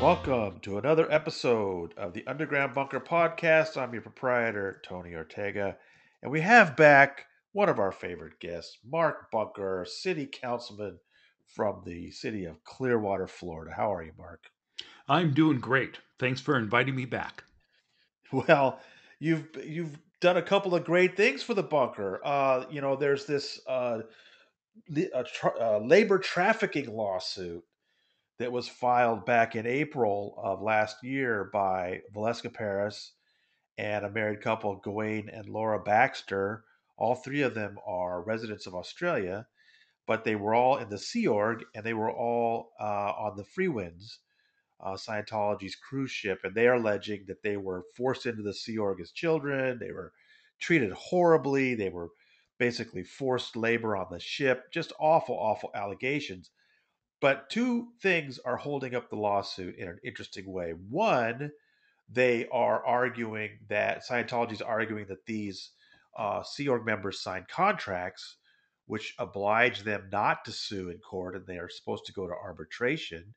Welcome 0.00 0.60
to 0.60 0.78
another 0.78 1.12
episode 1.12 1.92
of 1.98 2.14
the 2.14 2.26
Underground 2.26 2.72
Bunker 2.72 3.00
Podcast. 3.00 3.76
I'm 3.76 3.92
your 3.92 4.00
proprietor, 4.00 4.80
Tony 4.82 5.14
Ortega, 5.14 5.76
and 6.22 6.32
we 6.32 6.40
have 6.40 6.74
back 6.74 7.26
one 7.52 7.68
of 7.68 7.78
our 7.78 7.92
favorite 7.92 8.40
guests, 8.40 8.78
Mark 8.82 9.30
Bunker, 9.30 9.84
city 9.86 10.26
councilman 10.26 10.98
from 11.54 11.82
the 11.84 12.10
city 12.12 12.46
of 12.46 12.64
Clearwater, 12.64 13.26
Florida. 13.26 13.74
How 13.76 13.92
are 13.92 14.02
you, 14.02 14.12
Mark? 14.16 14.44
I'm 15.06 15.34
doing 15.34 15.60
great. 15.60 15.98
Thanks 16.18 16.40
for 16.40 16.56
inviting 16.56 16.96
me 16.96 17.04
back. 17.04 17.44
Well, 18.32 18.80
you've 19.18 19.48
you've 19.62 19.98
done 20.20 20.38
a 20.38 20.42
couple 20.42 20.74
of 20.74 20.82
great 20.82 21.14
things 21.14 21.42
for 21.42 21.52
the 21.52 21.62
bunker. 21.62 22.22
Uh, 22.24 22.64
you 22.70 22.80
know, 22.80 22.96
there's 22.96 23.26
this 23.26 23.60
uh, 23.68 24.00
a 24.96 25.24
tra- 25.24 25.60
uh, 25.60 25.78
labor 25.84 26.18
trafficking 26.18 26.90
lawsuit 26.96 27.62
that 28.40 28.50
was 28.50 28.66
filed 28.66 29.26
back 29.26 29.54
in 29.54 29.66
April 29.66 30.34
of 30.42 30.62
last 30.62 31.04
year 31.04 31.50
by 31.52 32.00
Valeska 32.14 32.52
Paris 32.52 33.12
and 33.76 34.02
a 34.02 34.10
married 34.10 34.40
couple, 34.40 34.76
Gawain 34.76 35.28
and 35.28 35.46
Laura 35.46 35.78
Baxter. 35.78 36.64
All 36.96 37.14
three 37.14 37.42
of 37.42 37.54
them 37.54 37.76
are 37.86 38.22
residents 38.22 38.66
of 38.66 38.74
Australia, 38.74 39.46
but 40.06 40.24
they 40.24 40.36
were 40.36 40.54
all 40.54 40.78
in 40.78 40.88
the 40.88 40.96
Sea 40.96 41.26
Org 41.26 41.64
and 41.74 41.84
they 41.84 41.92
were 41.92 42.10
all 42.10 42.72
uh, 42.80 43.12
on 43.12 43.36
the 43.36 43.44
Freewinds, 43.44 44.16
uh, 44.82 44.94
Scientology's 44.94 45.76
cruise 45.76 46.10
ship. 46.10 46.40
And 46.42 46.54
they 46.54 46.66
are 46.66 46.76
alleging 46.76 47.26
that 47.28 47.42
they 47.42 47.58
were 47.58 47.84
forced 47.94 48.24
into 48.24 48.42
the 48.42 48.54
Sea 48.54 48.78
Org 48.78 49.02
as 49.02 49.10
children. 49.10 49.78
They 49.78 49.92
were 49.92 50.14
treated 50.58 50.92
horribly. 50.92 51.74
They 51.74 51.90
were 51.90 52.08
basically 52.56 53.02
forced 53.02 53.54
labor 53.54 53.96
on 53.96 54.06
the 54.10 54.18
ship. 54.18 54.72
Just 54.72 54.94
awful, 54.98 55.38
awful 55.38 55.70
allegations. 55.74 56.50
But 57.20 57.50
two 57.50 57.88
things 58.00 58.38
are 58.38 58.56
holding 58.56 58.94
up 58.94 59.10
the 59.10 59.16
lawsuit 59.16 59.76
in 59.76 59.88
an 59.88 59.98
interesting 60.04 60.50
way. 60.50 60.72
One, 60.88 61.50
they 62.08 62.48
are 62.48 62.84
arguing 62.84 63.50
that 63.68 64.02
Scientology 64.08 64.52
is 64.52 64.62
arguing 64.62 65.06
that 65.08 65.26
these 65.26 65.70
uh, 66.18 66.42
Sea 66.42 66.68
Org 66.68 66.84
members 66.84 67.20
signed 67.20 67.48
contracts 67.48 68.36
which 68.90 69.14
oblige 69.20 69.84
them 69.84 70.08
not 70.10 70.44
to 70.44 70.50
sue 70.50 70.90
in 70.90 70.98
court, 70.98 71.36
and 71.36 71.46
they 71.46 71.58
are 71.58 71.68
supposed 71.68 72.04
to 72.06 72.12
go 72.12 72.26
to 72.26 72.34
arbitration. 72.34 73.34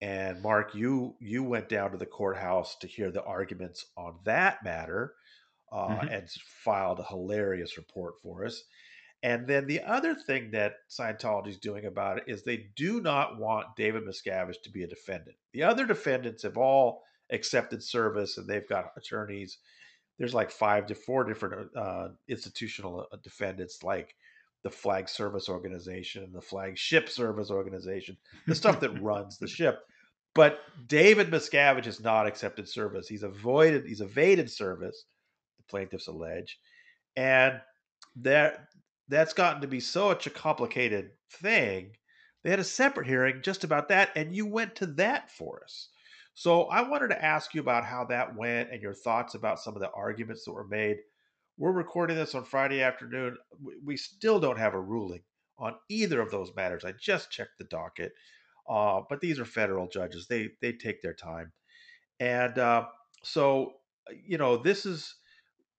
And 0.00 0.40
Mark, 0.40 0.72
you 0.72 1.16
you 1.20 1.42
went 1.42 1.68
down 1.68 1.90
to 1.90 1.96
the 1.98 2.06
courthouse 2.06 2.76
to 2.76 2.86
hear 2.86 3.10
the 3.10 3.24
arguments 3.24 3.84
on 3.96 4.20
that 4.24 4.62
matter, 4.62 5.14
uh, 5.72 5.88
mm-hmm. 5.88 6.08
and 6.08 6.30
filed 6.64 7.00
a 7.00 7.04
hilarious 7.04 7.76
report 7.76 8.14
for 8.22 8.44
us. 8.44 8.62
And 9.22 9.48
then 9.48 9.66
the 9.66 9.80
other 9.82 10.14
thing 10.14 10.52
that 10.52 10.74
Scientology 10.88 11.48
is 11.48 11.58
doing 11.58 11.86
about 11.86 12.18
it 12.18 12.24
is 12.28 12.42
they 12.42 12.68
do 12.76 13.00
not 13.00 13.38
want 13.38 13.74
David 13.76 14.04
Miscavige 14.04 14.62
to 14.62 14.70
be 14.70 14.84
a 14.84 14.88
defendant. 14.88 15.36
The 15.52 15.64
other 15.64 15.86
defendants 15.86 16.44
have 16.44 16.56
all 16.56 17.02
accepted 17.30 17.82
service 17.82 18.38
and 18.38 18.46
they've 18.46 18.68
got 18.68 18.92
attorneys. 18.96 19.58
There's 20.18 20.34
like 20.34 20.50
five 20.50 20.86
to 20.86 20.94
four 20.94 21.24
different 21.24 21.76
uh, 21.76 22.08
institutional 22.28 23.06
uh, 23.12 23.16
defendants, 23.22 23.82
like 23.82 24.14
the 24.62 24.70
Flag 24.70 25.08
Service 25.08 25.48
Organization, 25.48 26.24
and 26.24 26.34
the 26.34 26.40
Flagship 26.40 27.08
Service 27.08 27.50
Organization, 27.50 28.16
the 28.46 28.54
stuff 28.54 28.80
that 28.80 29.02
runs 29.02 29.38
the 29.38 29.46
ship. 29.46 29.80
But 30.34 30.60
David 30.86 31.30
Miscavige 31.30 31.86
has 31.86 32.00
not 32.00 32.26
accepted 32.26 32.68
service. 32.68 33.08
He's 33.08 33.22
avoided. 33.22 33.86
He's 33.86 34.00
evaded 34.00 34.50
service. 34.50 35.04
The 35.58 35.64
plaintiffs 35.64 36.08
allege, 36.08 36.58
and 37.16 37.60
that 38.16 38.67
that's 39.08 39.32
gotten 39.32 39.62
to 39.62 39.68
be 39.68 39.80
such 39.80 40.26
a 40.26 40.30
complicated 40.30 41.10
thing. 41.30 41.92
They 42.42 42.50
had 42.50 42.60
a 42.60 42.64
separate 42.64 43.06
hearing 43.06 43.42
just 43.42 43.64
about 43.64 43.88
that, 43.88 44.10
and 44.16 44.34
you 44.34 44.46
went 44.46 44.76
to 44.76 44.86
that 44.86 45.30
for 45.30 45.62
us. 45.64 45.88
So 46.34 46.64
I 46.64 46.82
wanted 46.82 47.08
to 47.08 47.24
ask 47.24 47.52
you 47.52 47.60
about 47.60 47.84
how 47.84 48.04
that 48.04 48.36
went 48.36 48.70
and 48.70 48.80
your 48.80 48.94
thoughts 48.94 49.34
about 49.34 49.60
some 49.60 49.74
of 49.74 49.80
the 49.80 49.90
arguments 49.90 50.44
that 50.44 50.52
were 50.52 50.68
made. 50.68 50.98
We're 51.56 51.72
recording 51.72 52.16
this 52.16 52.36
on 52.36 52.44
Friday 52.44 52.80
afternoon. 52.80 53.36
We 53.84 53.96
still 53.96 54.38
don't 54.38 54.58
have 54.58 54.74
a 54.74 54.80
ruling 54.80 55.22
on 55.58 55.74
either 55.88 56.20
of 56.20 56.30
those 56.30 56.54
matters. 56.54 56.84
I 56.84 56.92
just 56.92 57.32
checked 57.32 57.58
the 57.58 57.64
docket, 57.64 58.12
uh, 58.68 59.00
but 59.08 59.20
these 59.20 59.40
are 59.40 59.44
federal 59.44 59.88
judges. 59.88 60.28
They 60.28 60.50
they 60.62 60.72
take 60.72 61.02
their 61.02 61.14
time, 61.14 61.52
and 62.20 62.56
uh, 62.58 62.86
so 63.24 63.72
you 64.24 64.38
know 64.38 64.56
this 64.56 64.86
is. 64.86 65.16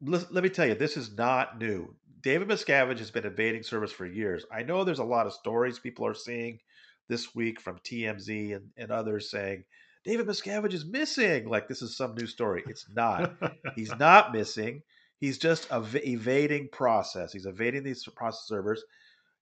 Let, 0.02 0.34
let 0.34 0.44
me 0.44 0.50
tell 0.50 0.68
you, 0.68 0.76
this 0.76 0.98
is 0.98 1.18
not 1.18 1.60
new. 1.60 1.96
David 2.22 2.48
Miscavige 2.48 3.00
has 3.00 3.12
been 3.12 3.26
evading 3.26 3.64
service 3.64 3.92
for 3.92 4.06
years. 4.06 4.46
I 4.52 4.64
know 4.64 4.84
there's 4.84 5.00
a 5.00 5.04
lot 5.04 5.28
of 5.28 5.34
stories 5.34 5.80
people 5.80 6.06
are 6.06 6.14
seeing 6.14 6.60
this 7.08 7.34
week 7.34 7.60
from 7.60 7.80
TMZ 7.80 8.56
and, 8.56 8.70
and 8.78 8.92
others 8.92 9.32
saying 9.32 9.64
David 10.04 10.28
Miscavige 10.28 10.74
is 10.74 10.86
missing. 10.86 11.50
Like 11.50 11.68
this 11.68 11.82
is 11.82 11.96
some 11.96 12.16
new 12.16 12.28
story. 12.28 12.64
It's 12.68 12.86
not. 12.94 13.34
He's 13.76 13.94
not 14.00 14.34
missing. 14.34 14.84
He's 15.20 15.38
just 15.38 15.70
ev- 15.72 15.96
evading 15.96 16.70
process. 16.72 17.34
He's 17.34 17.46
evading 17.46 17.84
these 17.84 18.04
process 18.16 18.48
servers. 18.48 18.84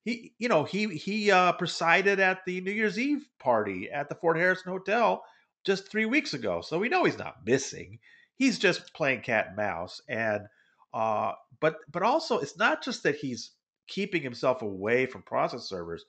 He, 0.04 0.34
you 0.40 0.50
know, 0.50 0.64
he 0.64 0.88
he 0.88 1.32
uh, 1.32 1.52
presided 1.54 2.20
at 2.20 2.46
the 2.46 2.62
New 2.62 2.72
Year's 2.72 2.98
Eve 2.98 3.28
party 3.40 3.92
at 3.92 4.10
the 4.10 4.16
Fort 4.16 4.38
Harrison 4.38 4.72
Hotel 4.72 5.24
just 5.66 5.92
three 5.92 6.06
weeks 6.06 6.34
ago. 6.34 6.62
So 6.62 6.80
we 6.80 6.90
know 6.90 7.04
he's 7.04 7.20
not 7.20 7.46
missing. 7.46 8.00
He's 8.38 8.60
just 8.60 8.94
playing 8.94 9.22
cat 9.22 9.48
and 9.48 9.58
mouse. 9.58 10.02
And 10.08 10.48
uh, 10.94 11.34
but 11.60 11.78
but 11.92 12.04
also 12.04 12.40
it's 12.40 12.58
not 12.58 12.84
just 12.84 13.04
that 13.04 13.18
he's 13.18 13.52
keeping 13.88 14.22
himself 14.22 14.62
away 14.62 15.06
from 15.06 15.22
process 15.24 15.64
servers. 15.64 16.06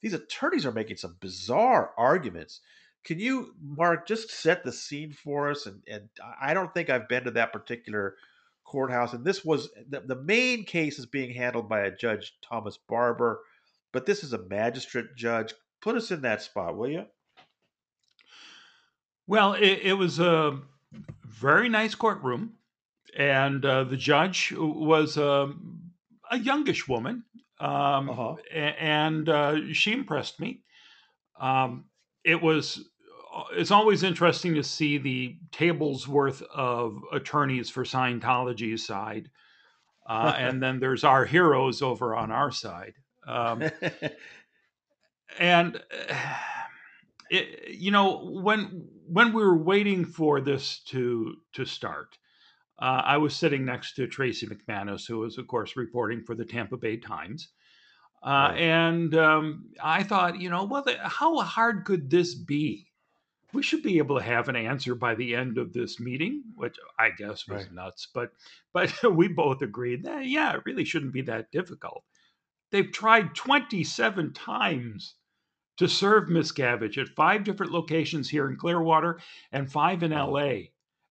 These 0.00 0.14
attorneys 0.14 0.66
are 0.66 0.72
making 0.72 0.96
some 0.96 1.16
bizarre 1.20 1.92
arguments. 1.96 2.60
Can 3.04 3.18
you, 3.18 3.54
Mark, 3.60 4.06
just 4.06 4.30
set 4.30 4.64
the 4.64 4.72
scene 4.72 5.12
for 5.12 5.50
us? 5.50 5.66
And, 5.66 5.82
and 5.88 6.08
I 6.40 6.54
don't 6.54 6.72
think 6.72 6.88
I've 6.88 7.08
been 7.08 7.24
to 7.24 7.30
that 7.32 7.52
particular 7.52 8.16
courthouse. 8.64 9.12
And 9.12 9.24
this 9.24 9.44
was 9.44 9.70
the, 9.88 10.00
the 10.00 10.16
main 10.16 10.64
case 10.64 10.98
is 10.98 11.06
being 11.06 11.34
handled 11.34 11.68
by 11.68 11.80
a 11.80 11.94
judge, 11.94 12.34
Thomas 12.48 12.78
Barber, 12.88 13.40
but 13.92 14.06
this 14.06 14.22
is 14.22 14.32
a 14.32 14.38
magistrate 14.38 15.16
judge. 15.16 15.52
Put 15.80 15.96
us 15.96 16.10
in 16.10 16.22
that 16.22 16.42
spot, 16.42 16.76
will 16.76 16.88
you? 16.88 17.06
Well, 19.26 19.54
it, 19.54 19.80
it 19.82 19.94
was 19.94 20.18
a 20.20 20.60
very 21.42 21.68
nice 21.68 21.94
courtroom 21.94 22.54
and 23.16 23.64
uh, 23.64 23.84
the 23.84 23.96
judge 23.96 24.52
was 24.56 25.18
uh, 25.18 25.48
a 26.30 26.38
youngish 26.38 26.88
woman, 26.88 27.24
um, 27.60 28.10
uh-huh. 28.10 28.36
and 28.52 29.28
uh, 29.28 29.72
she 29.72 29.92
impressed 29.92 30.40
me. 30.40 30.62
Um, 31.40 31.84
it 32.24 32.40
was. 32.40 32.88
Uh, 33.34 33.44
it's 33.52 33.70
always 33.70 34.02
interesting 34.02 34.54
to 34.54 34.62
see 34.62 34.98
the 34.98 35.36
tables 35.52 36.06
worth 36.06 36.42
of 36.54 36.98
attorneys 37.12 37.70
for 37.70 37.84
Scientology's 37.84 38.86
side, 38.86 39.30
uh, 40.06 40.34
and 40.38 40.62
then 40.62 40.80
there's 40.80 41.04
our 41.04 41.24
heroes 41.24 41.82
over 41.82 42.16
on 42.16 42.30
our 42.30 42.50
side. 42.50 42.94
Um, 43.26 43.62
and 45.38 45.82
it, 47.30 47.70
you 47.74 47.90
know 47.90 48.24
when 48.24 48.88
when 49.06 49.32
we 49.32 49.42
were 49.42 49.56
waiting 49.56 50.04
for 50.04 50.40
this 50.40 50.80
to 50.84 51.34
to 51.52 51.64
start 51.64 52.18
uh, 52.82 53.00
I 53.04 53.16
was 53.18 53.36
sitting 53.36 53.64
next 53.64 53.94
to 53.94 54.08
Tracey 54.08 54.48
McManus, 54.48 55.06
who 55.06 55.18
was, 55.18 55.38
of 55.38 55.46
course, 55.46 55.76
reporting 55.76 56.24
for 56.24 56.34
the 56.34 56.44
Tampa 56.44 56.76
Bay 56.76 56.96
Times. 56.96 57.48
Uh, 58.24 58.48
right. 58.50 58.58
And 58.58 59.14
um, 59.14 59.66
I 59.80 60.02
thought, 60.02 60.40
you 60.40 60.50
know, 60.50 60.64
well, 60.64 60.82
the, 60.82 60.96
how 61.00 61.38
hard 61.42 61.84
could 61.84 62.10
this 62.10 62.34
be? 62.34 62.88
We 63.52 63.62
should 63.62 63.84
be 63.84 63.98
able 63.98 64.18
to 64.18 64.24
have 64.24 64.48
an 64.48 64.56
answer 64.56 64.96
by 64.96 65.14
the 65.14 65.36
end 65.36 65.58
of 65.58 65.72
this 65.72 66.00
meeting, 66.00 66.42
which 66.56 66.76
I 66.98 67.10
guess 67.10 67.46
was 67.46 67.64
right. 67.64 67.72
nuts. 67.72 68.08
But 68.12 68.30
but 68.72 68.92
we 69.12 69.28
both 69.28 69.62
agreed 69.62 70.04
that 70.04 70.26
yeah, 70.26 70.54
it 70.54 70.62
really 70.64 70.84
shouldn't 70.84 71.12
be 71.12 71.22
that 71.22 71.52
difficult. 71.52 72.02
They've 72.72 72.90
tried 72.90 73.34
27 73.34 74.32
times 74.32 75.14
to 75.82 75.88
serve 75.88 76.28
Miss 76.28 76.52
Miscavige 76.52 76.98
at 76.98 77.08
five 77.08 77.42
different 77.42 77.72
locations 77.72 78.30
here 78.30 78.48
in 78.48 78.56
Clearwater 78.56 79.18
and 79.50 79.70
five 79.70 80.04
in 80.04 80.12
LA. 80.12 80.68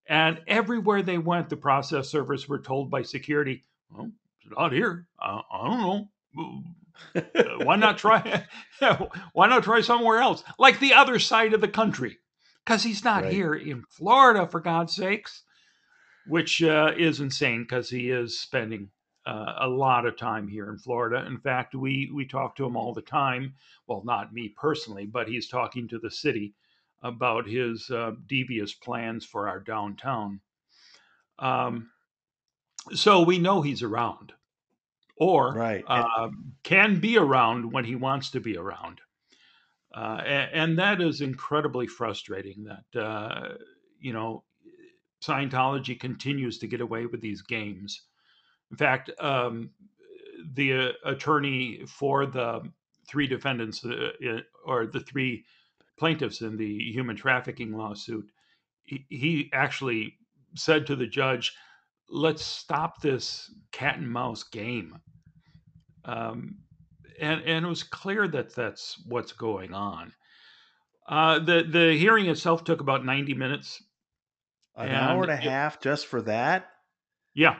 And 0.07 0.39
everywhere 0.47 1.01
they 1.01 1.17
went, 1.17 1.49
the 1.49 1.57
process 1.57 2.09
servers 2.09 2.47
were 2.47 2.61
told 2.61 2.89
by 2.89 3.01
security, 3.01 3.65
well, 3.89 4.11
it's 4.41 4.57
not 4.57 4.71
here. 4.71 5.07
I, 5.19 5.41
I 5.51 5.67
don't 5.67 5.81
know. 5.81 7.63
why 7.65 7.75
not 7.75 7.97
try? 7.97 8.45
why 9.33 9.47
not 9.47 9.63
try 9.63 9.81
somewhere 9.81 10.19
else, 10.21 10.41
like 10.57 10.79
the 10.79 10.93
other 10.93 11.19
side 11.19 11.53
of 11.53 11.59
the 11.59 11.67
country? 11.67 12.19
Because 12.65 12.83
he's 12.83 13.03
not 13.03 13.23
right. 13.23 13.33
here 13.33 13.53
in 13.53 13.83
Florida, 13.89 14.47
for 14.47 14.61
God's 14.61 14.95
sakes, 14.95 15.43
which 16.27 16.63
uh, 16.63 16.91
is 16.97 17.19
insane. 17.19 17.63
Because 17.63 17.89
he 17.89 18.09
is 18.09 18.39
spending 18.39 18.91
uh, 19.25 19.53
a 19.59 19.67
lot 19.67 20.05
of 20.05 20.17
time 20.17 20.47
here 20.47 20.69
in 20.69 20.77
Florida. 20.77 21.25
In 21.27 21.37
fact, 21.39 21.75
we 21.75 22.09
we 22.13 22.25
talk 22.25 22.55
to 22.55 22.65
him 22.65 22.75
all 22.75 22.93
the 22.93 23.01
time. 23.01 23.53
Well, 23.87 24.01
not 24.03 24.33
me 24.33 24.49
personally, 24.49 25.05
but 25.05 25.27
he's 25.27 25.47
talking 25.47 25.87
to 25.89 25.99
the 25.99 26.11
city 26.11 26.53
about 27.03 27.47
his 27.47 27.89
uh, 27.89 28.11
devious 28.27 28.73
plans 28.73 29.25
for 29.25 29.47
our 29.47 29.59
downtown. 29.59 30.39
Um, 31.39 31.89
so 32.93 33.21
we 33.21 33.37
know 33.37 33.61
he's 33.61 33.83
around, 33.83 34.33
or 35.17 35.53
right. 35.53 35.83
uh, 35.87 36.29
can 36.63 36.99
be 36.99 37.17
around 37.17 37.71
when 37.71 37.85
he 37.85 37.95
wants 37.95 38.31
to 38.31 38.39
be 38.39 38.57
around. 38.57 39.01
Uh, 39.93 40.21
and, 40.25 40.51
and, 40.53 40.79
that 40.79 41.01
is 41.01 41.19
incredibly 41.19 41.85
frustrating 41.85 42.63
that, 42.63 42.99
uh, 43.01 43.55
you 43.99 44.13
know, 44.13 44.41
Scientology 45.21 45.99
continues 45.99 46.57
to 46.59 46.67
get 46.67 46.79
away 46.79 47.05
with 47.05 47.19
these 47.19 47.41
games. 47.41 48.01
In 48.71 48.77
fact, 48.77 49.11
um, 49.19 49.69
the 50.53 50.73
uh, 50.73 50.91
attorney 51.05 51.83
for 51.85 52.25
the 52.25 52.61
three 53.07 53.27
defendants 53.27 53.85
uh, 53.85 54.39
or 54.65 54.87
the 54.87 55.01
three 55.01 55.43
plaintiffs 55.99 56.41
in 56.41 56.57
the 56.57 56.91
human 56.91 57.15
trafficking 57.15 57.71
lawsuit, 57.77 58.31
he, 58.83 59.05
he 59.09 59.49
actually 59.53 60.15
said 60.55 60.87
to 60.87 60.95
the 60.95 61.05
judge, 61.05 61.53
let's 62.09 62.43
stop 62.43 63.01
this 63.01 63.53
cat 63.71 63.97
and 63.97 64.09
mouse 64.09 64.43
game. 64.43 64.97
Um, 66.05 66.55
and, 67.19 67.41
and 67.41 67.65
it 67.65 67.69
was 67.69 67.83
clear 67.83 68.27
that 68.29 68.55
that's 68.55 69.01
what's 69.05 69.33
going 69.33 69.73
on. 69.73 70.13
Uh, 71.07 71.39
the 71.39 71.63
the 71.67 71.97
hearing 71.97 72.27
itself 72.27 72.63
took 72.63 72.79
about 72.79 73.05
ninety 73.05 73.33
minutes. 73.33 73.83
An 74.75 74.89
hour 74.91 75.23
and 75.23 75.31
a 75.31 75.35
it, 75.35 75.41
half 75.41 75.81
just 75.81 76.07
for 76.07 76.21
that. 76.21 76.69
Yeah, 77.33 77.57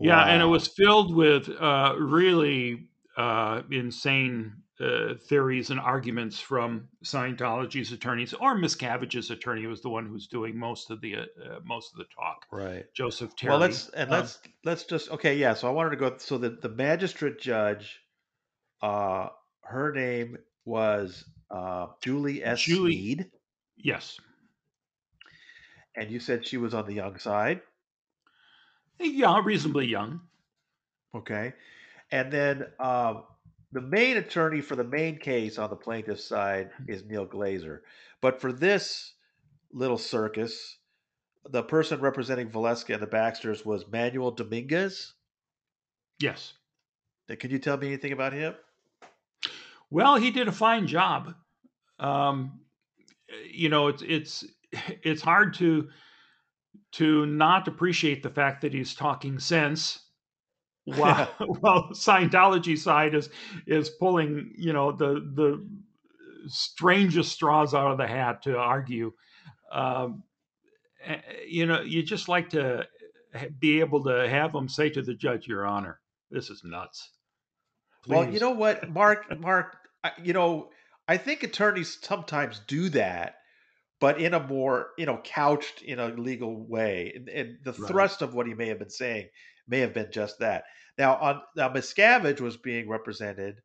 yeah, 0.00 0.24
and 0.24 0.42
it 0.42 0.46
was 0.46 0.66
filled 0.68 1.14
with 1.14 1.48
uh, 1.48 1.94
really 1.98 2.88
uh, 3.16 3.62
insane 3.70 4.54
uh, 4.80 5.14
theories 5.28 5.70
and 5.70 5.78
arguments 5.78 6.40
from 6.40 6.88
Scientology's 7.04 7.92
attorneys, 7.92 8.34
or 8.34 8.56
Miscavige's 8.56 9.30
attorney 9.30 9.66
was 9.66 9.82
the 9.82 9.88
one 9.88 10.06
who 10.06 10.12
was 10.12 10.26
doing 10.26 10.58
most 10.58 10.90
of 10.90 11.00
the 11.00 11.16
uh, 11.16 11.24
most 11.64 11.92
of 11.92 11.98
the 11.98 12.06
talk. 12.14 12.46
Right, 12.50 12.84
Joseph 12.92 13.36
Terry. 13.36 13.50
Well, 13.50 13.60
let's 13.60 13.88
and 13.90 14.10
um, 14.10 14.20
let's 14.20 14.38
let's 14.64 14.84
just 14.84 15.10
okay. 15.12 15.36
Yeah, 15.36 15.54
so 15.54 15.68
I 15.68 15.70
wanted 15.70 15.90
to 15.90 15.96
go. 15.96 16.14
So 16.18 16.38
the 16.38 16.50
the 16.50 16.68
magistrate 16.68 17.40
judge, 17.40 18.00
uh, 18.82 19.28
her 19.62 19.92
name 19.92 20.38
was 20.64 21.24
uh, 21.50 21.86
Julie 22.02 22.42
S. 22.42 22.60
Julie, 22.60 22.92
Sneed. 22.92 23.30
Yes. 23.76 24.18
And 25.96 26.10
you 26.10 26.18
said 26.18 26.44
she 26.44 26.56
was 26.56 26.74
on 26.74 26.86
the 26.86 26.94
young 26.94 27.18
side. 27.18 27.60
Yeah, 29.00 29.40
reasonably 29.44 29.86
young. 29.86 30.20
Okay. 31.14 31.54
And 32.10 32.32
then 32.32 32.66
um, 32.78 33.24
the 33.72 33.80
main 33.80 34.16
attorney 34.16 34.60
for 34.60 34.76
the 34.76 34.84
main 34.84 35.18
case 35.18 35.58
on 35.58 35.70
the 35.70 35.76
plaintiff's 35.76 36.24
side 36.24 36.70
hmm. 36.76 36.92
is 36.92 37.04
Neil 37.04 37.26
Glazer. 37.26 37.80
But 38.20 38.40
for 38.40 38.52
this 38.52 39.14
little 39.72 39.98
circus, 39.98 40.78
the 41.50 41.62
person 41.62 42.00
representing 42.00 42.48
Valeska 42.48 42.94
and 42.94 43.02
the 43.02 43.06
Baxters 43.06 43.64
was 43.64 43.86
Manuel 43.90 44.30
Dominguez. 44.30 45.12
Yes. 46.20 46.54
Could 47.28 47.52
you 47.52 47.58
tell 47.58 47.76
me 47.76 47.88
anything 47.88 48.12
about 48.12 48.32
him? 48.32 48.54
Well, 49.90 50.16
he 50.16 50.30
did 50.30 50.48
a 50.48 50.52
fine 50.52 50.86
job. 50.86 51.34
Um, 51.98 52.60
you 53.50 53.68
know, 53.68 53.88
it's 53.88 54.02
it's 54.02 54.44
it's 55.02 55.22
hard 55.22 55.54
to 55.54 55.88
to 56.94 57.26
not 57.26 57.66
appreciate 57.68 58.22
the 58.22 58.30
fact 58.30 58.62
that 58.62 58.72
he's 58.72 58.94
talking 58.94 59.38
sense 59.38 60.00
while 60.84 61.26
while 61.60 61.88
Scientology 61.92 62.76
side 62.76 63.14
is 63.14 63.30
is 63.66 63.88
pulling 63.88 64.52
you 64.56 64.72
know 64.72 64.92
the 64.92 65.14
the 65.34 65.66
strangest 66.46 67.32
straws 67.32 67.74
out 67.74 67.90
of 67.90 67.98
the 67.98 68.06
hat 68.06 68.42
to 68.42 68.58
argue. 68.58 69.12
Um, 69.72 70.24
you 71.46 71.64
know, 71.64 71.80
you 71.80 72.02
just 72.02 72.28
like 72.28 72.50
to 72.50 72.86
be 73.58 73.80
able 73.80 74.04
to 74.04 74.28
have 74.28 74.52
them 74.52 74.68
say 74.68 74.90
to 74.90 75.00
the 75.00 75.14
judge, 75.14 75.46
"Your 75.46 75.66
Honor, 75.66 76.00
this 76.30 76.50
is 76.50 76.62
nuts." 76.64 77.10
Please. 78.02 78.10
Well, 78.10 78.30
you 78.30 78.40
know 78.40 78.50
what, 78.50 78.90
Mark, 78.90 79.40
Mark, 79.40 79.76
you 80.22 80.34
know, 80.34 80.68
I 81.08 81.16
think 81.16 81.42
attorneys 81.42 81.98
sometimes 82.02 82.60
do 82.66 82.90
that 82.90 83.36
but 84.00 84.20
in 84.20 84.34
a 84.34 84.46
more 84.46 84.88
you 84.98 85.06
know 85.06 85.20
couched 85.24 85.82
in 85.82 85.98
a 85.98 86.08
legal 86.08 86.66
way. 86.66 87.12
And, 87.14 87.28
and 87.28 87.58
the 87.64 87.72
right. 87.72 87.88
thrust 87.88 88.22
of 88.22 88.34
what 88.34 88.46
he 88.46 88.54
may 88.54 88.68
have 88.68 88.78
been 88.78 88.90
saying 88.90 89.28
may 89.66 89.80
have 89.80 89.94
been 89.94 90.10
just 90.12 90.38
that. 90.40 90.64
Now, 90.98 91.16
on 91.16 91.42
now 91.56 91.68
Miscavige 91.70 92.40
was 92.40 92.56
being 92.56 92.88
represented. 92.88 93.56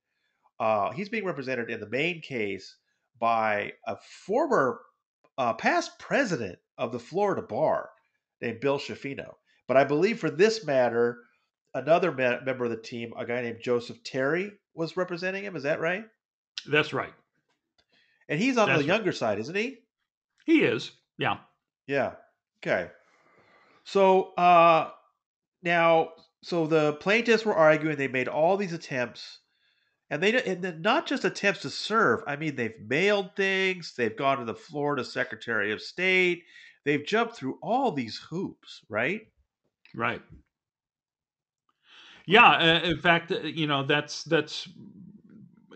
Uh, 0.60 0.92
he's 0.92 1.10
being 1.10 1.26
represented 1.26 1.70
in 1.70 1.80
the 1.80 1.90
main 1.90 2.22
case 2.22 2.76
by 3.20 3.74
a 3.88 3.98
former 4.26 4.82
uh, 5.38 5.54
past 5.54 5.98
president 6.00 6.60
of 6.78 6.92
the 6.92 7.00
Florida 7.00 7.42
bar 7.42 7.90
named 8.42 8.60
Bill 8.60 8.78
Schifino. 8.78 9.36
But 9.68 9.78
I 9.78 9.84
believe 9.84 10.20
for 10.20 10.30
this 10.30 10.66
matter, 10.66 11.20
another 11.74 12.12
me- 12.12 12.40
member 12.46 12.66
of 12.66 12.72
the 12.72 12.78
team, 12.78 13.14
a 13.18 13.26
guy 13.26 13.42
named 13.42 13.60
Joseph 13.64 14.04
Terry, 14.04 14.52
was 14.74 14.98
representing 14.98 15.44
him. 15.44 15.56
Is 15.56 15.64
that 15.64 15.80
right? 15.80 16.06
That's 16.66 16.94
right. 16.94 17.14
And 18.28 18.40
he's 18.40 18.58
on 18.58 18.68
That's 18.68 18.82
the 18.82 18.88
younger 18.88 19.12
right. 19.12 19.16
side, 19.16 19.40
isn't 19.40 19.56
he? 19.56 19.78
He 20.46 20.64
is. 20.64 20.92
Yeah. 21.18 21.38
Yeah. 21.88 22.16
Okay. 22.62 22.92
So 23.84 24.34
uh 24.36 24.92
now 25.64 26.12
so 26.44 26.68
the 26.68 26.94
plaintiffs 26.94 27.46
were 27.46 27.56
arguing 27.56 27.98
they 27.98 28.08
made 28.08 28.28
all 28.28 28.58
these 28.58 28.74
attempts 28.74 29.40
and 30.10 30.22
they 30.24 30.42
and 30.44 30.82
not 30.82 31.06
just 31.08 31.26
attempts 31.26 31.62
to 31.62 31.70
serve. 31.70 32.22
I 32.28 32.36
mean, 32.36 32.56
they've 32.56 32.80
mailed 32.88 33.36
things, 33.36 33.94
they've 33.96 34.16
gone 34.16 34.40
to 34.40 34.46
the 34.46 34.56
Florida 34.56 35.04
Secretary 35.06 35.72
of 35.72 35.82
State, 35.82 36.44
they've 36.86 37.06
jumped 37.06 37.36
through 37.36 37.60
all 37.62 37.92
these 37.92 38.18
hoops, 38.18 38.82
right? 38.90 39.22
Right. 39.96 40.22
Yeah, 42.26 42.50
uh, 42.52 42.82
in 42.84 42.98
fact, 43.00 43.32
uh, 43.32 43.40
you 43.42 43.68
know, 43.68 43.84
that's 43.84 44.24
that's 44.24 44.68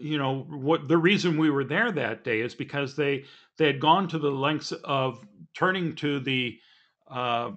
you 0.04 0.18
know 0.18 0.42
what 0.50 0.88
the 0.88 0.98
reason 0.98 1.38
we 1.38 1.50
were 1.50 1.64
there 1.64 1.92
that 1.92 2.24
day 2.24 2.42
is 2.42 2.54
because 2.54 2.96
they 2.96 3.24
they 3.58 3.68
had 3.68 3.80
gone 3.80 4.08
to 4.10 4.20
the 4.20 4.30
lengths 4.30 4.72
of 4.84 5.26
turning 5.54 5.96
to 5.96 6.20
the 6.20 6.58
uh, 7.10 7.52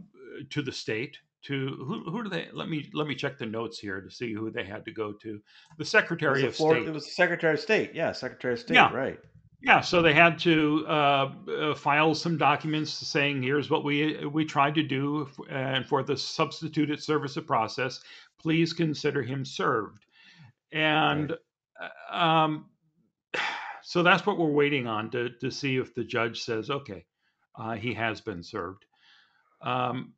to 0.50 0.62
the 0.62 0.72
state 0.72 1.19
to 1.43 1.76
who, 1.87 2.10
who 2.10 2.22
do 2.22 2.28
they 2.28 2.48
let 2.52 2.69
me 2.69 2.88
let 2.93 3.06
me 3.06 3.14
check 3.14 3.38
the 3.38 3.46
notes 3.46 3.78
here 3.78 4.00
to 4.00 4.10
see 4.10 4.32
who 4.32 4.50
they 4.50 4.64
had 4.64 4.84
to 4.84 4.93
go 4.93 5.12
to. 5.12 5.40
The 5.78 5.84
secretary 5.84 6.44
of 6.46 6.54
Florida, 6.54 6.82
state. 6.82 6.90
it 6.90 6.94
was 6.94 7.04
the 7.04 7.10
secretary 7.12 7.54
of 7.54 7.60
state. 7.60 7.94
Yeah 7.94 8.12
secretary 8.12 8.54
of 8.54 8.60
state 8.60 8.75
yeah. 8.75 8.92
right. 8.92 9.19
Yeah 9.60 9.81
so 9.81 10.02
they 10.02 10.14
had 10.14 10.38
to 10.40 10.84
uh, 10.88 11.32
uh, 11.49 11.75
file 11.75 12.14
some 12.14 12.38
documents 12.38 12.92
saying 12.92 13.42
here's 13.42 13.70
what 13.70 13.84
we 13.84 14.25
we 14.26 14.44
tried 14.44 14.75
to 14.76 14.82
do 14.82 15.28
and 15.50 15.84
for 15.87 16.02
the 16.02 16.16
substituted 16.16 17.02
service 17.02 17.37
of 17.37 17.46
process. 17.46 18.00
Please 18.38 18.72
consider 18.72 19.22
him 19.22 19.44
served. 19.44 20.04
And 20.72 21.31
right. 21.31 21.38
Uh, 21.81 22.17
um, 22.17 22.66
so 23.83 24.02
that's 24.02 24.26
what 24.26 24.38
we're 24.38 24.50
waiting 24.50 24.87
on 24.87 25.11
to 25.11 25.30
to 25.40 25.50
see 25.50 25.76
if 25.76 25.95
the 25.95 26.04
judge 26.04 26.42
says, 26.42 26.71
okay, 26.71 27.04
uh, 27.59 27.75
he 27.75 27.95
has 27.95 28.21
been 28.21 28.42
served. 28.42 28.85
Um, 29.62 30.14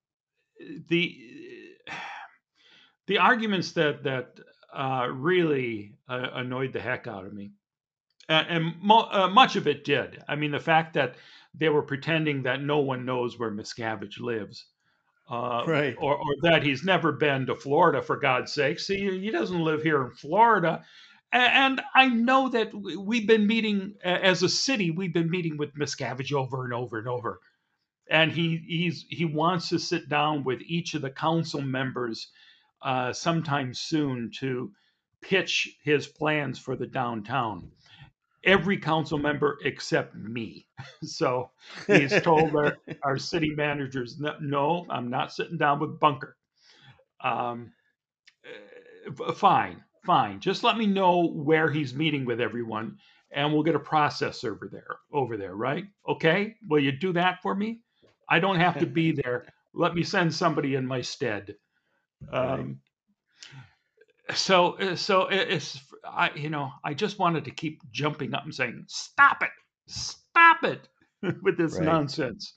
the 0.89 1.17
the 3.07 3.19
arguments 3.19 3.73
that 3.73 4.05
that 4.05 4.39
uh, 4.73 5.09
really 5.11 5.95
uh, 6.09 6.29
annoyed 6.35 6.73
the 6.73 6.81
heck 6.81 7.07
out 7.07 7.27
of 7.27 7.33
me, 7.33 7.53
and, 8.29 8.47
and 8.49 8.83
mo- 8.83 9.09
uh, 9.11 9.29
much 9.29 9.57
of 9.57 9.67
it 9.67 9.85
did. 9.85 10.23
I 10.29 10.37
mean, 10.37 10.51
the 10.51 10.61
fact 10.61 10.95
that 10.95 11.17
they 11.55 11.69
were 11.69 11.83
pretending 11.83 12.43
that 12.43 12.63
no 12.63 12.79
one 12.79 13.05
knows 13.05 13.39
where 13.39 13.51
Miscavige 13.51 14.21
lives. 14.21 14.67
Uh, 15.31 15.63
right. 15.67 15.97
Or, 15.99 16.17
or 16.17 16.35
that 16.43 16.63
he's 16.63 16.85
never 16.85 17.13
been 17.13 17.47
to 17.47 17.55
Florida, 17.55 18.01
for 18.01 18.17
God's 18.17 18.53
sake. 18.53 18.79
See, 18.79 19.21
he 19.21 19.31
doesn't 19.31 19.63
live 19.63 19.83
here 19.83 20.03
in 20.03 20.11
Florida. 20.13 20.85
And 21.31 21.83
I 21.95 22.09
know 22.09 22.49
that 22.49 22.73
we've 22.75 23.27
been 23.27 23.47
meeting 23.47 23.95
as 24.03 24.43
a 24.43 24.49
city. 24.49 24.91
We've 24.91 25.13
been 25.13 25.31
meeting 25.31 25.59
with 25.59 25.75
Miscavige 25.75 26.33
over 26.33 26.65
and 26.65 26.73
over 26.73 26.99
and 26.99 27.07
over, 27.09 27.41
and 28.09 28.33
he 28.33 28.63
he's 28.67 29.05
he 29.11 29.27
wants 29.27 29.69
to 29.69 29.79
sit 29.79 30.09
down 30.09 30.45
with 30.45 30.61
each 30.63 30.95
of 30.95 31.03
the 31.03 31.11
council 31.11 31.61
members 31.61 32.29
uh, 32.81 33.13
sometime 33.13 33.75
soon 33.75 34.31
to 34.39 34.73
pitch 35.21 35.77
his 35.83 36.07
plans 36.07 36.59
for 36.59 36.77
the 36.77 36.87
downtown. 36.87 37.73
Every 38.45 38.79
council 38.79 39.19
member 39.19 39.59
except 39.65 40.15
me. 40.15 40.67
so 41.03 41.51
he's 41.87 42.23
told 42.23 42.57
our, 42.57 42.79
our 43.03 43.19
city 43.19 43.51
managers, 43.51 44.19
no, 44.41 44.87
I'm 44.89 45.11
not 45.11 45.33
sitting 45.33 45.59
down 45.59 45.81
with 45.81 45.99
Bunker. 45.99 46.37
Um, 47.21 47.73
eh, 48.45 49.33
fine 49.35 49.83
fine. 50.09 50.41
Just 50.41 50.65
let 50.65 50.79
me 50.79 50.87
know 50.87 51.29
where 51.29 51.71
he's 51.71 51.95
meeting 51.95 52.25
with 52.25 52.41
everyone, 52.41 52.97
and 53.31 53.53
we'll 53.53 53.63
get 53.63 53.75
a 53.75 53.79
process 53.79 54.43
over 54.43 54.67
there 54.73 54.97
over 55.13 55.37
there, 55.37 55.55
right? 55.55 55.85
Okay. 56.09 56.55
Will 56.67 56.83
you 56.83 56.93
do 56.93 57.13
that 57.13 57.43
for 57.43 57.55
me? 57.55 57.81
I 58.27 58.41
don't 58.41 58.59
have 58.59 58.79
to 58.79 58.87
be 58.87 59.13
there. 59.23 59.45
Let 59.75 59.95
me 59.95 60.03
send 60.03 60.35
somebody 60.35 60.77
in 60.77 60.87
my 60.87 61.03
stead. 61.03 61.57
Um, 62.33 62.81
so 64.35 64.95
so 64.95 65.29
it's 65.31 65.79
I 66.07 66.31
you 66.35 66.49
know 66.49 66.73
I 66.83 66.95
just 66.95 67.19
wanted 67.19 67.45
to 67.45 67.51
keep 67.51 67.81
jumping 67.93 68.35
up 68.35 68.45
and 68.45 68.55
saying 68.55 68.85
stop 68.89 69.43
it, 69.43 69.51
stop 69.89 70.65
it 70.65 70.89
with 71.43 71.59
this 71.59 71.75
right. 71.75 71.85
nonsense. 71.85 72.55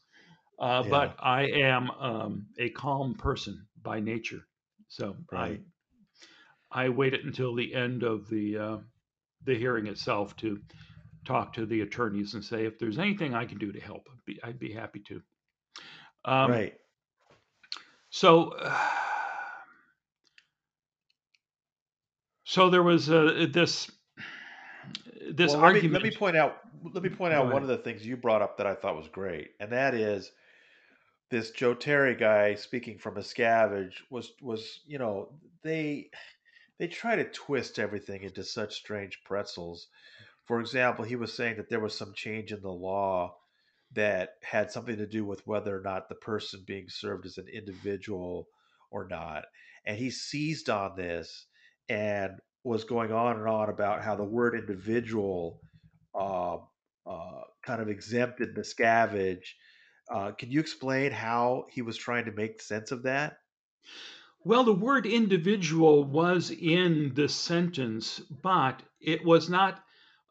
Uh, 0.58 0.84
yeah. 0.86 0.90
But 0.90 1.16
I 1.20 1.42
am 1.48 1.92
um, 1.92 2.46
a 2.58 2.70
calm 2.70 3.16
person 3.16 3.68
by 3.84 4.00
nature, 4.00 4.48
so 4.88 5.18
right. 5.34 5.60
I 6.72 6.90
waited 6.90 7.26
until 7.26 7.56
the 7.56 7.74
end 7.74 8.04
of 8.04 8.30
the 8.30 8.58
uh, 8.58 8.78
the 9.46 9.56
hearing 9.56 9.88
itself 9.88 10.36
to 10.38 10.60
talk 11.26 11.54
to 11.54 11.66
the 11.66 11.82
attorneys 11.82 12.34
and 12.34 12.44
say 12.44 12.66
if 12.66 12.80
there's 12.80 12.98
anything 12.98 13.34
I 13.34 13.46
can 13.46 13.58
do 13.58 13.72
to 13.72 13.80
help, 13.80 14.08
I'd 14.12 14.26
be, 14.26 14.40
I'd 14.44 14.60
be 14.60 14.72
happy 14.72 15.00
to. 15.00 15.22
Um, 16.26 16.52
right. 16.52 16.74
So, 18.10 18.58
so 22.44 22.70
there 22.70 22.84
was 22.84 23.10
uh, 23.10 23.48
this 23.52 23.90
this 25.32 25.52
well, 25.52 25.62
let 25.62 25.76
argument. 25.76 26.04
Me, 26.04 26.10
let 26.10 26.14
me 26.14 26.18
point 26.18 26.38
out. 26.38 26.58
Let 26.94 27.04
me 27.04 27.10
point 27.10 27.34
out 27.34 27.52
one 27.52 27.62
of 27.62 27.70
the 27.70 27.78
things 27.78 28.06
you 28.06 28.18
brought 28.18 28.42
up 28.42 28.58
that 28.58 28.68
I 28.68 28.76
thought 28.76 28.96
was 28.96 29.08
great, 29.08 29.52
and 29.60 29.72
that 29.72 29.94
is 29.94 30.32
this 31.30 31.52
Joe 31.52 31.74
Terry 31.74 32.16
guy 32.16 32.56
speaking 32.56 32.98
from 32.98 33.16
Miscavige 33.16 33.94
was 34.10 34.32
was 34.42 34.82
you 34.86 34.98
know 34.98 35.30
they 35.64 36.10
they 36.82 36.88
try 36.88 37.16
to 37.16 37.26
twist 37.26 37.78
everything 37.78 38.24
into 38.24 38.44
such 38.44 38.74
strange 38.74 39.20
pretzels. 39.24 39.86
For 40.46 40.60
example, 40.60 41.06
he 41.06 41.16
was 41.16 41.32
saying 41.32 41.58
that 41.58 41.70
there 41.70 41.80
was 41.80 41.96
some 41.96 42.12
change 42.16 42.52
in 42.52 42.64
the 42.64 42.72
law 42.72 43.36
that 43.94 44.30
had 44.42 44.72
something 44.72 44.98
to 44.98 45.06
do 45.06 45.24
with 45.24 45.46
whether 45.46 45.78
or 45.78 45.82
not 45.82 46.10
the 46.10 46.16
person 46.16 46.64
being 46.66 46.88
served 46.90 47.28
is 47.28 47.38
an 47.38 47.46
individual 47.54 48.48
or 48.90 49.08
not. 49.08 49.46
And 49.86 49.96
he 49.96 50.10
seized 50.10 50.72
on 50.72 50.96
this 50.96 51.46
and 51.88 52.40
was 52.64 52.84
going 52.84 53.12
on 53.12 53.38
and 53.38 53.48
on 53.48 53.70
about 53.70 54.02
how 54.02 54.16
the 54.16 54.24
word 54.24 54.56
individual 54.56 55.62
uh, 56.16 56.56
uh, 57.06 57.42
kind 57.62 57.80
of 57.80 57.90
exempted 57.90 58.56
Miscavige. 58.56 59.54
Uh, 60.12 60.32
can 60.32 60.50
you 60.50 60.60
explain 60.60 61.12
how 61.12 61.68
he 61.70 61.84
was 61.84 61.96
trying 61.96 62.26
to 62.26 62.32
make 62.32 62.60
sense 62.60 62.92
of 62.92 63.04
that? 63.04 63.38
Well, 64.44 64.64
the 64.64 64.74
word 64.74 65.06
individual 65.06 66.04
was 66.04 66.52
in 66.52 67.14
the 67.14 67.30
sentence, 67.30 68.20
but 68.20 68.82
it 69.00 69.24
was 69.24 69.50
not 69.50 69.84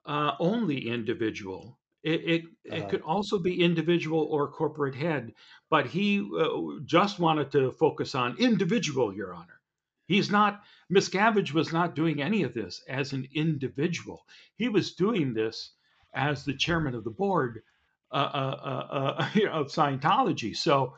uh, 0.04 0.32
only 0.40 0.88
individual. 0.88 1.78
It, 2.02 2.20
it, 2.24 2.44
it 2.64 2.84
Uh, 2.84 2.88
could 2.88 3.02
also 3.02 3.38
be 3.38 3.62
individual 3.62 4.22
or 4.30 4.50
corporate 4.50 4.96
head, 4.96 5.34
but 5.68 5.86
he 5.86 6.20
uh, 6.20 6.80
just 6.84 7.18
wanted 7.20 7.52
to 7.52 7.70
focus 7.72 8.14
on 8.14 8.36
individual, 8.38 9.14
Your 9.14 9.34
Honor. 9.34 9.60
He's 10.06 10.30
not, 10.30 10.64
Miscavige 10.90 11.52
was 11.52 11.72
not 11.72 11.94
doing 11.94 12.20
any 12.20 12.42
of 12.42 12.52
this 12.54 12.82
as 12.88 13.12
an 13.12 13.28
individual. 13.32 14.26
He 14.56 14.68
was 14.68 14.94
doing 14.94 15.34
this 15.34 15.72
as 16.14 16.44
the 16.44 16.54
chairman 16.54 16.96
of 16.96 17.04
the 17.04 17.10
board 17.10 17.62
uh, 18.10 18.16
uh, 18.16 18.60
uh, 18.64 19.24
uh 19.46 19.50
of 19.60 19.68
Scientology. 19.68 20.56
So 20.56 20.94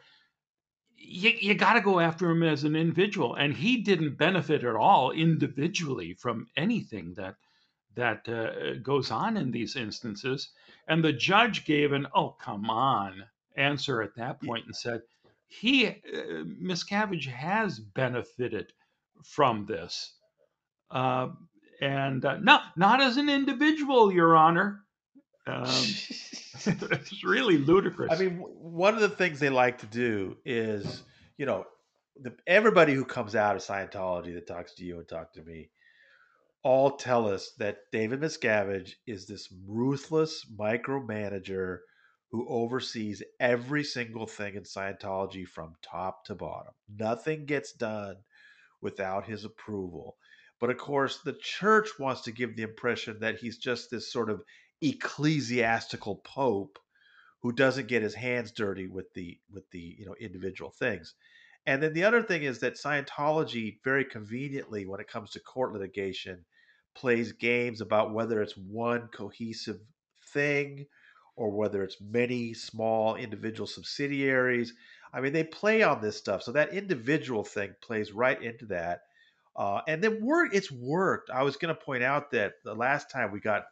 you, 1.04 1.32
you 1.40 1.54
got 1.54 1.75
to 1.75 1.80
go 1.80 2.00
after 2.00 2.30
him 2.30 2.42
as 2.42 2.64
an 2.64 2.76
individual. 2.76 3.35
And 3.35 3.54
he 3.54 3.78
didn't 3.78 4.16
benefit 4.16 4.64
at 4.64 4.76
all 4.76 5.11
individually 5.11 6.14
from 6.14 6.47
anything 6.56 7.14
that 7.14 7.35
that 7.94 8.26
uh, 8.26 8.78
goes 8.82 9.11
on 9.11 9.37
in 9.37 9.50
these 9.50 9.76
instances. 9.76 10.50
And 10.88 11.04
the 11.04 11.12
judge 11.12 11.64
gave 11.66 11.92
an 11.92 12.06
"oh 12.14 12.30
come 12.30 12.71
on" 12.71 13.25
answer 13.56 14.00
at 14.02 14.14
that 14.16 14.42
point 14.42 14.64
and 14.66 14.75
said 14.75 15.02
he 15.47 15.87
uh, 15.87 15.92
Miscavige 16.44 17.26
has 17.26 17.78
benefited 17.78 18.73
from 19.23 19.66
this, 19.66 20.14
uh, 20.90 21.28
and 21.80 22.25
uh, 22.25 22.38
not 22.38 22.76
not 22.76 23.02
as 23.02 23.18
an 23.18 23.28
individual, 23.28 24.12
Your 24.12 24.37
Honor. 24.37 24.80
Um, 25.46 25.64
it's 26.66 27.25
really 27.25 27.58
ludicrous. 27.58 28.12
I 28.12 28.22
mean, 28.22 28.38
one 28.38 28.94
of 28.94 29.00
the 29.00 29.08
things 29.08 29.40
they 29.40 29.50
like 29.50 29.78
to 29.78 29.87
do 29.87 30.37
is, 30.44 31.02
you 31.37 31.46
know, 31.46 31.64
the, 32.20 32.34
everybody 32.46 32.94
who 32.94 33.04
comes 33.04 33.34
out 33.34 33.56
of 33.56 33.62
Scientology 33.62 34.34
that 34.34 34.46
talks 34.46 34.75
to 34.75 34.84
you 34.84 34.99
and 34.99 35.08
talk 35.08 35.32
to 35.34 35.42
me 35.42 35.70
all 36.62 36.96
tell 36.96 37.28
us 37.28 37.52
that 37.58 37.78
David 37.90 38.20
Miscavige 38.20 38.92
is 39.06 39.26
this 39.26 39.52
ruthless 39.66 40.46
micromanager 40.56 41.78
who 42.30 42.46
oversees 42.49 43.22
every 43.40 43.82
single 43.84 44.26
thing 44.26 44.54
in 44.54 44.62
Scientology 44.62 45.46
from 45.46 45.75
top 45.82 46.25
to 46.26 46.34
bottom. 46.34 46.72
Nothing 46.88 47.46
gets 47.46 47.72
done 47.72 48.16
without 48.80 49.26
his 49.26 49.44
approval. 49.44 50.16
But 50.61 50.70
of 50.70 50.78
course, 50.78 51.18
the 51.18 51.32
church 51.34 51.88
wants 51.99 52.22
to 52.22 52.32
give 52.32 52.54
the 52.54 52.62
impression 52.62 53.18
that 53.20 53.38
he's 53.38 53.58
just 53.58 53.90
this 53.90 54.12
sort 54.12 54.30
of 54.30 54.42
ecclesiastical 54.83 56.17
pope 56.17 56.79
who 57.41 57.53
doesn't 57.53 57.89
get 57.89 58.03
his 58.03 58.15
hands 58.15 58.53
dirty 58.53 58.87
with 58.87 59.12
the 59.15 59.39
with 59.51 59.71
the 59.71 59.97
you 59.99 60.07
know 60.07 60.15
individual 60.21 60.71
things. 60.71 61.15
And 61.67 61.83
then 61.83 61.93
the 61.93 62.05
other 62.05 62.23
thing 62.23 62.43
is 62.43 62.59
that 62.61 62.75
Scientology 62.75 63.79
very 63.85 64.05
conveniently 64.05 64.85
when 64.85 65.01
it 65.01 65.09
comes 65.09 65.31
to 65.31 65.41
court 65.41 65.73
litigation 65.73 66.45
plays 66.95 67.33
games 67.33 67.81
about 67.81 68.12
whether 68.12 68.43
it's 68.43 68.57
one 68.57 69.09
cohesive 69.09 69.81
thing 70.33 70.87
or 71.37 71.51
whether 71.51 71.83
it's 71.83 72.01
many 72.01 72.53
small 72.53 73.15
individual 73.15 73.67
subsidiaries. 73.67 74.75
I 75.15 75.21
mean, 75.21 75.33
they 75.33 75.45
play 75.45 75.83
on 75.83 76.01
this 76.01 76.17
stuff. 76.17 76.43
So 76.43 76.53
that 76.53 76.75
individual 76.75 77.45
thing 77.45 77.75
plays 77.81 78.12
right 78.12 78.41
into 78.43 78.67
that. 78.67 79.03
Uh, 79.55 79.83
and 79.87 80.03
then 80.03 80.25
work, 80.25 80.55
it's 80.55 80.73
worked. 80.73 81.31
I 81.31 81.43
was 81.43 81.57
going 81.57 81.75
to 81.75 81.81
point 81.81 82.03
out 82.03 82.31
that 82.33 82.55
the 82.65 82.75
last 82.75 83.11
time 83.11 83.31
we 83.31 83.41
got 83.41 83.65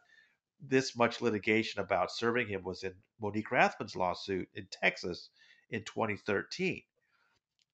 this 0.61 0.95
much 0.95 1.21
litigation 1.21 1.81
about 1.81 2.11
serving 2.11 2.47
him 2.47 2.63
was 2.63 2.83
in 2.83 2.93
Monique 3.19 3.49
Rathbun's 3.49 3.95
lawsuit 3.95 4.47
in 4.53 4.67
Texas 4.71 5.29
in 5.69 5.83
2013. 5.83 6.81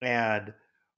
And 0.02 0.54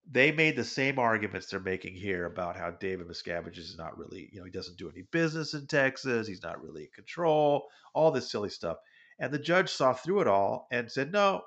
they 0.09 0.31
made 0.31 0.55
the 0.55 0.63
same 0.63 0.99
arguments 0.99 1.47
they're 1.47 1.59
making 1.59 1.95
here 1.95 2.25
about 2.25 2.55
how 2.55 2.71
David 2.71 3.07
Miscavige 3.07 3.57
is 3.57 3.77
not 3.77 3.97
really, 3.97 4.29
you 4.31 4.39
know, 4.39 4.45
he 4.45 4.51
doesn't 4.51 4.77
do 4.77 4.89
any 4.89 5.03
business 5.11 5.53
in 5.53 5.67
Texas. 5.67 6.27
He's 6.27 6.43
not 6.43 6.63
really 6.63 6.83
in 6.83 6.89
control, 6.95 7.67
all 7.93 8.11
this 8.11 8.31
silly 8.31 8.49
stuff. 8.49 8.77
And 9.19 9.31
the 9.31 9.39
judge 9.39 9.69
saw 9.69 9.93
through 9.93 10.21
it 10.21 10.27
all 10.27 10.67
and 10.71 10.91
said, 10.91 11.11
no, 11.11 11.41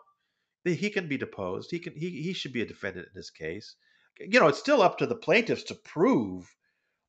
he 0.64 0.90
can 0.90 1.08
be 1.08 1.18
deposed. 1.18 1.70
He 1.70 1.78
can, 1.78 1.94
he, 1.96 2.22
he 2.22 2.32
should 2.32 2.52
be 2.52 2.62
a 2.62 2.66
defendant 2.66 3.06
in 3.06 3.12
this 3.14 3.30
case. 3.30 3.74
You 4.20 4.38
know, 4.38 4.48
it's 4.48 4.58
still 4.58 4.82
up 4.82 4.98
to 4.98 5.06
the 5.06 5.16
plaintiffs 5.16 5.64
to 5.64 5.74
prove 5.74 6.54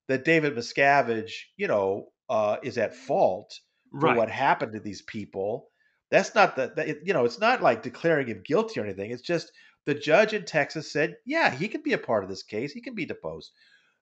that 0.07 0.25
David 0.25 0.55
Miscavige, 0.55 1.33
you 1.57 1.67
know, 1.67 2.12
uh, 2.29 2.57
is 2.63 2.77
at 2.77 2.95
fault 2.95 3.59
for 3.91 4.07
right. 4.07 4.17
what 4.17 4.29
happened 4.29 4.73
to 4.73 4.79
these 4.79 5.01
people. 5.01 5.69
That's 6.11 6.35
not 6.35 6.55
the, 6.55 6.73
that, 6.75 7.05
you 7.05 7.13
know, 7.13 7.25
it's 7.25 7.39
not 7.39 7.61
like 7.61 7.81
declaring 7.81 8.27
him 8.27 8.43
guilty 8.45 8.79
or 8.79 8.83
anything. 8.83 9.11
It's 9.11 9.21
just 9.21 9.51
the 9.85 9.95
judge 9.95 10.33
in 10.33 10.45
Texas 10.45 10.91
said, 10.91 11.17
yeah, 11.25 11.49
he 11.49 11.67
can 11.67 11.81
be 11.81 11.93
a 11.93 11.97
part 11.97 12.23
of 12.23 12.29
this 12.29 12.43
case. 12.43 12.71
He 12.71 12.81
can 12.81 12.95
be 12.95 13.05
deposed. 13.05 13.51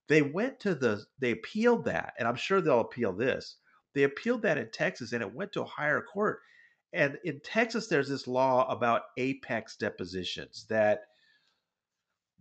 They 0.07 0.21
went 0.21 0.59
to 0.61 0.75
the, 0.75 1.03
they 1.19 1.31
appealed 1.31 1.85
that, 1.85 2.13
and 2.19 2.27
I'm 2.27 2.35
sure 2.35 2.59
they'll 2.59 2.81
appeal 2.81 3.13
this. 3.13 3.55
They 3.93 4.03
appealed 4.03 4.41
that 4.43 4.57
in 4.57 4.69
Texas, 4.71 5.13
and 5.13 5.21
it 5.21 5.33
went 5.33 5.53
to 5.53 5.61
a 5.61 5.65
higher 5.65 6.01
court. 6.01 6.39
And 6.93 7.17
in 7.23 7.39
Texas, 7.43 7.87
there's 7.87 8.09
this 8.09 8.27
law 8.27 8.69
about 8.69 9.03
apex 9.17 9.77
depositions 9.77 10.65
that 10.69 11.03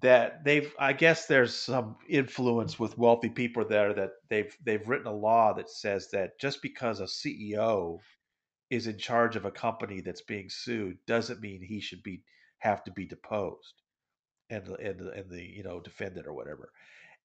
that 0.01 0.45
they've 0.45 0.73
I 0.79 0.93
guess 0.93 1.27
there's 1.27 1.55
some 1.55 1.97
influence 2.09 2.79
with 2.79 2.99
wealthy 2.99 3.29
people 3.29 3.67
there 3.67 3.93
that 3.95 4.11
they've 4.29 4.57
they've 4.65 4.87
written 4.89 5.07
a 5.07 5.13
law 5.13 5.53
that 5.55 5.71
says 5.71 6.09
that 6.13 6.39
just 6.41 6.63
because 6.63 7.01
a 7.01 7.05
CEO 7.05 7.99
is 8.71 8.87
in 8.87 8.99
charge 8.99 9.37
of 9.37 9.45
a 9.45 9.51
company 9.51 10.01
that's 10.01 10.23
being 10.23 10.49
sued 10.49 10.99
doesn't 11.07 11.41
mean 11.41 11.63
he 11.63 11.81
should 11.81 12.03
be 12.03 12.23
have 12.59 12.85
to 12.85 12.93
be 12.93 13.07
deposed 13.07 13.83
and 14.49 14.69
and 14.69 15.01
and 15.01 15.31
the 15.31 15.43
you 15.43 15.63
know 15.63 15.81
defendant 15.81 16.27
or 16.27 16.35
whatever. 16.35 16.71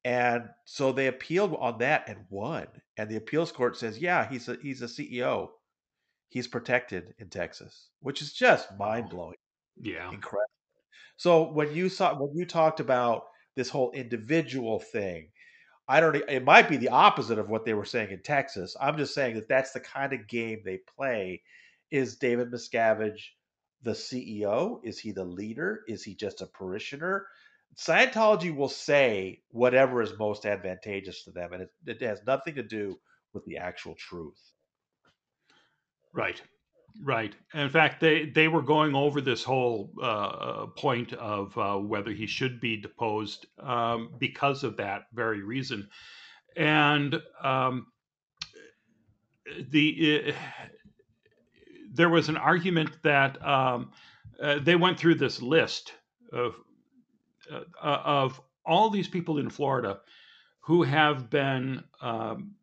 And 0.04 0.50
so 0.66 0.92
they 0.92 1.08
appealed 1.08 1.56
on 1.60 1.80
that 1.80 2.08
and 2.08 2.26
won. 2.30 2.68
And 2.96 3.10
the 3.10 3.16
appeals 3.16 3.52
court 3.52 3.76
says, 3.76 3.98
yeah, 3.98 4.30
he's 4.30 4.48
a 4.48 4.58
he's 4.62 4.82
a 4.82 4.86
CEO. 4.86 5.50
He's 6.30 6.48
protected 6.48 7.14
in 7.18 7.30
Texas, 7.30 7.90
which 8.02 8.22
is 8.22 8.34
just 8.34 8.68
mind 8.78 9.10
blowing. 9.10 9.38
Yeah. 9.78 10.12
Incredible. 10.12 10.55
So 11.18 11.52
when 11.52 11.74
you 11.74 11.90
saw 11.90 12.16
when 12.16 12.36
you 12.36 12.46
talked 12.46 12.80
about 12.80 13.24
this 13.56 13.70
whole 13.70 13.92
individual 13.92 14.80
thing, 14.80 15.30
I 15.88 16.00
don't. 16.00 16.16
It 16.16 16.44
might 16.44 16.70
be 16.70 16.78
the 16.78 16.90
opposite 16.90 17.40
of 17.40 17.50
what 17.50 17.66
they 17.66 17.74
were 17.74 17.86
saying 17.86 18.12
in 18.12 18.22
Texas. 18.22 18.76
I'm 18.80 18.98
just 18.98 19.14
saying 19.14 19.36
that 19.36 19.48
that's 19.48 19.72
the 19.72 19.80
kind 19.80 20.14
of 20.14 20.28
game 20.28 20.62
they 20.64 20.80
play. 20.98 21.44
Is 21.92 22.18
David 22.18 22.52
Miscavige 22.52 23.22
the 23.84 23.92
CEO? 23.92 24.80
Is 24.84 25.00
he 25.00 25.12
the 25.12 25.24
leader? 25.26 25.82
Is 25.88 26.04
he 26.04 26.16
just 26.16 26.42
a 26.42 26.48
parishioner? 26.48 27.28
Scientology 27.78 28.56
will 28.56 28.70
say 28.70 29.42
whatever 29.50 30.02
is 30.02 30.18
most 30.18 30.46
advantageous 30.46 31.24
to 31.26 31.32
them, 31.32 31.54
and 31.54 31.64
it, 31.64 31.70
it 31.86 32.02
has 32.02 32.22
nothing 32.26 32.56
to 32.56 32.64
do 32.64 32.98
with 33.34 33.46
the 33.46 33.58
actual 33.58 33.96
truth. 33.96 34.40
Right. 36.14 36.42
Right. 37.04 37.36
In 37.54 37.70
fact, 37.70 38.00
they, 38.00 38.26
they 38.26 38.48
were 38.48 38.62
going 38.62 38.96
over 38.96 39.20
this 39.22 39.44
whole 39.44 39.92
uh, 40.02 40.68
point 40.78 41.14
of 41.14 41.58
uh, 41.58 41.76
whether 41.76 42.12
he 42.12 42.26
should 42.26 42.62
be 42.62 42.78
deposed 42.78 43.46
um, 43.60 44.14
because 44.18 44.64
of 44.64 44.78
that 44.78 45.04
very 45.14 45.44
reason. 45.44 45.90
And 46.56 47.22
um, 47.44 47.88
the 49.70 50.30
uh, 50.30 50.32
there 51.94 52.10
was 52.10 52.30
an 52.30 52.38
argument 52.38 52.92
that 53.04 53.46
um, 53.46 53.92
uh, 54.42 54.60
they 54.60 54.76
went 54.76 54.98
through 54.98 55.16
this 55.16 55.42
list 55.42 55.94
of 56.32 56.56
uh, 57.52 57.62
of 57.84 58.42
all 58.66 58.90
these 58.90 59.08
people 59.08 59.38
in 59.38 59.50
Florida 59.50 60.00
who 60.62 60.84
have 60.84 61.30
been 61.30 61.84
um, 62.02 62.56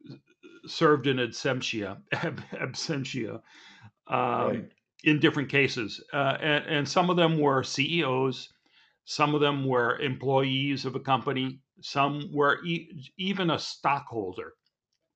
served 0.66 1.06
in 1.06 1.18
absentia, 1.18 1.98
absentia 2.12 3.40
um, 4.08 4.18
right. 4.18 4.72
in 5.04 5.20
different 5.20 5.48
cases, 5.48 6.02
uh, 6.12 6.36
and, 6.40 6.64
and 6.66 6.88
some 6.88 7.10
of 7.10 7.16
them 7.16 7.38
were 7.38 7.62
CEOs, 7.62 8.48
some 9.04 9.34
of 9.34 9.40
them 9.40 9.66
were 9.66 9.98
employees 9.98 10.84
of 10.84 10.94
a 10.94 11.00
company, 11.00 11.60
some 11.80 12.30
were 12.32 12.64
e- 12.64 13.10
even 13.16 13.50
a 13.50 13.58
stockholder 13.58 14.54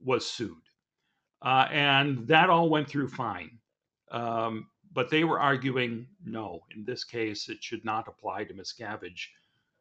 was 0.01 0.27
sued, 0.27 0.57
uh, 1.43 1.69
and 1.71 2.27
that 2.29 2.51
all 2.51 2.69
went 2.69 2.89
through 2.89 3.09
fine. 3.09 3.59
Um, 4.11 4.69
but 4.93 5.11
they 5.11 5.25
were 5.25 5.39
arguing 5.39 6.07
no, 6.25 6.61
in 6.75 6.85
this 6.85 7.05
case, 7.05 7.51
it 7.51 7.63
should 7.63 7.85
not 7.85 8.09
apply 8.09 8.45
to 8.45 8.55
Miscavige, 8.55 9.29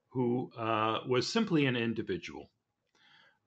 who 0.10 0.52
uh, 0.58 1.00
was 1.08 1.26
simply 1.26 1.66
an 1.66 1.78
individual. 1.78 2.50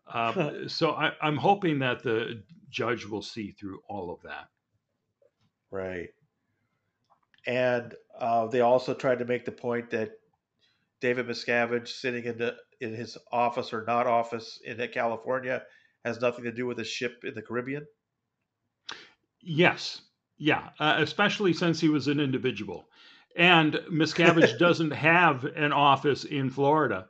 Uh, 0.07 0.67
so 0.67 0.93
I, 0.93 1.13
I'm 1.21 1.37
hoping 1.37 1.79
that 1.81 2.03
the 2.03 2.43
judge 2.71 3.05
will 3.05 3.23
see 3.23 3.53
through 3.53 3.81
all 3.89 4.11
of 4.11 4.23
that. 4.23 4.49
Right. 5.71 6.09
And 7.47 7.95
uh, 8.19 8.47
they 8.47 8.61
also 8.61 8.95
tried 8.95 9.21
to 9.21 9.25
make 9.25 9.45
the 9.45 9.53
point 9.53 9.91
that 9.91 10.13
David 11.01 11.27
Miscavige 11.27 11.89
sitting 11.89 12.25
in 12.25 12.39
the 12.39 12.57
in 12.81 12.95
his 12.95 13.19
office 13.33 13.73
or 13.73 13.85
not 13.87 14.07
office 14.07 14.61
in 14.65 14.77
California 14.93 15.63
has 16.05 16.21
nothing 16.21 16.45
to 16.45 16.53
do 16.53 16.67
with 16.67 16.79
a 16.79 16.85
ship 16.85 17.25
in 17.25 17.35
the 17.35 17.43
Caribbean. 17.43 17.87
Yes, 19.41 20.03
yeah, 20.37 20.71
uh, 20.79 20.97
especially 20.99 21.53
since 21.53 21.81
he 21.81 21.89
was 21.89 22.09
an 22.09 22.21
individual. 22.21 22.89
And 23.37 23.75
Miscavige 23.91 24.59
doesn't 24.59 24.93
have 24.93 25.45
an 25.45 25.73
office 25.73 26.25
in 26.25 26.51
Florida. 26.51 27.09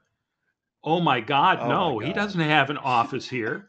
Oh 0.83 1.01
my 1.01 1.21
God, 1.21 1.59
oh 1.61 1.69
no, 1.69 1.95
my 1.95 2.01
God. 2.01 2.07
he 2.07 2.13
doesn't 2.13 2.41
have 2.41 2.71
an 2.71 2.79
office 2.79 3.29
here. 3.29 3.69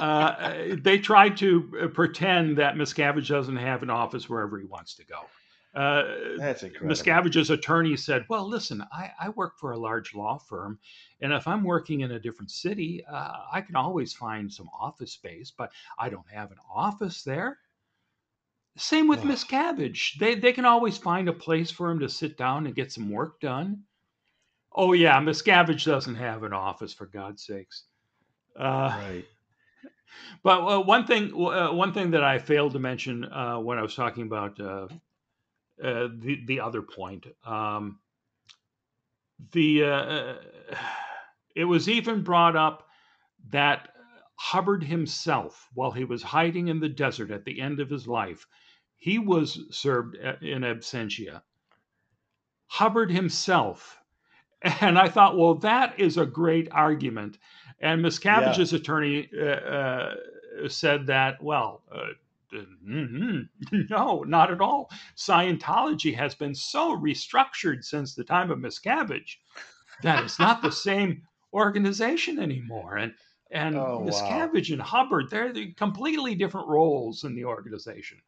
Uh, 0.00 0.76
they 0.82 0.98
tried 0.98 1.36
to 1.36 1.90
pretend 1.92 2.56
that 2.56 2.74
Miscavige 2.74 3.28
doesn't 3.28 3.56
have 3.56 3.82
an 3.82 3.90
office 3.90 4.30
wherever 4.30 4.58
he 4.58 4.64
wants 4.64 4.94
to 4.94 5.04
go. 5.04 5.26
Uh, 5.74 6.38
That's 6.38 6.62
incredible. 6.62 6.92
Miscavige's 6.92 7.50
attorney 7.50 7.96
said, 7.96 8.24
"Well, 8.28 8.48
listen, 8.48 8.82
I, 8.92 9.12
I, 9.20 9.28
work 9.28 9.56
for 9.58 9.70
a 9.70 9.78
large 9.78 10.14
law 10.14 10.38
firm, 10.38 10.80
and 11.20 11.32
if 11.32 11.46
I'm 11.46 11.62
working 11.62 12.00
in 12.00 12.10
a 12.10 12.18
different 12.18 12.50
city, 12.50 13.04
uh, 13.04 13.44
I 13.52 13.60
can 13.60 13.76
always 13.76 14.12
find 14.12 14.52
some 14.52 14.68
office 14.76 15.12
space, 15.12 15.52
but 15.56 15.70
I 15.96 16.08
don't 16.08 16.28
have 16.28 16.50
an 16.50 16.58
office 16.74 17.22
there." 17.22 17.58
Same 18.76 19.06
with 19.06 19.20
Miscavige. 19.20 20.18
They 20.18 20.34
they 20.34 20.52
can 20.52 20.64
always 20.64 20.96
find 20.96 21.28
a 21.28 21.32
place 21.32 21.70
for 21.70 21.90
him 21.90 22.00
to 22.00 22.08
sit 22.08 22.36
down 22.36 22.66
and 22.66 22.74
get 22.74 22.90
some 22.90 23.10
work 23.10 23.38
done. 23.40 23.84
Oh 24.72 24.92
yeah, 24.92 25.20
Miscavige 25.20 25.84
doesn't 25.84 26.14
have 26.16 26.42
an 26.42 26.52
office 26.52 26.94
for 26.94 27.06
God's 27.06 27.44
sakes. 27.44 27.84
Uh, 28.58 28.92
right. 28.96 29.24
But 30.42 30.60
uh, 30.60 30.80
one 30.80 31.06
thing, 31.06 31.32
uh, 31.34 31.72
one 31.72 31.92
thing 31.92 32.12
that 32.12 32.24
I 32.24 32.38
failed 32.38 32.72
to 32.72 32.78
mention 32.78 33.24
uh, 33.24 33.58
when 33.58 33.78
I 33.78 33.82
was 33.82 33.94
talking 33.94 34.24
about 34.24 34.60
uh, 34.60 34.88
uh, 35.82 36.08
the 36.18 36.42
the 36.46 36.60
other 36.60 36.82
point, 36.82 37.26
um, 37.44 37.98
the 39.52 40.38
it 41.54 41.64
was 41.64 41.88
even 41.88 42.22
brought 42.22 42.56
up 42.56 42.86
that 43.50 43.88
Hubbard 44.36 44.84
himself, 44.84 45.68
while 45.74 45.90
he 45.90 46.04
was 46.04 46.22
hiding 46.22 46.68
in 46.68 46.80
the 46.80 46.88
desert 46.88 47.30
at 47.30 47.44
the 47.44 47.60
end 47.60 47.80
of 47.80 47.90
his 47.90 48.06
life, 48.06 48.46
he 48.96 49.18
was 49.18 49.58
served 49.70 50.14
in 50.16 50.62
absentia. 50.62 51.42
Hubbard 52.68 53.10
himself. 53.10 53.96
And 54.82 54.98
I 54.98 55.08
thought, 55.08 55.38
well, 55.38 55.54
that 55.56 55.98
is 55.98 56.18
a 56.18 56.26
great 56.26 56.68
argument. 56.70 57.38
And 57.80 58.04
Miscavige's 58.04 58.72
yeah. 58.72 58.78
attorney 58.78 59.30
uh, 59.36 59.44
uh, 59.44 60.14
said 60.68 61.06
that, 61.06 61.42
well, 61.42 61.82
uh, 61.90 62.56
mm-hmm. 62.86 63.40
no, 63.90 64.22
not 64.22 64.50
at 64.50 64.60
all. 64.60 64.90
Scientology 65.16 66.14
has 66.14 66.34
been 66.34 66.54
so 66.54 66.96
restructured 66.96 67.84
since 67.84 68.14
the 68.14 68.24
time 68.24 68.50
of 68.50 68.58
Miscavige 68.58 69.36
that 70.02 70.22
it's 70.24 70.38
not 70.38 70.62
the 70.62 70.72
same 70.88 71.22
organization 71.52 72.38
anymore. 72.38 72.96
And 72.96 73.14
and 73.52 73.76
oh, 73.76 74.04
Miscavige 74.06 74.70
wow. 74.70 74.74
and 74.74 74.82
Hubbard, 74.82 75.30
they're 75.30 75.52
the 75.52 75.72
completely 75.72 76.34
different 76.34 76.68
roles 76.68 77.24
in 77.24 77.34
the 77.34 77.44
organization. 77.44 78.18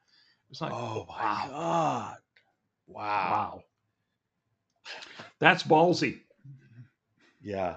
It's 0.50 0.60
like, 0.60 0.72
oh 0.72 1.06
my 1.08 1.22
wow. 1.22 1.48
god, 1.48 2.16
wow, 2.88 3.02
wow, 3.04 3.62
that's 5.38 5.62
ballsy. 5.62 6.20
Yeah, 7.40 7.76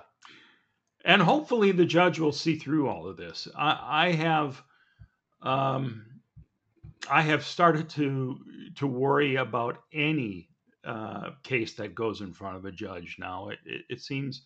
and 1.06 1.22
hopefully 1.22 1.72
the 1.72 1.86
judge 1.86 2.20
will 2.20 2.32
see 2.32 2.58
through 2.58 2.90
all 2.90 3.08
of 3.08 3.16
this. 3.16 3.48
I, 3.56 4.08
I 4.08 4.12
have, 4.14 4.62
um, 5.42 6.06
I 7.10 7.22
have 7.22 7.46
started 7.46 7.90
to 7.92 8.40
to 8.78 8.88
worry 8.88 9.36
about 9.36 9.84
any 9.94 10.50
uh, 10.84 11.30
case 11.44 11.76
that 11.76 11.96
goes 11.96 12.22
in 12.22 12.34
front 12.34 12.58
of 12.58 12.66
a 12.66 12.72
judge 12.72 13.18
now. 13.20 13.50
It, 13.50 13.60
it, 13.66 13.82
it 13.90 14.02
seems 14.02 14.42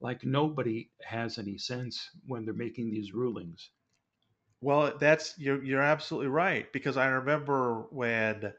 like 0.00 0.24
nobody 0.24 0.90
has 1.02 1.38
any 1.38 1.56
sense 1.56 2.10
when 2.26 2.44
they're 2.44 2.54
making 2.54 2.90
these 2.90 3.14
rulings. 3.14 3.70
Well, 4.60 4.92
that's 4.98 5.34
you're 5.38 5.64
you're 5.64 5.82
absolutely 5.82 6.28
right 6.28 6.70
because 6.72 6.98
I 6.98 7.06
remember 7.06 7.86
when 7.90 8.52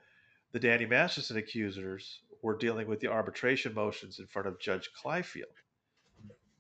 the 0.51 0.59
Danny 0.59 0.85
Masterson 0.87 1.37
accusers 1.37 2.21
were 2.41 2.57
dealing 2.57 2.87
with 2.87 2.99
the 2.99 3.07
arbitration 3.07 3.73
motions 3.73 4.19
in 4.19 4.25
front 4.27 4.47
of 4.47 4.59
Judge 4.59 4.89
Clayfield, 5.03 5.43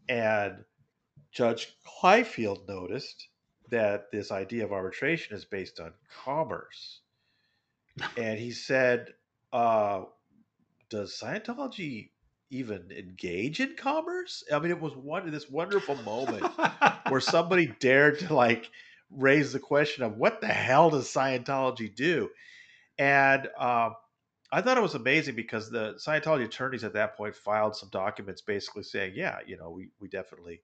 and 0.09 0.63
Judge 1.35 1.75
Clayfield 1.85 2.67
noticed 2.67 3.27
that 3.69 4.11
this 4.11 4.31
idea 4.31 4.63
of 4.63 4.71
arbitration 4.71 5.35
is 5.35 5.45
based 5.45 5.79
on 5.79 5.93
commerce, 6.23 7.01
and 8.17 8.39
he 8.39 8.51
said, 8.51 9.13
uh, 9.53 10.03
"Does 10.89 11.19
Scientology 11.21 12.09
even 12.49 12.91
engage 12.91 13.59
in 13.59 13.75
commerce. 13.75 14.43
I 14.51 14.59
mean, 14.59 14.71
it 14.71 14.79
was 14.79 14.95
one 14.95 15.29
this 15.31 15.49
wonderful 15.49 15.95
moment 16.03 16.45
where 17.09 17.19
somebody 17.21 17.73
dared 17.79 18.19
to 18.19 18.33
like 18.33 18.69
raise 19.09 19.51
the 19.51 19.59
question 19.59 20.03
of 20.03 20.17
what 20.17 20.41
the 20.41 20.47
hell 20.47 20.89
does 20.89 21.11
Scientology 21.11 21.93
do? 21.93 22.29
And 22.97 23.47
um, 23.57 23.95
I 24.51 24.61
thought 24.61 24.77
it 24.77 24.83
was 24.83 24.95
amazing 24.95 25.35
because 25.35 25.69
the 25.69 25.95
Scientology 25.95 26.45
attorneys 26.45 26.83
at 26.83 26.93
that 26.93 27.17
point 27.17 27.35
filed 27.35 27.75
some 27.75 27.89
documents 27.89 28.41
basically 28.41 28.83
saying, 28.83 29.13
yeah, 29.15 29.39
you 29.45 29.57
know, 29.57 29.71
we 29.71 29.89
we 29.99 30.07
definitely 30.07 30.61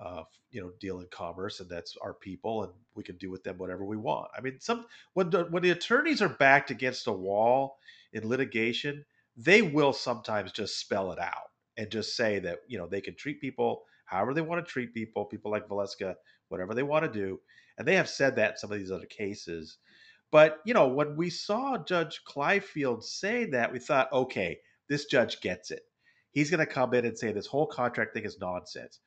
uh, 0.00 0.22
you 0.50 0.60
know 0.60 0.70
deal 0.80 1.00
in 1.00 1.06
commerce 1.10 1.60
and 1.60 1.68
that's 1.68 1.96
our 2.02 2.14
people 2.14 2.64
and 2.64 2.72
we 2.94 3.02
can 3.02 3.16
do 3.16 3.30
with 3.30 3.42
them 3.42 3.58
whatever 3.58 3.84
we 3.84 3.96
want. 3.96 4.28
I 4.36 4.40
mean, 4.40 4.58
some 4.60 4.86
when 5.14 5.30
the, 5.30 5.44
when 5.44 5.62
the 5.62 5.70
attorneys 5.70 6.22
are 6.22 6.28
backed 6.28 6.70
against 6.70 7.06
a 7.06 7.12
wall 7.12 7.78
in 8.12 8.28
litigation 8.28 9.04
they 9.36 9.60
will 9.60 9.92
sometimes 9.92 10.52
just 10.52 10.78
spell 10.78 11.12
it 11.12 11.18
out 11.18 11.50
and 11.76 11.90
just 11.90 12.16
say 12.16 12.38
that 12.38 12.60
you 12.68 12.78
know 12.78 12.86
they 12.86 13.00
can 13.00 13.14
treat 13.14 13.40
people 13.40 13.84
however 14.06 14.32
they 14.32 14.40
want 14.40 14.64
to 14.64 14.70
treat 14.70 14.94
people 14.94 15.24
people 15.24 15.50
like 15.50 15.68
Valeska, 15.68 16.14
whatever 16.48 16.74
they 16.74 16.82
want 16.82 17.04
to 17.04 17.10
do 17.10 17.38
and 17.78 17.86
they 17.86 17.96
have 17.96 18.08
said 18.08 18.36
that 18.36 18.52
in 18.52 18.56
some 18.56 18.72
of 18.72 18.78
these 18.78 18.90
other 18.90 19.06
cases. 19.06 19.78
But 20.30 20.60
you 20.64 20.74
know 20.74 20.88
when 20.88 21.16
we 21.16 21.30
saw 21.30 21.78
judge 21.78 22.20
Clayfield 22.28 23.02
say 23.02 23.46
that 23.46 23.72
we 23.72 23.78
thought 23.78 24.12
okay 24.12 24.58
this 24.88 25.06
judge 25.06 25.40
gets 25.40 25.70
it. 25.70 25.82
He's 26.30 26.50
going 26.50 26.64
to 26.64 26.66
come 26.66 26.94
in 26.94 27.04
and 27.04 27.18
say 27.18 27.32
this 27.32 27.46
whole 27.46 27.66
contract 27.66 28.14
thing 28.14 28.24
is 28.24 28.38
nonsense 28.38 29.00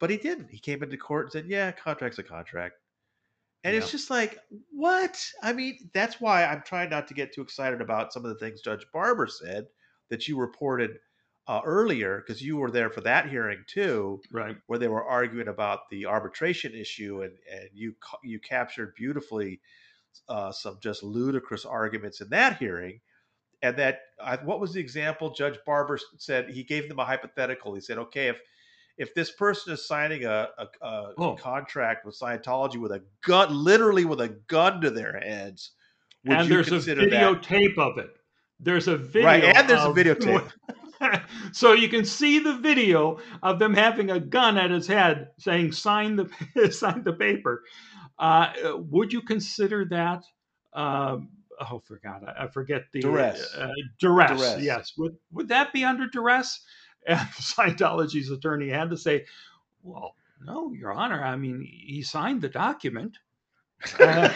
but 0.00 0.10
he 0.10 0.16
didn't 0.16 0.50
he 0.50 0.58
came 0.58 0.82
into 0.82 0.96
court 0.96 1.26
and 1.26 1.32
said 1.32 1.46
yeah 1.46 1.70
contract's 1.72 2.18
a 2.18 2.22
contract 2.22 2.74
and 3.64 3.72
yeah. 3.72 3.80
it's 3.80 3.90
just 3.90 4.10
like, 4.10 4.38
what? 4.70 5.18
I 5.42 5.54
mean, 5.54 5.90
that's 5.94 6.20
why 6.20 6.44
I'm 6.44 6.62
trying 6.66 6.90
not 6.90 7.08
to 7.08 7.14
get 7.14 7.32
too 7.32 7.40
excited 7.40 7.80
about 7.80 8.12
some 8.12 8.24
of 8.24 8.28
the 8.28 8.38
things 8.38 8.60
Judge 8.60 8.86
Barber 8.92 9.26
said 9.26 9.66
that 10.10 10.28
you 10.28 10.38
reported 10.38 10.98
uh, 11.48 11.62
earlier, 11.64 12.18
because 12.18 12.42
you 12.42 12.58
were 12.58 12.70
there 12.70 12.90
for 12.90 13.00
that 13.02 13.28
hearing 13.28 13.64
too, 13.66 14.20
right? 14.30 14.56
Where 14.66 14.78
they 14.78 14.88
were 14.88 15.04
arguing 15.04 15.48
about 15.48 15.88
the 15.90 16.04
arbitration 16.04 16.74
issue, 16.74 17.22
and 17.22 17.32
and 17.50 17.70
you 17.72 17.94
you 18.22 18.38
captured 18.38 18.94
beautifully 18.96 19.60
uh, 20.28 20.52
some 20.52 20.78
just 20.82 21.02
ludicrous 21.02 21.64
arguments 21.64 22.20
in 22.20 22.28
that 22.30 22.58
hearing. 22.58 23.00
And 23.62 23.78
that, 23.78 24.00
what 24.44 24.60
was 24.60 24.74
the 24.74 24.80
example? 24.80 25.32
Judge 25.32 25.58
Barber 25.64 25.98
said 26.18 26.50
he 26.50 26.64
gave 26.64 26.86
them 26.86 26.98
a 26.98 27.04
hypothetical. 27.04 27.74
He 27.74 27.80
said, 27.80 27.96
okay, 27.96 28.28
if 28.28 28.38
if 28.96 29.14
this 29.14 29.30
person 29.30 29.72
is 29.72 29.86
signing 29.86 30.24
a, 30.24 30.48
a, 30.58 30.86
a 30.86 31.12
oh. 31.18 31.34
contract 31.34 32.06
with 32.06 32.18
Scientology 32.18 32.76
with 32.76 32.92
a 32.92 33.02
gun, 33.24 33.52
literally 33.52 34.04
with 34.04 34.20
a 34.20 34.28
gun 34.28 34.80
to 34.82 34.90
their 34.90 35.18
heads, 35.18 35.72
would 36.24 36.38
and 36.38 36.50
there's 36.50 36.68
a 36.68 36.78
videotape 36.78 37.78
of 37.78 37.98
it. 37.98 38.10
There's 38.60 38.88
a 38.88 38.96
video, 38.96 39.28
right? 39.28 39.44
And 39.44 39.68
there's 39.68 39.80
of, 39.80 39.96
a 39.96 40.00
videotape. 40.00 40.50
so 41.52 41.72
you 41.72 41.88
can 41.88 42.04
see 42.04 42.38
the 42.38 42.56
video 42.56 43.18
of 43.42 43.58
them 43.58 43.74
having 43.74 44.10
a 44.10 44.20
gun 44.20 44.56
at 44.56 44.70
his 44.70 44.86
head, 44.86 45.30
saying 45.38 45.72
"sign 45.72 46.16
the 46.16 46.70
sign 46.72 47.02
the 47.02 47.12
paper." 47.12 47.62
Uh, 48.18 48.52
would 48.76 49.12
you 49.12 49.22
consider 49.22 49.84
that? 49.86 50.24
Um, 50.72 51.30
oh, 51.60 51.82
forgot 51.84 52.22
I, 52.26 52.44
I 52.44 52.48
forget 52.48 52.84
the 52.92 53.00
duress. 53.00 53.54
Uh, 53.54 53.68
duress. 53.98 54.40
Duress. 54.40 54.62
Yes. 54.62 54.92
Would 54.96 55.16
would 55.32 55.48
that 55.48 55.72
be 55.72 55.84
under 55.84 56.06
duress? 56.06 56.60
And 57.06 57.18
Scientology's 57.38 58.30
attorney 58.30 58.70
had 58.70 58.90
to 58.90 58.96
say, 58.96 59.26
well, 59.82 60.14
no, 60.44 60.72
Your 60.72 60.92
Honor. 60.92 61.22
I 61.22 61.36
mean, 61.36 61.62
he 61.62 62.02
signed 62.02 62.42
the 62.42 62.48
document. 62.48 63.18
Uh, 63.98 64.32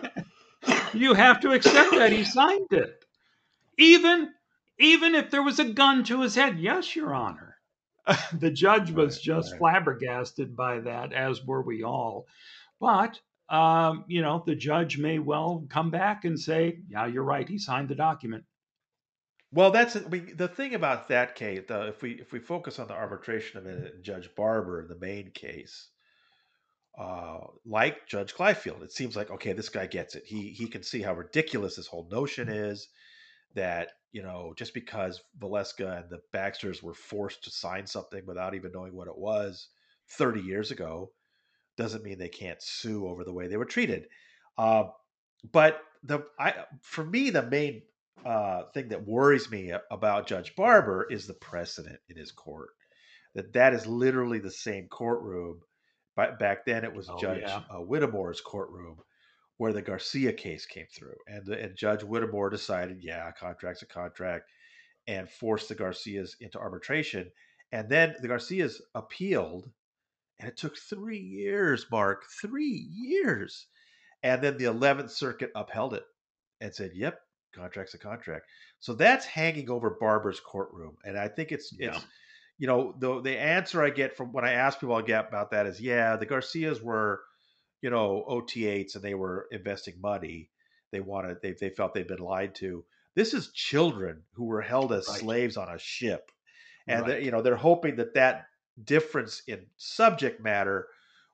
you 0.94 1.14
have 1.14 1.40
to 1.40 1.52
accept 1.52 1.92
that 1.92 2.12
he 2.12 2.24
signed 2.24 2.72
it, 2.72 3.04
even 3.78 4.30
even 4.78 5.14
if 5.14 5.30
there 5.30 5.42
was 5.42 5.58
a 5.58 5.64
gun 5.64 6.04
to 6.04 6.22
his 6.22 6.34
head. 6.34 6.58
Yes, 6.58 6.94
Your 6.96 7.14
Honor. 7.14 7.56
the 8.38 8.50
judge 8.50 8.90
was 8.90 9.16
right, 9.16 9.22
just 9.22 9.52
right. 9.52 9.58
flabbergasted 9.58 10.56
by 10.56 10.80
that, 10.80 11.12
as 11.12 11.44
were 11.44 11.62
we 11.62 11.82
all. 11.82 12.26
But 12.80 13.20
um, 13.48 14.04
you 14.08 14.22
know, 14.22 14.42
the 14.44 14.54
judge 14.54 14.98
may 14.98 15.18
well 15.18 15.64
come 15.68 15.90
back 15.90 16.24
and 16.24 16.38
say, 16.38 16.80
"Yeah, 16.88 17.06
you're 17.06 17.22
right. 17.22 17.48
He 17.48 17.58
signed 17.58 17.88
the 17.88 17.94
document." 17.94 18.44
Well, 19.52 19.70
that's 19.70 19.96
I 19.96 20.00
mean, 20.00 20.36
the 20.36 20.48
thing 20.48 20.74
about 20.74 21.08
that 21.08 21.34
case. 21.34 21.62
The, 21.68 21.88
if 21.88 22.02
we 22.02 22.12
if 22.12 22.32
we 22.32 22.38
focus 22.40 22.78
on 22.78 22.88
the 22.88 22.94
arbitration 22.94 23.58
of 23.58 23.66
it, 23.66 24.02
Judge 24.02 24.34
Barber 24.34 24.80
in 24.80 24.88
the 24.88 24.96
main 24.98 25.30
case, 25.30 25.88
uh, 26.98 27.40
like 27.64 28.06
Judge 28.06 28.34
Clayfield, 28.34 28.82
it 28.82 28.92
seems 28.92 29.16
like 29.16 29.30
okay, 29.30 29.52
this 29.52 29.68
guy 29.68 29.86
gets 29.86 30.14
it. 30.14 30.24
He 30.26 30.50
he 30.50 30.68
can 30.68 30.82
see 30.82 31.02
how 31.02 31.14
ridiculous 31.14 31.76
this 31.76 31.86
whole 31.86 32.08
notion 32.10 32.48
is. 32.48 32.88
That 33.54 33.92
you 34.12 34.22
know, 34.22 34.54
just 34.56 34.74
because 34.74 35.22
Valeska 35.38 36.02
and 36.02 36.10
the 36.10 36.20
Baxters 36.32 36.82
were 36.82 36.94
forced 36.94 37.44
to 37.44 37.50
sign 37.50 37.86
something 37.86 38.24
without 38.26 38.54
even 38.54 38.72
knowing 38.72 38.94
what 38.94 39.08
it 39.08 39.16
was 39.18 39.68
30 40.08 40.40
years 40.40 40.70
ago, 40.70 41.12
doesn't 41.76 42.04
mean 42.04 42.18
they 42.18 42.28
can't 42.28 42.62
sue 42.62 43.06
over 43.06 43.24
the 43.24 43.32
way 43.32 43.48
they 43.48 43.56
were 43.58 43.64
treated. 43.66 44.06
Uh, 44.58 44.84
but 45.52 45.82
the 46.02 46.20
I 46.38 46.66
for 46.82 47.04
me 47.04 47.30
the 47.30 47.42
main 47.42 47.82
uh, 48.24 48.64
thing 48.74 48.88
that 48.88 49.06
worries 49.06 49.50
me 49.50 49.72
about 49.90 50.26
Judge 50.26 50.54
Barber 50.54 51.06
is 51.10 51.26
the 51.26 51.34
precedent 51.34 51.98
in 52.08 52.16
his 52.16 52.32
court. 52.32 52.70
That 53.34 53.52
that 53.54 53.74
is 53.74 53.86
literally 53.86 54.38
the 54.38 54.50
same 54.50 54.88
courtroom. 54.88 55.60
But 56.14 56.38
back 56.38 56.66
then, 56.66 56.84
it 56.84 56.94
was 56.94 57.08
oh, 57.08 57.18
Judge 57.18 57.42
yeah. 57.42 57.62
uh, 57.70 57.78
Whittemore's 57.78 58.40
courtroom 58.40 58.98
where 59.56 59.72
the 59.72 59.82
Garcia 59.82 60.32
case 60.32 60.66
came 60.66 60.86
through, 60.92 61.14
and 61.28 61.46
the, 61.46 61.62
and 61.62 61.76
Judge 61.76 62.02
Whittemore 62.02 62.50
decided, 62.50 62.98
yeah, 63.00 63.30
contract's 63.30 63.82
a 63.82 63.86
contract, 63.86 64.50
and 65.06 65.28
forced 65.28 65.68
the 65.68 65.74
Garcias 65.74 66.36
into 66.40 66.58
arbitration. 66.58 67.30
And 67.70 67.88
then 67.88 68.14
the 68.20 68.28
Garcias 68.28 68.82
appealed, 68.94 69.70
and 70.38 70.48
it 70.48 70.56
took 70.56 70.76
three 70.76 71.20
years, 71.20 71.86
Mark, 71.90 72.24
three 72.40 72.88
years. 72.90 73.66
And 74.22 74.42
then 74.42 74.58
the 74.58 74.64
11th 74.64 75.10
Circuit 75.10 75.52
upheld 75.54 75.94
it 75.94 76.04
and 76.60 76.74
said, 76.74 76.90
yep, 76.94 77.20
contract's 77.52 77.94
a 77.94 77.98
contract. 77.98 78.46
So 78.80 78.94
that's 78.94 79.24
hanging 79.24 79.70
over 79.70 79.96
Barber's 80.00 80.40
courtroom, 80.40 80.96
and 81.04 81.18
I 81.18 81.28
think 81.28 81.52
it's 81.52 81.74
yeah. 81.78 81.96
it's 81.96 82.06
you 82.58 82.66
know 82.66 82.94
the 82.98 83.20
the 83.20 83.38
answer 83.38 83.82
I 83.82 83.90
get 83.90 84.16
from 84.16 84.32
when 84.32 84.44
I 84.44 84.52
ask 84.52 84.80
people 84.80 84.94
I 84.94 85.02
get 85.02 85.28
about 85.28 85.50
that 85.50 85.66
is 85.66 85.80
yeah 85.80 86.16
the 86.16 86.26
Garcias 86.26 86.80
were 86.82 87.22
you 87.80 87.90
know 87.90 88.24
OT8s 88.28 88.94
and 88.94 89.04
they 89.04 89.14
were 89.14 89.46
investing 89.50 89.94
money. 90.00 90.50
They 90.90 91.00
wanted 91.00 91.38
they 91.42 91.54
they 91.58 91.70
felt 91.70 91.94
they'd 91.94 92.06
been 92.06 92.18
lied 92.18 92.54
to. 92.56 92.84
This 93.14 93.34
is 93.34 93.52
children 93.52 94.22
who 94.32 94.44
were 94.44 94.62
held 94.62 94.92
as 94.92 95.08
right. 95.08 95.20
slaves 95.20 95.56
on 95.56 95.68
a 95.68 95.78
ship, 95.78 96.30
and 96.86 97.06
right. 97.06 97.22
you 97.22 97.30
know 97.30 97.42
they're 97.42 97.56
hoping 97.56 97.96
that 97.96 98.14
that 98.14 98.46
difference 98.82 99.42
in 99.46 99.66
subject 99.76 100.42
matter 100.42 100.88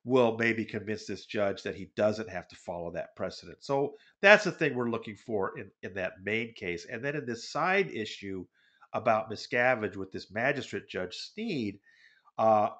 will 0.09 0.37
maybe 0.39 0.65
convince 0.65 1.05
this 1.05 1.27
judge 1.27 1.63
that 1.63 1.77
he 1.77 1.91
doesn't 1.95 2.31
have 2.31 2.49
to 2.49 2.57
follow 2.57 2.91
that 2.93 3.15
precedent. 3.15 3.59
So 3.61 3.95
that's 4.23 4.45
the 4.45 4.53
thing 4.53 4.75
we're 4.75 4.91
looking 4.91 5.17
for 5.17 5.59
in, 5.59 5.71
in 5.83 5.95
that 5.95 6.25
main 6.25 6.55
case. 6.55 6.87
And 6.91 7.05
then 7.05 7.15
in 7.15 7.27
this 7.27 7.51
side 7.51 7.91
issue 7.91 8.47
about 8.95 9.31
Miscavige 9.31 9.97
with 9.97 10.11
this 10.11 10.31
magistrate 10.31 10.89
judge 10.89 11.15
Sneed, 11.15 11.79
uh, 12.39 12.71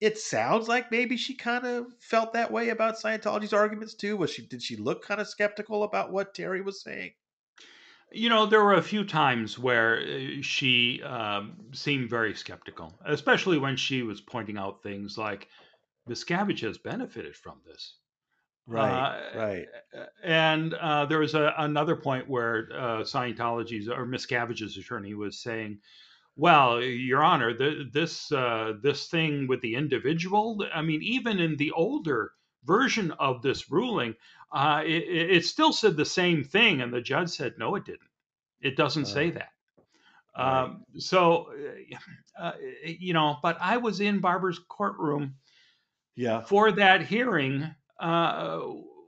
it 0.00 0.18
sounds 0.18 0.68
like 0.68 0.90
maybe 0.90 1.16
she 1.16 1.34
kind 1.34 1.66
of 1.66 1.86
felt 1.98 2.34
that 2.34 2.52
way 2.52 2.68
about 2.68 2.98
Scientology's 2.98 3.54
arguments 3.54 3.94
too. 3.94 4.16
Was 4.16 4.30
she? 4.30 4.46
Did 4.46 4.62
she 4.62 4.76
look 4.76 5.02
kind 5.02 5.20
of 5.20 5.26
skeptical 5.26 5.82
about 5.82 6.12
what 6.12 6.34
Terry 6.34 6.60
was 6.60 6.82
saying? 6.82 7.12
You 8.12 8.28
know, 8.28 8.46
there 8.46 8.62
were 8.62 8.74
a 8.74 8.82
few 8.82 9.04
times 9.04 9.58
where 9.58 10.00
uh, 10.00 10.42
she 10.42 11.02
um, 11.02 11.56
seemed 11.72 12.08
very 12.08 12.34
skeptical, 12.34 12.94
especially 13.04 13.58
when 13.58 13.76
she 13.76 14.02
was 14.02 14.20
pointing 14.20 14.58
out 14.58 14.82
things 14.82 15.18
like, 15.18 15.48
Miscavige 16.08 16.60
has 16.60 16.78
benefited 16.78 17.36
from 17.36 17.60
this. 17.66 17.94
Right, 18.68 18.92
uh, 18.92 19.38
right. 19.38 19.66
And 20.22 20.74
uh, 20.74 21.06
there 21.06 21.20
was 21.20 21.34
a, 21.34 21.54
another 21.56 21.96
point 21.96 22.28
where 22.28 22.68
uh, 22.70 23.00
Scientology's 23.00 23.88
or 23.88 24.04
Miscavige's 24.04 24.76
attorney 24.76 25.14
was 25.14 25.38
saying, 25.38 25.78
"Well, 26.36 26.82
Your 26.82 27.22
Honor, 27.22 27.56
the, 27.56 27.88
this 27.90 28.30
uh, 28.30 28.74
this 28.82 29.06
thing 29.06 29.46
with 29.46 29.62
the 29.62 29.74
individual. 29.74 30.66
I 30.74 30.82
mean, 30.82 31.02
even 31.02 31.38
in 31.38 31.56
the 31.56 31.72
older 31.72 32.32
version 32.64 33.12
of 33.12 33.40
this 33.40 33.70
ruling, 33.70 34.16
uh, 34.52 34.82
it, 34.84 35.36
it, 35.36 35.44
still 35.46 35.72
said 35.72 35.96
the 35.96 36.04
same 36.04 36.44
thing." 36.44 36.82
And 36.82 36.92
the 36.92 37.00
judge 37.00 37.30
said, 37.30 37.54
"No, 37.56 37.74
it 37.74 37.86
didn't. 37.86 38.10
It 38.60 38.76
doesn't 38.76 39.06
say 39.06 39.30
that." 39.30 39.48
Right. 40.36 40.62
Um, 40.64 40.84
so, 40.98 41.54
uh, 42.38 42.52
you 42.84 43.14
know, 43.14 43.38
but 43.42 43.56
I 43.62 43.78
was 43.78 44.00
in 44.00 44.20
Barber's 44.20 44.58
courtroom 44.58 45.36
yeah. 46.18 46.42
for 46.42 46.72
that 46.72 47.06
hearing 47.06 47.74
uh, 48.00 48.58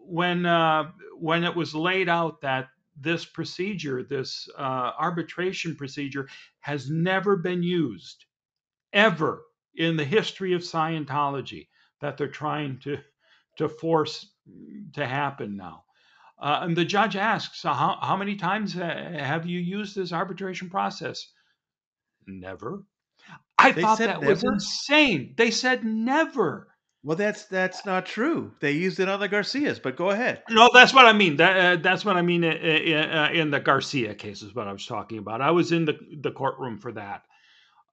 when 0.07 0.47
uh, 0.47 0.91
when 1.19 1.45
it 1.45 1.55
was 1.55 1.75
laid 1.75 2.09
out 2.09 2.41
that 2.43 2.69
this 2.99 3.25
procedure, 3.25 4.03
this 4.03 4.49
uh, 4.57 4.93
arbitration 4.99 5.75
procedure, 5.75 6.29
has 6.61 6.89
never 6.89 7.37
been 7.37 7.63
used 7.63 8.27
ever 8.93 9.43
in 9.75 9.97
the 9.97 10.05
history 10.05 10.53
of 10.53 10.63
Scientology 10.63 11.69
that 12.01 12.17
they're 12.17 12.29
trying 12.29 12.79
to 12.81 12.99
to 13.57 13.69
force 13.69 14.33
to 14.93 15.07
happen 15.07 15.57
now. 15.57 15.85
Uh, 16.39 16.61
and 16.63 16.77
the 16.77 16.85
judge 16.85 17.17
asks, 17.17 17.63
how, 17.63 17.99
how 18.01 18.17
many 18.17 18.35
times 18.35 18.73
have 18.73 19.45
you 19.45 19.59
used 19.59 19.95
this 19.95 20.13
arbitration 20.13 20.71
process? 20.71 21.29
Never. 22.27 22.85
I 23.59 23.73
they 23.73 23.83
thought 23.83 23.99
that 23.99 24.21
never? 24.21 24.33
was 24.33 24.43
insane. 24.43 25.35
They 25.37 25.51
said 25.51 25.85
never. 25.85 26.69
Well, 27.03 27.17
that's 27.17 27.45
that's 27.47 27.87
not 27.87 28.05
true. 28.05 28.53
They 28.61 28.73
used 28.73 29.01
it 29.01 29.09
on 29.09 29.21
the 29.21 29.29
Garcias, 29.29 29.79
but 29.79 29.97
go 29.97 30.11
ahead. 30.11 30.43
No, 30.51 30.69
that's 30.73 30.93
what 30.93 31.07
I 31.07 31.15
mean. 31.15 31.37
That, 31.37 31.57
uh, 31.57 31.81
that's 31.81 32.05
what 32.05 32.17
I 32.17 32.23
mean 32.23 32.45
in, 32.45 32.95
uh, 32.95 33.31
in, 33.33 33.51
the 33.51 33.59
Garcia 33.61 34.15
case 34.15 34.43
is 34.43 34.55
what 34.55 34.69
I 34.69 34.73
was 34.73 34.85
talking 34.85 35.17
about. 35.17 35.41
I 35.41 35.51
was 35.51 35.73
in 35.73 35.87
the 35.87 35.99
the 36.21 36.31
courtpony 36.31 36.79
for 36.81 36.93
that. 36.93 37.25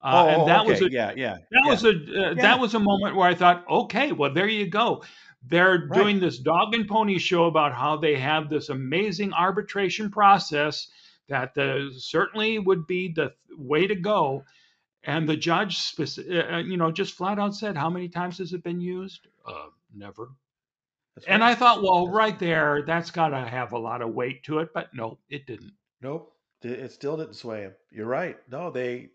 Uh, 0.02 0.12
oh, 0.12 0.28
and 0.28 0.48
that 0.48 0.60
okay. 0.60 0.70
was 0.70 0.82
a, 0.82 0.90
yeah, 0.90 1.12
yeah. 1.16 1.38
That 1.50 1.62
yeah. 1.64 1.70
was 1.70 1.84
a 1.84 1.88
uh, 1.88 1.92
yeah. 1.94 2.34
that 2.34 2.60
was 2.60 2.74
a 2.74 2.78
moment 2.78 3.16
where 3.16 3.28
I 3.28 3.34
thought, 3.34 3.64
okay, 3.70 4.12
well, 4.12 4.32
there 4.32 4.46
you 4.46 4.68
go. 4.68 5.02
They're 5.46 5.86
right. 5.88 5.98
doing 5.98 6.20
this 6.20 6.38
dog 6.38 6.74
and 6.74 6.86
pony 6.86 7.18
show 7.18 7.46
about 7.46 7.72
how 7.72 7.96
they 7.96 8.16
have 8.16 8.50
this 8.50 8.68
amazing 8.68 9.32
arbitration 9.32 10.10
process 10.10 10.88
that 11.28 11.54
the, 11.54 11.90
certainly 11.96 12.58
would 12.58 12.86
be 12.86 13.12
the 13.14 13.32
way 13.56 13.86
to 13.86 13.94
go. 13.94 14.44
And 15.08 15.26
the 15.26 15.38
judge, 15.38 15.78
speci- 15.78 16.30
uh, 16.30 16.56
uh, 16.56 16.58
you 16.58 16.76
know, 16.76 16.92
just 16.92 17.14
flat 17.14 17.38
out 17.38 17.54
said, 17.54 17.78
"How 17.78 17.88
many 17.88 18.10
times 18.10 18.36
has 18.38 18.52
it 18.52 18.62
been 18.62 18.78
used? 18.78 19.26
Uh, 19.46 19.68
never." 19.94 20.32
And 21.26 21.42
I 21.42 21.54
thought, 21.54 21.82
well, 21.82 22.08
right 22.08 22.38
there, 22.38 22.82
that's 22.86 23.10
got 23.10 23.30
to 23.30 23.38
have 23.38 23.72
a 23.72 23.78
lot 23.78 24.02
of 24.02 24.10
weight 24.10 24.44
to 24.44 24.58
it. 24.58 24.68
But 24.74 24.92
no, 24.92 25.18
it 25.30 25.46
didn't. 25.46 25.72
Nope, 26.02 26.36
it 26.60 26.92
still 26.92 27.16
didn't 27.16 27.36
sway 27.36 27.62
him. 27.62 27.74
You're 27.90 28.06
right. 28.06 28.36
No, 28.50 28.70
they. 28.70 29.08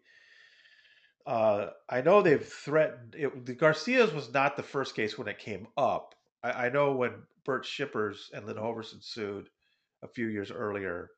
Uh, 1.28 1.68
I 1.88 2.02
know 2.02 2.24
they've 2.24 2.44
threatened. 2.44 3.14
It, 3.16 3.46
the 3.46 3.54
Garcias 3.54 4.12
was 4.14 4.34
not 4.34 4.58
the 4.58 4.64
first 4.64 4.96
case 4.96 5.16
when 5.16 5.28
it 5.28 5.38
came 5.38 5.68
up. 5.78 6.16
I, 6.42 6.66
I 6.66 6.70
know 6.70 6.94
when 6.94 7.22
Bert 7.46 7.66
Schippers 7.66 8.32
and 8.34 8.48
Lynn 8.48 8.58
Hoverson 8.58 9.04
sued 9.04 9.48
a 10.02 10.08
few 10.08 10.26
years 10.26 10.50
earlier 10.50 11.12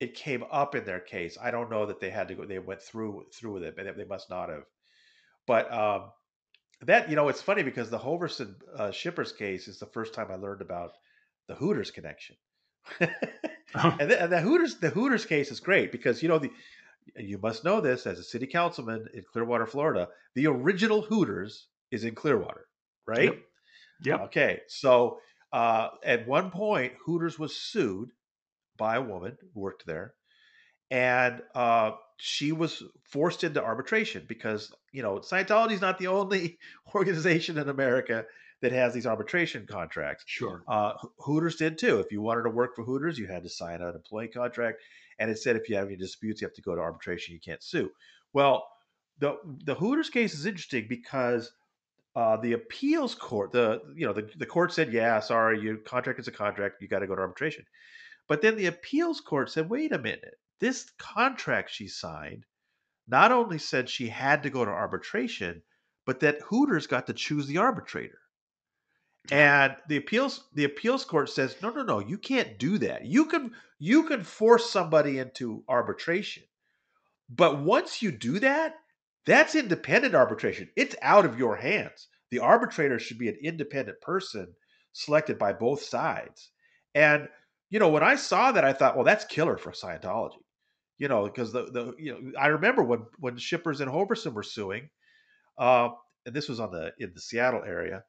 it 0.00 0.14
came 0.14 0.44
up 0.50 0.74
in 0.74 0.84
their 0.84 0.98
case. 0.98 1.36
I 1.40 1.50
don't 1.50 1.70
know 1.70 1.86
that 1.86 2.00
they 2.00 2.10
had 2.10 2.28
to 2.28 2.34
go. 2.34 2.44
They 2.46 2.58
went 2.58 2.80
through 2.80 3.26
through 3.34 3.52
with 3.52 3.64
it, 3.64 3.76
but 3.76 3.96
they 3.96 4.04
must 4.04 4.30
not 4.30 4.48
have. 4.48 4.64
But 5.46 5.72
um, 5.72 6.10
that 6.82 7.10
you 7.10 7.16
know, 7.16 7.28
it's 7.28 7.42
funny 7.42 7.62
because 7.62 7.90
the 7.90 7.98
Hoverson 7.98 8.54
uh, 8.76 8.88
Schippers 8.88 9.36
case 9.36 9.68
is 9.68 9.78
the 9.78 9.86
first 9.86 10.14
time 10.14 10.28
I 10.30 10.36
learned 10.36 10.62
about 10.62 10.92
the 11.46 11.54
Hooters 11.54 11.90
connection. 11.90 12.36
oh. 13.00 13.06
and, 14.00 14.10
the, 14.10 14.22
and 14.22 14.32
the 14.32 14.40
Hooters 14.40 14.78
the 14.78 14.90
Hooters 14.90 15.26
case 15.26 15.50
is 15.50 15.60
great 15.60 15.92
because 15.92 16.22
you 16.22 16.28
know 16.28 16.38
the 16.38 16.50
you 17.16 17.38
must 17.38 17.64
know 17.64 17.80
this 17.80 18.06
as 18.06 18.18
a 18.18 18.24
city 18.24 18.46
councilman 18.46 19.06
in 19.12 19.22
Clearwater, 19.30 19.66
Florida. 19.66 20.08
The 20.34 20.46
original 20.46 21.02
Hooters 21.02 21.66
is 21.90 22.04
in 22.04 22.14
Clearwater, 22.14 22.66
right? 23.06 23.24
Yep. 23.24 23.38
yep. 24.04 24.20
Okay, 24.22 24.60
so 24.68 25.18
uh, 25.52 25.88
at 26.04 26.26
one 26.26 26.50
point, 26.50 26.94
Hooters 27.04 27.38
was 27.38 27.54
sued 27.54 28.10
by 28.80 28.96
a 28.96 29.02
woman 29.02 29.36
who 29.54 29.60
worked 29.60 29.86
there, 29.86 30.14
and 30.90 31.42
uh, 31.54 31.92
she 32.16 32.50
was 32.50 32.82
forced 33.04 33.44
into 33.44 33.62
arbitration 33.62 34.24
because 34.26 34.72
you 34.90 35.02
know 35.02 35.18
Scientology 35.18 35.72
is 35.72 35.82
not 35.82 35.98
the 35.98 36.06
only 36.18 36.58
organization 36.94 37.58
in 37.58 37.68
America 37.68 38.24
that 38.62 38.72
has 38.72 38.92
these 38.92 39.06
arbitration 39.06 39.66
contracts. 39.70 40.24
Sure, 40.26 40.64
uh, 40.66 40.94
Hooters 41.18 41.56
did 41.56 41.78
too. 41.78 42.00
If 42.00 42.10
you 42.10 42.22
wanted 42.22 42.44
to 42.44 42.50
work 42.50 42.74
for 42.74 42.82
Hooters, 42.82 43.18
you 43.18 43.26
had 43.26 43.42
to 43.42 43.50
sign 43.50 43.82
an 43.82 43.94
employee 43.94 44.28
contract, 44.28 44.80
and 45.18 45.30
it 45.30 45.38
said 45.38 45.56
if 45.56 45.68
you 45.68 45.76
have 45.76 45.86
any 45.86 45.96
disputes, 45.96 46.40
you 46.40 46.46
have 46.46 46.54
to 46.54 46.62
go 46.62 46.74
to 46.74 46.80
arbitration. 46.80 47.34
You 47.34 47.40
can't 47.40 47.62
sue. 47.62 47.90
Well, 48.32 48.66
the 49.18 49.36
the 49.64 49.74
Hooters 49.74 50.08
case 50.08 50.32
is 50.32 50.46
interesting 50.46 50.86
because 50.88 51.52
uh, 52.16 52.36
the 52.38 52.54
appeals 52.54 53.14
court, 53.14 53.52
the 53.52 53.82
you 53.94 54.06
know 54.06 54.14
the, 54.14 54.28
the 54.36 54.46
court 54.46 54.72
said, 54.72 54.92
yeah, 54.92 55.20
sorry, 55.20 55.60
your 55.60 55.76
contract 55.76 56.18
is 56.18 56.28
a 56.28 56.32
contract, 56.32 56.80
you 56.80 56.88
got 56.88 57.00
to 57.00 57.06
go 57.06 57.14
to 57.14 57.20
arbitration. 57.20 57.64
But 58.30 58.42
then 58.42 58.54
the 58.54 58.66
appeals 58.66 59.20
court 59.20 59.50
said, 59.50 59.68
wait 59.68 59.90
a 59.90 59.98
minute, 59.98 60.38
this 60.60 60.88
contract 60.98 61.68
she 61.68 61.88
signed 61.88 62.46
not 63.08 63.32
only 63.32 63.58
said 63.58 63.90
she 63.90 64.06
had 64.06 64.44
to 64.44 64.50
go 64.50 64.64
to 64.64 64.70
arbitration, 64.70 65.62
but 66.06 66.20
that 66.20 66.40
Hooters 66.42 66.86
got 66.86 67.08
to 67.08 67.12
choose 67.12 67.48
the 67.48 67.58
arbitrator. 67.58 68.20
And 69.32 69.74
the 69.88 69.96
appeals 69.96 70.44
the 70.54 70.62
appeals 70.62 71.04
court 71.04 71.28
says, 71.28 71.56
no, 71.60 71.70
no, 71.70 71.82
no, 71.82 71.98
you 71.98 72.18
can't 72.18 72.56
do 72.56 72.78
that. 72.78 73.04
You 73.04 73.24
can 73.24 73.50
you 73.80 74.04
can 74.04 74.22
force 74.22 74.70
somebody 74.70 75.18
into 75.18 75.64
arbitration. 75.68 76.44
But 77.28 77.58
once 77.58 78.00
you 78.00 78.12
do 78.12 78.38
that, 78.38 78.76
that's 79.26 79.56
independent 79.56 80.14
arbitration. 80.14 80.70
It's 80.76 80.94
out 81.02 81.24
of 81.24 81.36
your 81.36 81.56
hands. 81.56 82.06
The 82.30 82.38
arbitrator 82.38 83.00
should 83.00 83.18
be 83.18 83.28
an 83.28 83.38
independent 83.42 84.00
person 84.00 84.54
selected 84.92 85.36
by 85.36 85.52
both 85.52 85.82
sides. 85.82 86.50
And 86.94 87.28
you 87.70 87.78
know, 87.78 87.88
when 87.88 88.02
I 88.02 88.16
saw 88.16 88.52
that, 88.52 88.64
I 88.64 88.72
thought, 88.72 88.96
well, 88.96 89.04
that's 89.04 89.24
killer 89.24 89.56
for 89.56 89.70
Scientology. 89.70 90.34
You 90.98 91.08
know, 91.08 91.24
because 91.24 91.50
the 91.52 91.64
the 91.64 91.94
you 91.98 92.12
know, 92.12 92.32
I 92.38 92.48
remember 92.48 92.82
when 92.82 93.06
when 93.18 93.36
Schippers 93.36 93.80
and 93.80 93.90
Hoverson 93.90 94.34
were 94.34 94.42
suing, 94.42 94.90
uh, 95.56 95.90
and 96.26 96.34
this 96.34 96.48
was 96.48 96.60
on 96.60 96.72
the 96.72 96.92
in 96.98 97.12
the 97.14 97.20
Seattle 97.20 97.62
area, 97.64 98.04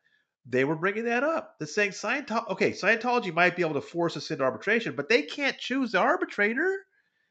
they 0.45 0.65
were 0.65 0.75
bringing 0.75 1.05
that 1.05 1.23
up. 1.23 1.55
They're 1.57 1.67
saying 1.67 1.91
Scientology, 1.91 2.49
okay, 2.49 2.71
Scientology 2.71 3.33
might 3.33 3.55
be 3.55 3.61
able 3.61 3.75
to 3.75 3.81
force 3.81 4.17
us 4.17 4.29
into 4.29 4.43
arbitration, 4.43 4.93
but 4.95 5.07
they 5.07 5.21
can't 5.21 5.57
choose 5.57 5.93
the 5.93 5.99
arbitrator. 5.99 6.79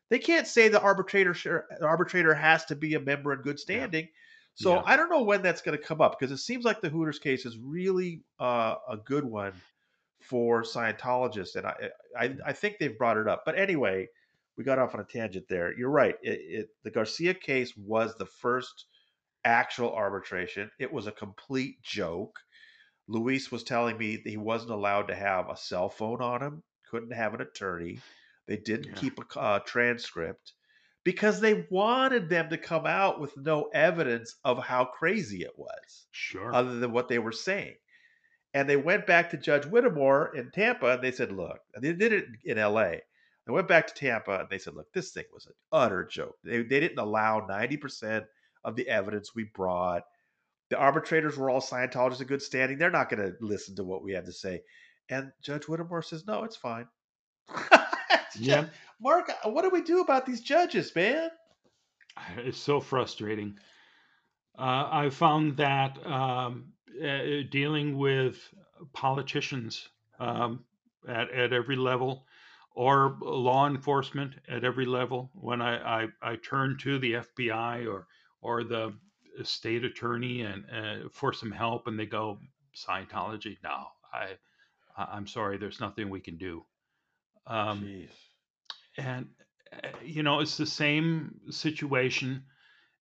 They 0.08 0.18
can't 0.18 0.46
say 0.46 0.68
the 0.68 0.80
arbitrator 0.80 1.34
the 1.78 1.86
arbitrator 1.86 2.32
has 2.32 2.64
to 2.66 2.74
be 2.74 2.94
a 2.94 3.00
member 3.00 3.34
in 3.34 3.42
good 3.42 3.60
standing. 3.60 4.04
Yeah. 4.04 4.10
So 4.54 4.74
yeah. 4.76 4.82
I 4.86 4.96
don't 4.96 5.10
know 5.10 5.22
when 5.22 5.42
that's 5.42 5.60
going 5.60 5.76
to 5.76 5.84
come 5.84 6.00
up 6.00 6.18
because 6.18 6.32
it 6.32 6.42
seems 6.42 6.64
like 6.64 6.80
the 6.80 6.88
Hooters 6.88 7.18
case 7.18 7.44
is 7.44 7.58
really 7.58 8.22
uh, 8.38 8.76
a 8.88 8.96
good 8.96 9.24
one 9.24 9.52
for 10.20 10.62
Scientologists, 10.62 11.56
and 11.56 11.66
I, 11.66 11.74
I, 12.18 12.36
I 12.46 12.52
think 12.52 12.76
they've 12.78 12.96
brought 12.96 13.16
it 13.16 13.28
up. 13.28 13.42
But 13.44 13.58
anyway, 13.58 14.08
we 14.56 14.64
got 14.64 14.78
off 14.78 14.94
on 14.94 15.00
a 15.00 15.04
tangent 15.04 15.46
there. 15.48 15.76
You're 15.76 15.90
right. 15.90 16.16
It, 16.22 16.40
it, 16.42 16.68
the 16.84 16.90
Garcia 16.90 17.34
case 17.34 17.72
was 17.76 18.14
the 18.16 18.26
first 18.26 18.86
actual 19.44 19.92
arbitration. 19.94 20.70
It 20.78 20.92
was 20.92 21.06
a 21.06 21.12
complete 21.12 21.82
joke. 21.82 22.38
Luis 23.08 23.50
was 23.50 23.64
telling 23.64 23.98
me 23.98 24.20
he 24.24 24.36
wasn't 24.36 24.72
allowed 24.72 25.08
to 25.08 25.14
have 25.14 25.48
a 25.48 25.56
cell 25.56 25.88
phone 25.88 26.20
on 26.20 26.42
him, 26.42 26.62
couldn't 26.90 27.12
have 27.12 27.34
an 27.34 27.40
attorney. 27.40 28.00
They 28.46 28.56
didn't 28.56 28.92
yeah. 28.94 29.00
keep 29.00 29.18
a 29.18 29.38
uh, 29.38 29.58
transcript 29.60 30.52
because 31.04 31.40
they 31.40 31.66
wanted 31.70 32.28
them 32.28 32.50
to 32.50 32.58
come 32.58 32.86
out 32.86 33.20
with 33.20 33.36
no 33.36 33.70
evidence 33.72 34.36
of 34.44 34.58
how 34.58 34.84
crazy 34.84 35.42
it 35.42 35.56
was. 35.56 36.06
Sure. 36.10 36.54
Other 36.54 36.78
than 36.78 36.92
what 36.92 37.08
they 37.08 37.18
were 37.18 37.32
saying. 37.32 37.76
And 38.52 38.68
they 38.68 38.76
went 38.76 39.06
back 39.06 39.30
to 39.30 39.36
Judge 39.36 39.64
Whittemore 39.64 40.34
in 40.34 40.50
Tampa 40.50 40.86
and 40.94 41.02
they 41.02 41.12
said, 41.12 41.30
look, 41.32 41.60
they 41.80 41.92
did 41.92 42.12
it 42.12 42.26
in 42.44 42.58
LA. 42.58 42.94
They 43.46 43.52
went 43.52 43.68
back 43.68 43.86
to 43.86 43.94
Tampa 43.94 44.40
and 44.40 44.48
they 44.50 44.58
said, 44.58 44.74
look, 44.74 44.92
this 44.92 45.10
thing 45.10 45.24
was 45.32 45.46
an 45.46 45.52
utter 45.72 46.04
joke. 46.04 46.36
They, 46.42 46.62
they 46.62 46.80
didn't 46.80 46.98
allow 46.98 47.40
90% 47.40 48.24
of 48.64 48.76
the 48.76 48.88
evidence 48.88 49.34
we 49.34 49.44
brought. 49.44 50.02
The 50.68 50.76
arbitrators 50.78 51.36
were 51.36 51.50
all 51.50 51.60
Scientologists 51.60 52.20
in 52.20 52.26
good 52.26 52.42
standing. 52.42 52.78
They're 52.78 52.90
not 52.90 53.08
going 53.08 53.22
to 53.22 53.34
listen 53.40 53.76
to 53.76 53.84
what 53.84 54.02
we 54.02 54.12
have 54.12 54.26
to 54.26 54.32
say. 54.32 54.62
And 55.08 55.32
Judge 55.42 55.64
Whittemore 55.64 56.02
says, 56.02 56.26
no, 56.26 56.44
it's 56.44 56.56
fine. 56.56 56.86
yeah. 58.36 58.66
Mark, 59.00 59.30
what 59.44 59.62
do 59.62 59.70
we 59.70 59.82
do 59.82 60.00
about 60.00 60.26
these 60.26 60.40
judges, 60.40 60.94
man? 60.94 61.30
It's 62.36 62.58
so 62.58 62.80
frustrating. 62.80 63.56
Uh, 64.58 64.88
I 64.90 65.10
found 65.10 65.56
that 65.56 66.04
um, 66.06 66.72
uh, 67.02 67.42
dealing 67.50 67.96
with 67.98 68.36
politicians 68.92 69.88
um, 70.18 70.64
at, 71.08 71.30
at 71.30 71.52
every 71.52 71.76
level 71.76 72.24
or 72.74 73.16
law 73.20 73.66
enforcement 73.66 74.34
at 74.48 74.64
every 74.64 74.86
level, 74.86 75.30
when 75.34 75.60
I, 75.60 76.02
I, 76.02 76.06
I 76.22 76.36
turn 76.36 76.78
to 76.82 76.98
the 76.98 77.14
FBI 77.14 77.86
or, 77.86 78.06
or 78.40 78.64
the 78.64 78.94
state 79.42 79.84
attorney 79.84 80.42
and 80.42 80.64
uh, 80.70 81.08
for 81.10 81.32
some 81.32 81.50
help, 81.50 81.86
and 81.86 81.98
they 81.98 82.06
go, 82.06 82.38
Scientology, 82.74 83.56
no, 83.64 83.86
I, 84.12 84.28
I'm 84.96 85.26
sorry, 85.26 85.58
there's 85.58 85.80
nothing 85.80 86.10
we 86.10 86.20
can 86.20 86.36
do. 86.36 86.64
Um, 87.46 87.82
Jeez. 87.82 88.08
And, 88.96 89.26
uh, 89.72 89.88
you 90.04 90.22
know, 90.22 90.40
it's 90.40 90.56
the 90.56 90.66
same 90.66 91.40
situation 91.50 92.44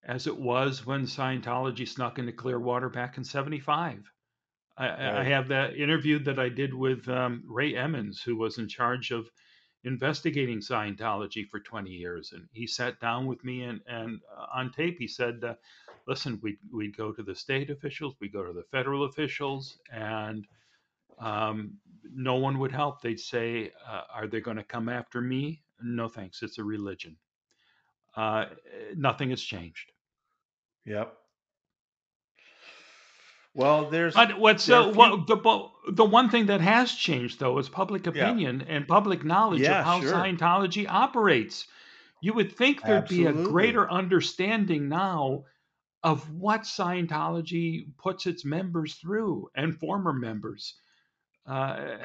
as 0.03 0.27
it 0.27 0.37
was 0.37 0.85
when 0.85 1.03
Scientology 1.03 1.87
snuck 1.87 2.19
into 2.19 2.31
Clearwater 2.31 2.89
back 2.89 3.17
in 3.17 3.23
75. 3.23 4.11
I, 4.77 4.87
right. 4.87 4.99
I 4.99 5.23
have 5.25 5.49
that 5.49 5.75
interview 5.75 6.19
that 6.19 6.39
I 6.39 6.49
did 6.49 6.73
with 6.73 7.07
um, 7.09 7.43
Ray 7.45 7.75
Emmons, 7.75 8.21
who 8.21 8.37
was 8.37 8.57
in 8.57 8.67
charge 8.67 9.11
of 9.11 9.29
investigating 9.83 10.59
Scientology 10.59 11.47
for 11.47 11.59
20 11.59 11.89
years. 11.89 12.31
And 12.33 12.47
he 12.53 12.65
sat 12.65 12.99
down 12.99 13.25
with 13.25 13.43
me 13.43 13.63
and, 13.63 13.81
and 13.87 14.19
uh, 14.37 14.45
on 14.53 14.71
tape, 14.71 14.97
he 14.97 15.07
said, 15.07 15.43
uh, 15.43 15.55
listen, 16.07 16.39
we, 16.41 16.57
we'd 16.73 16.95
go 16.95 17.11
to 17.11 17.23
the 17.23 17.35
state 17.35 17.69
officials, 17.69 18.15
we 18.19 18.29
go 18.29 18.43
to 18.43 18.53
the 18.53 18.65
federal 18.71 19.03
officials, 19.03 19.79
and 19.91 20.45
um, 21.19 21.73
no 22.13 22.35
one 22.35 22.59
would 22.59 22.71
help. 22.71 23.01
They'd 23.01 23.19
say, 23.19 23.71
uh, 23.87 24.01
Are 24.13 24.27
they 24.27 24.39
going 24.39 24.57
to 24.57 24.63
come 24.63 24.89
after 24.89 25.21
me? 25.21 25.61
No, 25.81 26.07
thanks. 26.07 26.41
It's 26.41 26.57
a 26.57 26.63
religion. 26.63 27.17
Uh, 28.15 28.45
nothing 28.95 29.29
has 29.29 29.41
changed. 29.41 29.91
Yep. 30.85 31.13
Well, 33.53 33.89
there's 33.89 34.13
but 34.13 34.39
what's 34.39 34.69
uh, 34.69 34.91
what, 34.91 35.27
the 35.27 35.69
the 35.91 36.05
one 36.05 36.29
thing 36.29 36.47
that 36.47 36.61
has 36.61 36.93
changed 36.93 37.39
though 37.39 37.57
is 37.57 37.67
public 37.67 38.07
opinion 38.07 38.63
yeah. 38.65 38.75
and 38.75 38.87
public 38.87 39.25
knowledge 39.25 39.61
yeah, 39.61 39.79
of 39.79 39.85
how 39.85 40.01
sure. 40.01 40.13
Scientology 40.13 40.87
operates. 40.87 41.67
You 42.21 42.33
would 42.33 42.55
think 42.55 42.81
there'd 42.81 43.03
Absolutely. 43.03 43.33
be 43.33 43.39
a 43.41 43.49
greater 43.49 43.89
understanding 43.89 44.89
now 44.89 45.45
of 46.03 46.31
what 46.31 46.61
Scientology 46.61 47.87
puts 47.97 48.25
its 48.27 48.45
members 48.45 48.95
through 48.95 49.49
and 49.55 49.77
former 49.77 50.13
members. 50.13 50.75
Uh, 51.45 51.97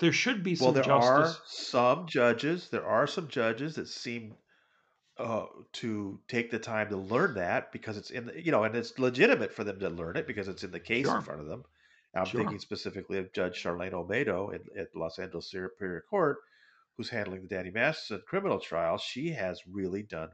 there 0.00 0.12
should 0.12 0.42
be 0.42 0.54
some 0.54 0.74
justice. 0.74 0.86
well, 0.86 1.00
there 1.00 1.22
justice. 1.24 1.36
are 1.36 1.42
some 1.46 2.06
judges. 2.06 2.68
There 2.70 2.86
are 2.86 3.06
some 3.06 3.28
judges 3.28 3.74
that 3.74 3.88
seem 3.88 4.34
uh, 5.18 5.46
to 5.72 6.18
take 6.28 6.50
the 6.50 6.58
time 6.58 6.88
to 6.88 6.96
learn 6.96 7.34
that 7.34 7.72
because 7.72 7.96
it's 7.96 8.10
in 8.10 8.26
the, 8.26 8.44
you 8.44 8.52
know, 8.52 8.64
and 8.64 8.74
it's 8.76 8.98
legitimate 8.98 9.52
for 9.52 9.64
them 9.64 9.78
to 9.80 9.88
learn 9.88 10.16
it 10.16 10.26
because 10.26 10.48
it's 10.48 10.64
in 10.64 10.70
the 10.70 10.80
case 10.80 11.06
sure. 11.06 11.16
in 11.16 11.22
front 11.22 11.40
of 11.40 11.46
them. 11.46 11.64
I'm 12.14 12.24
sure. 12.24 12.40
thinking 12.40 12.58
specifically 12.58 13.18
of 13.18 13.32
Judge 13.32 13.62
Charlaine 13.62 13.92
Olmedo 13.92 14.54
at, 14.54 14.62
at 14.76 14.96
Los 14.96 15.18
Angeles 15.18 15.50
Superior 15.50 16.04
Court, 16.08 16.38
who's 16.96 17.10
handling 17.10 17.42
the 17.42 17.48
Danny 17.48 17.70
Masterson 17.70 18.22
criminal 18.26 18.58
trial. 18.58 18.98
She 18.98 19.30
has 19.30 19.60
really 19.70 20.02
done 20.02 20.30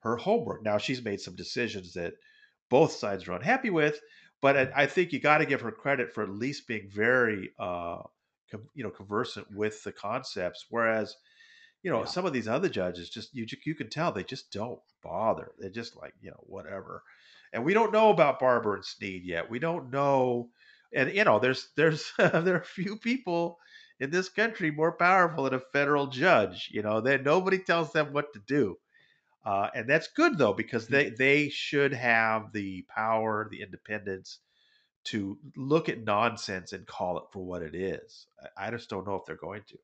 her 0.00 0.16
homework. 0.16 0.64
Now 0.64 0.78
she's 0.78 1.04
made 1.04 1.20
some 1.20 1.34
decisions 1.36 1.92
that 1.94 2.14
both 2.68 2.92
sides 2.92 3.28
are 3.28 3.32
unhappy 3.32 3.70
with, 3.70 4.00
but 4.40 4.56
I, 4.56 4.72
I 4.74 4.86
think 4.86 5.12
you 5.12 5.20
got 5.20 5.38
to 5.38 5.46
give 5.46 5.60
her 5.60 5.70
credit 5.70 6.14
for 6.14 6.22
at 6.22 6.30
least 6.30 6.66
being 6.66 6.88
very, 6.88 7.50
uh, 7.58 8.02
com, 8.50 8.62
you 8.74 8.82
know, 8.82 8.90
conversant 8.90 9.46
with 9.52 9.82
the 9.84 9.92
concepts. 9.92 10.66
Whereas, 10.70 11.16
you 11.82 11.90
know, 11.90 12.00
yeah. 12.00 12.06
some 12.06 12.26
of 12.26 12.32
these 12.32 12.48
other 12.48 12.68
judges 12.68 13.08
just 13.08 13.34
you 13.34 13.46
you 13.64 13.74
can 13.74 13.88
tell 13.88 14.12
they 14.12 14.24
just 14.24 14.52
don't 14.52 14.80
bother. 15.02 15.52
They're 15.58 15.70
just 15.70 15.96
like 15.96 16.14
you 16.20 16.30
know 16.30 16.42
whatever. 16.42 17.02
And 17.52 17.64
we 17.64 17.74
don't 17.74 17.92
know 17.92 18.10
about 18.10 18.38
Barber 18.38 18.76
and 18.76 18.84
Sneed 18.84 19.24
yet. 19.24 19.50
We 19.50 19.58
don't 19.58 19.90
know, 19.90 20.50
and 20.94 21.12
you 21.12 21.24
know, 21.24 21.38
there's 21.38 21.68
there's 21.76 22.12
there 22.18 22.56
are 22.56 22.64
few 22.64 22.96
people 22.96 23.58
in 23.98 24.10
this 24.10 24.28
country 24.28 24.70
more 24.70 24.92
powerful 24.92 25.44
than 25.44 25.54
a 25.54 25.60
federal 25.72 26.06
judge. 26.06 26.68
You 26.72 26.82
know, 26.82 27.00
that 27.00 27.24
nobody 27.24 27.58
tells 27.58 27.92
them 27.92 28.12
what 28.12 28.32
to 28.34 28.40
do. 28.46 28.76
Uh, 29.44 29.70
and 29.74 29.88
that's 29.88 30.08
good 30.08 30.36
though 30.36 30.52
because 30.52 30.86
mm. 30.86 30.90
they 30.90 31.10
they 31.10 31.48
should 31.48 31.94
have 31.94 32.52
the 32.52 32.84
power, 32.94 33.48
the 33.50 33.62
independence 33.62 34.38
to 35.02 35.38
look 35.56 35.88
at 35.88 36.04
nonsense 36.04 36.74
and 36.74 36.86
call 36.86 37.18
it 37.18 37.24
for 37.32 37.44
what 37.44 37.62
it 37.62 37.74
is. 37.74 38.26
I, 38.58 38.66
I 38.66 38.70
just 38.70 38.90
don't 38.90 39.06
know 39.06 39.14
if 39.14 39.24
they're 39.26 39.36
going 39.36 39.62
to. 39.68 39.78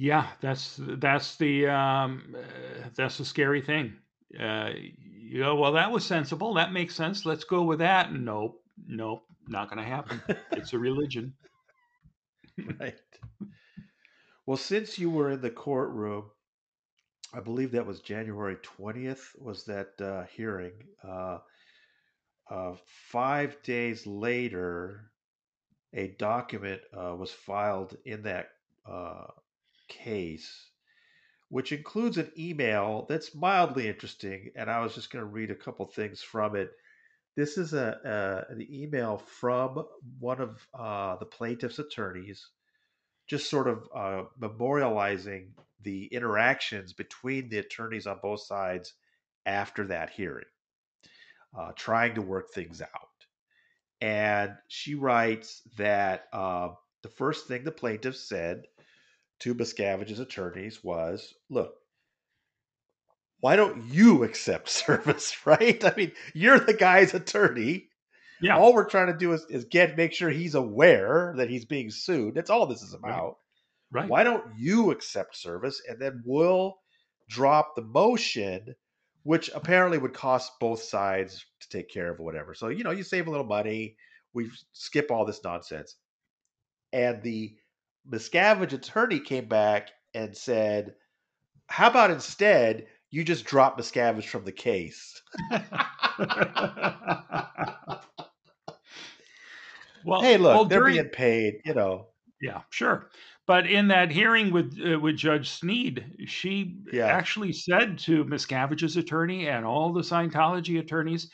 Yeah, 0.00 0.28
that's 0.40 0.80
that's 0.80 1.36
the 1.36 1.66
um, 1.66 2.34
uh, 2.34 2.88
that's 2.94 3.18
the 3.18 3.24
scary 3.24 3.60
thing. 3.60 3.92
Uh, 4.38 4.70
you 4.74 5.40
go, 5.40 5.56
well, 5.56 5.72
that 5.72 5.90
was 5.92 6.06
sensible. 6.06 6.54
That 6.54 6.72
makes 6.72 6.94
sense. 6.94 7.26
Let's 7.26 7.44
go 7.44 7.62
with 7.64 7.80
that. 7.80 8.10
Nope, 8.10 8.62
nope, 8.86 9.24
not 9.46 9.68
going 9.68 9.76
to 9.84 9.84
happen. 9.84 10.22
it's 10.54 10.72
a 10.72 10.78
religion. 10.78 11.34
right. 12.80 13.00
Well, 14.44 14.58
since 14.58 14.98
you 14.98 15.08
were 15.08 15.30
in 15.30 15.40
the 15.40 15.50
courtroom, 15.50 16.30
I 17.34 17.40
believe 17.40 17.72
that 17.72 17.86
was 17.86 17.98
January 18.00 18.54
20th, 18.62 19.34
was 19.36 19.64
that 19.64 20.00
uh, 20.00 20.26
hearing. 20.26 20.74
Uh, 21.02 21.40
uh, 22.50 22.74
five 22.86 23.62
days 23.62 24.06
later, 24.06 25.10
a 25.94 26.08
document 26.08 26.82
uh, 26.94 27.14
was 27.16 27.32
filed 27.32 27.96
in 28.04 28.22
that 28.22 28.50
uh, 28.86 29.26
case 29.90 30.70
which 31.50 31.72
includes 31.72 32.16
an 32.16 32.30
email 32.38 33.06
that's 33.08 33.34
mildly 33.34 33.88
interesting. 33.88 34.50
And 34.56 34.70
I 34.70 34.80
was 34.80 34.94
just 34.94 35.10
going 35.10 35.24
to 35.24 35.30
read 35.30 35.50
a 35.50 35.56
couple 35.56 35.84
things 35.84 36.22
from 36.22 36.56
it. 36.56 36.70
This 37.36 37.58
is 37.58 37.74
a, 37.74 38.46
a 38.48 38.52
an 38.52 38.66
email 38.70 39.18
from 39.18 39.84
one 40.20 40.40
of 40.40 40.66
uh, 40.72 41.16
the 41.16 41.26
plaintiff's 41.26 41.80
attorneys, 41.80 42.48
just 43.26 43.50
sort 43.50 43.66
of 43.66 43.88
uh, 43.94 44.22
memorializing 44.40 45.48
the 45.82 46.06
interactions 46.06 46.92
between 46.92 47.48
the 47.48 47.58
attorneys 47.58 48.06
on 48.06 48.18
both 48.22 48.42
sides 48.42 48.94
after 49.44 49.88
that 49.88 50.10
hearing, 50.10 50.46
uh, 51.58 51.72
trying 51.74 52.14
to 52.14 52.22
work 52.22 52.50
things 52.50 52.80
out. 52.80 52.90
And 54.00 54.52
she 54.68 54.94
writes 54.94 55.62
that 55.76 56.26
uh, 56.32 56.70
the 57.02 57.08
first 57.08 57.48
thing 57.48 57.64
the 57.64 57.72
plaintiff 57.72 58.16
said 58.16 58.62
to 59.40 59.54
Miscavige's 59.54 60.20
attorneys 60.20 60.84
was, 60.84 61.34
look, 61.48 61.74
why 63.40 63.56
don't 63.56 63.84
you 63.84 64.22
accept 64.22 64.68
service, 64.68 65.34
right? 65.44 65.82
I 65.84 65.94
mean, 65.96 66.12
you're 66.34 66.60
the 66.60 66.74
guy's 66.74 67.14
attorney. 67.14 67.88
Yeah. 68.40 68.56
All 68.56 68.72
we're 68.72 68.88
trying 68.88 69.08
to 69.08 69.18
do 69.18 69.32
is, 69.32 69.44
is 69.50 69.64
get 69.64 69.96
make 69.96 70.12
sure 70.12 70.30
he's 70.30 70.54
aware 70.54 71.34
that 71.36 71.50
he's 71.50 71.66
being 71.66 71.90
sued. 71.90 72.34
That's 72.34 72.50
all 72.50 72.66
this 72.66 72.82
is 72.82 72.94
about. 72.94 73.36
Right. 73.90 74.02
right. 74.02 74.08
Why 74.08 74.24
don't 74.24 74.44
you 74.56 74.90
accept 74.90 75.36
service 75.36 75.82
and 75.88 76.00
then 76.00 76.22
we'll 76.24 76.78
drop 77.28 77.76
the 77.76 77.82
motion, 77.82 78.74
which 79.24 79.50
apparently 79.54 79.98
would 79.98 80.14
cost 80.14 80.52
both 80.58 80.82
sides 80.82 81.44
to 81.60 81.68
take 81.68 81.90
care 81.90 82.10
of 82.10 82.18
whatever. 82.18 82.54
So, 82.54 82.68
you 82.68 82.82
know, 82.82 82.92
you 82.92 83.02
save 83.02 83.26
a 83.26 83.30
little 83.30 83.46
money, 83.46 83.96
we 84.32 84.50
skip 84.72 85.10
all 85.10 85.26
this 85.26 85.44
nonsense. 85.44 85.96
And 86.92 87.22
the 87.22 87.54
Miscavige 88.08 88.72
attorney 88.72 89.20
came 89.20 89.46
back 89.46 89.90
and 90.14 90.36
said, 90.36 90.94
How 91.68 91.88
about 91.88 92.10
instead 92.10 92.86
you 93.10 93.24
just 93.24 93.44
drop 93.44 93.78
Miscavige 93.78 94.26
from 94.26 94.44
the 94.44 94.52
case? 94.52 95.20
well, 100.04 100.20
hey, 100.20 100.36
look, 100.36 100.54
well, 100.54 100.64
they're 100.64 100.80
during, 100.80 100.94
being 100.94 101.08
paid, 101.08 101.60
you 101.64 101.74
know. 101.74 102.08
Yeah, 102.40 102.62
sure. 102.70 103.10
But 103.46 103.66
in 103.66 103.88
that 103.88 104.10
hearing 104.10 104.52
with 104.52 104.78
uh, 104.80 104.98
with 104.98 105.16
Judge 105.16 105.50
Sneed, 105.50 106.24
she 106.26 106.78
yeah. 106.92 107.06
actually 107.06 107.52
said 107.52 107.98
to 108.00 108.24
Miscavige's 108.24 108.96
attorney 108.96 109.48
and 109.48 109.64
all 109.64 109.92
the 109.92 110.02
Scientology 110.02 110.78
attorneys, 110.78 111.30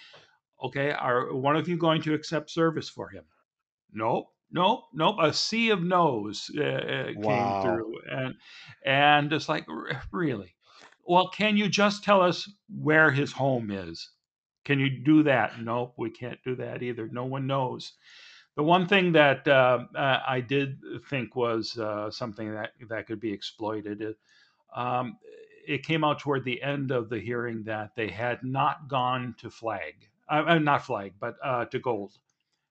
"Okay, 0.62 0.90
are 0.90 1.34
one 1.34 1.56
of 1.56 1.68
you 1.68 1.76
going 1.76 2.02
to 2.02 2.14
accept 2.14 2.50
service 2.50 2.88
for 2.88 3.10
him?" 3.10 3.24
Nope 3.92 4.28
nope, 4.50 4.84
nope. 4.92 5.16
A 5.20 5.32
sea 5.32 5.70
of 5.70 5.82
no's 5.82 6.50
uh, 6.56 6.62
uh 6.62 7.12
wow. 7.16 7.62
came 7.62 7.62
through, 7.62 7.94
and 8.10 8.34
and 8.84 9.32
it's 9.32 9.48
like 9.48 9.66
really. 10.12 10.54
Well, 11.04 11.28
can 11.28 11.56
you 11.56 11.68
just 11.68 12.02
tell 12.02 12.20
us 12.20 12.50
where 12.68 13.12
his 13.12 13.32
home 13.32 13.70
is? 13.70 14.10
Can 14.64 14.80
you 14.80 14.90
do 14.90 15.22
that? 15.22 15.62
Nope, 15.62 15.94
we 15.96 16.10
can't 16.10 16.40
do 16.44 16.56
that 16.56 16.82
either. 16.82 17.08
No 17.08 17.24
one 17.24 17.46
knows. 17.46 17.92
The 18.56 18.64
one 18.64 18.88
thing 18.88 19.12
that 19.12 19.46
uh, 19.46 19.84
uh 19.94 20.20
I 20.26 20.40
did 20.40 20.78
think 21.08 21.36
was 21.36 21.78
uh, 21.78 22.10
something 22.10 22.52
that 22.52 22.72
that 22.88 23.06
could 23.06 23.20
be 23.20 23.32
exploited. 23.32 24.02
Um, 24.74 25.18
it 25.66 25.84
came 25.84 26.04
out 26.04 26.20
toward 26.20 26.44
the 26.44 26.62
end 26.62 26.90
of 26.90 27.08
the 27.08 27.18
hearing 27.18 27.64
that 27.64 27.96
they 27.96 28.08
had 28.08 28.42
not 28.42 28.88
gone 28.88 29.34
to 29.38 29.50
flag, 29.50 29.94
uh, 30.28 30.58
not 30.58 30.84
flag, 30.84 31.14
but 31.20 31.36
to 31.70 31.78
gold 31.78 32.12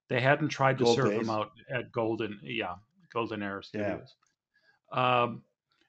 they 0.09 0.21
hadn't 0.21 0.49
tried 0.49 0.77
to 0.79 0.83
Gold 0.83 0.95
serve 0.95 1.11
days. 1.11 1.19
them 1.21 1.29
out 1.29 1.51
at 1.69 1.91
Golden, 1.91 2.39
yeah, 2.43 2.75
Golden 3.13 3.41
Era 3.41 3.63
Studios. 3.63 4.15
Yeah. 4.93 5.23
Um, 5.23 5.41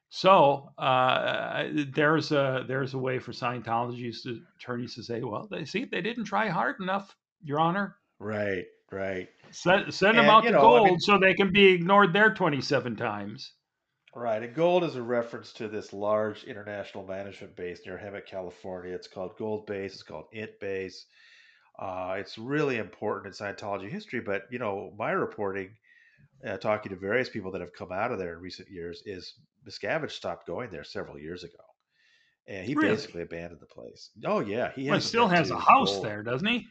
so 0.09 0.69
uh, 0.77 1.65
there's 1.93 2.31
a 2.31 2.65
there's 2.67 2.93
a 2.93 2.97
way 2.97 3.19
for 3.19 3.31
Scientology's 3.31 4.25
attorneys 4.57 4.95
to 4.95 5.03
say, 5.03 5.21
well, 5.21 5.47
they 5.51 5.65
see 5.65 5.85
they 5.85 6.01
didn't 6.01 6.25
try 6.25 6.47
hard 6.47 6.77
enough, 6.79 7.15
Your 7.43 7.59
Honor. 7.59 7.97
Right, 8.19 8.65
right. 8.91 9.27
Send, 9.51 9.93
send 9.93 10.17
and, 10.17 10.19
them 10.19 10.29
out 10.29 10.43
to 10.45 10.51
know, 10.51 10.61
gold 10.61 10.87
I 10.87 10.89
mean, 10.91 10.99
so 10.99 11.19
they 11.19 11.33
can 11.33 11.51
be 11.51 11.67
ignored 11.67 12.13
there 12.13 12.33
27 12.33 12.95
times. 12.95 13.53
Right, 14.15 14.41
and 14.41 14.55
gold 14.55 14.83
is 14.83 14.95
a 14.95 15.01
reference 15.01 15.53
to 15.53 15.67
this 15.67 15.93
large 15.93 16.43
international 16.45 17.05
management 17.05 17.55
base 17.55 17.81
near 17.85 17.97
Hemet, 17.97 18.25
California. 18.25 18.95
It's 18.95 19.07
called 19.07 19.37
Gold 19.37 19.67
Base. 19.67 19.93
It's 19.93 20.03
called 20.03 20.25
Int 20.31 20.59
Base. 20.59 21.05
Uh, 21.79 22.15
it's 22.17 22.37
really 22.37 22.77
important 22.77 23.27
in 23.27 23.45
Scientology 23.45 23.89
history, 23.89 24.19
but 24.19 24.43
you 24.49 24.57
know, 24.57 24.93
my 24.97 25.11
reporting, 25.11 25.69
uh, 26.45 26.57
talking 26.57 26.89
to 26.89 26.95
various 26.95 27.29
people 27.29 27.51
that 27.51 27.61
have 27.61 27.73
come 27.73 27.91
out 27.91 28.11
of 28.11 28.17
there 28.17 28.33
in 28.33 28.39
recent 28.39 28.69
years, 28.69 29.03
is 29.05 29.35
Miscavige 29.67 30.11
stopped 30.11 30.47
going 30.47 30.71
there 30.71 30.83
several 30.83 31.19
years 31.19 31.43
ago, 31.43 31.63
and 32.47 32.65
he 32.65 32.73
really? 32.73 32.89
basically 32.89 33.21
abandoned 33.21 33.61
the 33.61 33.67
place. 33.67 34.09
Oh 34.25 34.39
yeah, 34.39 34.71
he 34.75 34.89
well, 34.89 34.99
still 34.99 35.27
has 35.27 35.51
a 35.51 35.59
house 35.59 35.93
gold. 35.93 36.05
there, 36.05 36.23
doesn't 36.23 36.47
he? 36.47 36.65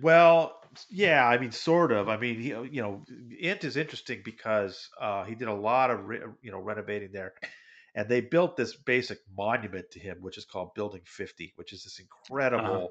Well, 0.00 0.60
yeah, 0.90 1.26
I 1.26 1.38
mean, 1.38 1.50
sort 1.50 1.90
of. 1.90 2.08
I 2.08 2.16
mean, 2.16 2.38
he, 2.38 2.48
you 2.48 2.82
know, 2.82 3.04
Int 3.40 3.64
is 3.64 3.76
interesting 3.76 4.22
because 4.24 4.88
uh, 5.00 5.24
he 5.24 5.34
did 5.34 5.48
a 5.48 5.54
lot 5.54 5.90
of 5.90 6.06
re- 6.06 6.22
you 6.40 6.52
know 6.52 6.60
renovating 6.60 7.10
there, 7.10 7.34
and 7.96 8.08
they 8.08 8.20
built 8.20 8.56
this 8.56 8.76
basic 8.76 9.18
monument 9.36 9.90
to 9.90 9.98
him, 9.98 10.18
which 10.20 10.38
is 10.38 10.44
called 10.44 10.72
Building 10.74 11.02
Fifty, 11.04 11.52
which 11.56 11.72
is 11.72 11.82
this 11.82 11.98
uh-huh. 11.98 12.28
incredible. 12.30 12.76
Uh-huh 12.76 12.88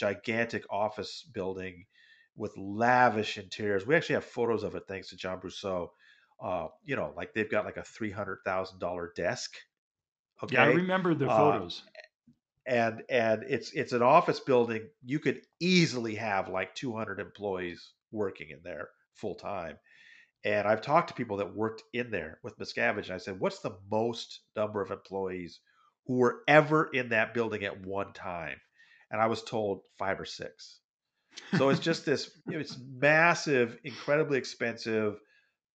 gigantic 0.00 0.64
office 0.70 1.28
building 1.34 1.84
with 2.34 2.56
lavish 2.56 3.36
interiors. 3.36 3.86
We 3.86 3.94
actually 3.94 4.14
have 4.14 4.24
photos 4.24 4.64
of 4.64 4.74
it 4.74 4.84
thanks 4.88 5.10
to 5.10 5.16
John 5.16 5.40
Brousseau. 5.40 5.88
Uh, 6.42 6.68
you 6.84 6.96
know, 6.96 7.12
like 7.16 7.34
they've 7.34 7.50
got 7.50 7.66
like 7.66 7.76
a 7.76 7.84
three 7.84 8.10
hundred 8.10 8.38
thousand 8.46 8.78
dollar 8.78 9.12
desk. 9.14 9.50
Okay, 10.42 10.54
yeah, 10.54 10.62
I 10.62 10.68
remember 10.68 11.14
the 11.14 11.28
uh, 11.28 11.36
photos. 11.36 11.82
Uh, 11.86 12.00
and 12.66 13.02
and 13.10 13.44
it's 13.48 13.72
it's 13.72 13.92
an 13.92 14.02
office 14.02 14.40
building. 14.40 14.88
You 15.04 15.18
could 15.18 15.42
easily 15.60 16.14
have 16.14 16.48
like 16.48 16.74
two 16.74 16.96
hundred 16.96 17.20
employees 17.20 17.92
working 18.10 18.48
in 18.50 18.60
there 18.64 18.88
full 19.14 19.34
time. 19.34 19.76
And 20.42 20.66
I've 20.66 20.80
talked 20.80 21.08
to 21.08 21.14
people 21.14 21.36
that 21.38 21.54
worked 21.54 21.82
in 21.92 22.10
there 22.10 22.38
with 22.42 22.58
Miscavige, 22.58 23.06
and 23.06 23.14
I 23.14 23.18
said, 23.18 23.38
"What's 23.38 23.60
the 23.60 23.76
most 23.90 24.40
number 24.56 24.80
of 24.80 24.90
employees 24.90 25.60
who 26.06 26.14
were 26.14 26.40
ever 26.48 26.88
in 26.90 27.10
that 27.10 27.34
building 27.34 27.64
at 27.64 27.84
one 27.84 28.14
time?" 28.14 28.58
And 29.10 29.20
I 29.20 29.26
was 29.26 29.42
told 29.42 29.82
five 29.98 30.20
or 30.20 30.24
six. 30.24 30.78
So 31.56 31.68
it's 31.68 31.80
just 31.80 32.04
this 32.04 32.30
it's 32.48 32.76
massive, 32.78 33.78
incredibly 33.84 34.38
expensive, 34.38 35.20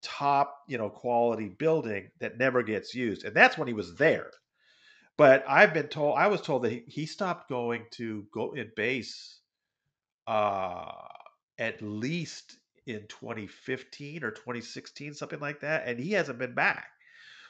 top, 0.02 0.58
you 0.68 0.78
know, 0.78 0.90
quality 0.90 1.50
building 1.50 2.10
that 2.20 2.38
never 2.38 2.64
gets 2.64 2.94
used. 2.94 3.24
And 3.24 3.36
that's 3.36 3.58
when 3.58 3.68
he 3.68 3.74
was 3.74 3.96
there. 3.96 4.32
But 5.18 5.46
I've 5.48 5.74
been 5.74 5.88
told 5.88 6.18
I 6.18 6.28
was 6.28 6.42
told 6.42 6.64
that 6.64 6.72
he, 6.72 6.84
he 6.88 7.06
stopped 7.06 7.50
going 7.50 7.86
to 7.92 8.26
go 8.34 8.54
in 8.54 8.72
base 8.76 9.40
uh 10.28 10.92
at 11.58 11.82
least 11.82 12.58
in 12.86 13.06
2015 13.08 14.24
or 14.24 14.32
2016, 14.32 15.14
something 15.14 15.40
like 15.40 15.62
that, 15.62 15.88
and 15.88 16.00
he 16.00 16.12
hasn't 16.12 16.38
been 16.38 16.54
back. 16.54 16.88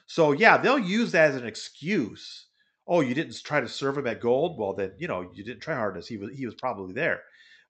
So 0.05 0.31
yeah, 0.31 0.57
they'll 0.57 0.79
use 0.79 1.11
that 1.11 1.31
as 1.31 1.35
an 1.35 1.47
excuse 1.47 2.45
oh, 2.87 3.01
you 3.01 3.13
didn't 3.13 3.41
try 3.43 3.59
to 3.59 3.67
serve 3.67 3.97
him 3.97 4.07
at 4.07 4.21
gold. 4.21 4.57
Well, 4.57 4.73
then 4.73 4.93
you 4.97 5.07
know 5.07 5.29
you 5.33 5.43
didn't 5.43 5.61
try 5.61 5.75
hard 5.75 6.01
he 6.03 6.17
was. 6.17 6.31
He 6.35 6.45
was 6.45 6.55
probably 6.55 6.93
there, 6.93 7.21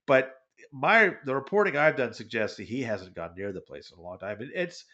but 0.06 0.34
my 0.72 1.16
the 1.26 1.36
reporting 1.36 1.78
I've 1.78 1.98
done 1.98 2.14
suggests 2.14 2.58
that 2.58 2.68
he 2.68 2.82
hasn't 2.82 3.16
gone 3.16 3.34
near 3.36 3.52
the 3.52 3.62
place 3.62 3.92
in 3.92 4.00
a 4.00 4.02
long 4.02 4.20
time. 4.20 4.38
It's 4.54 4.86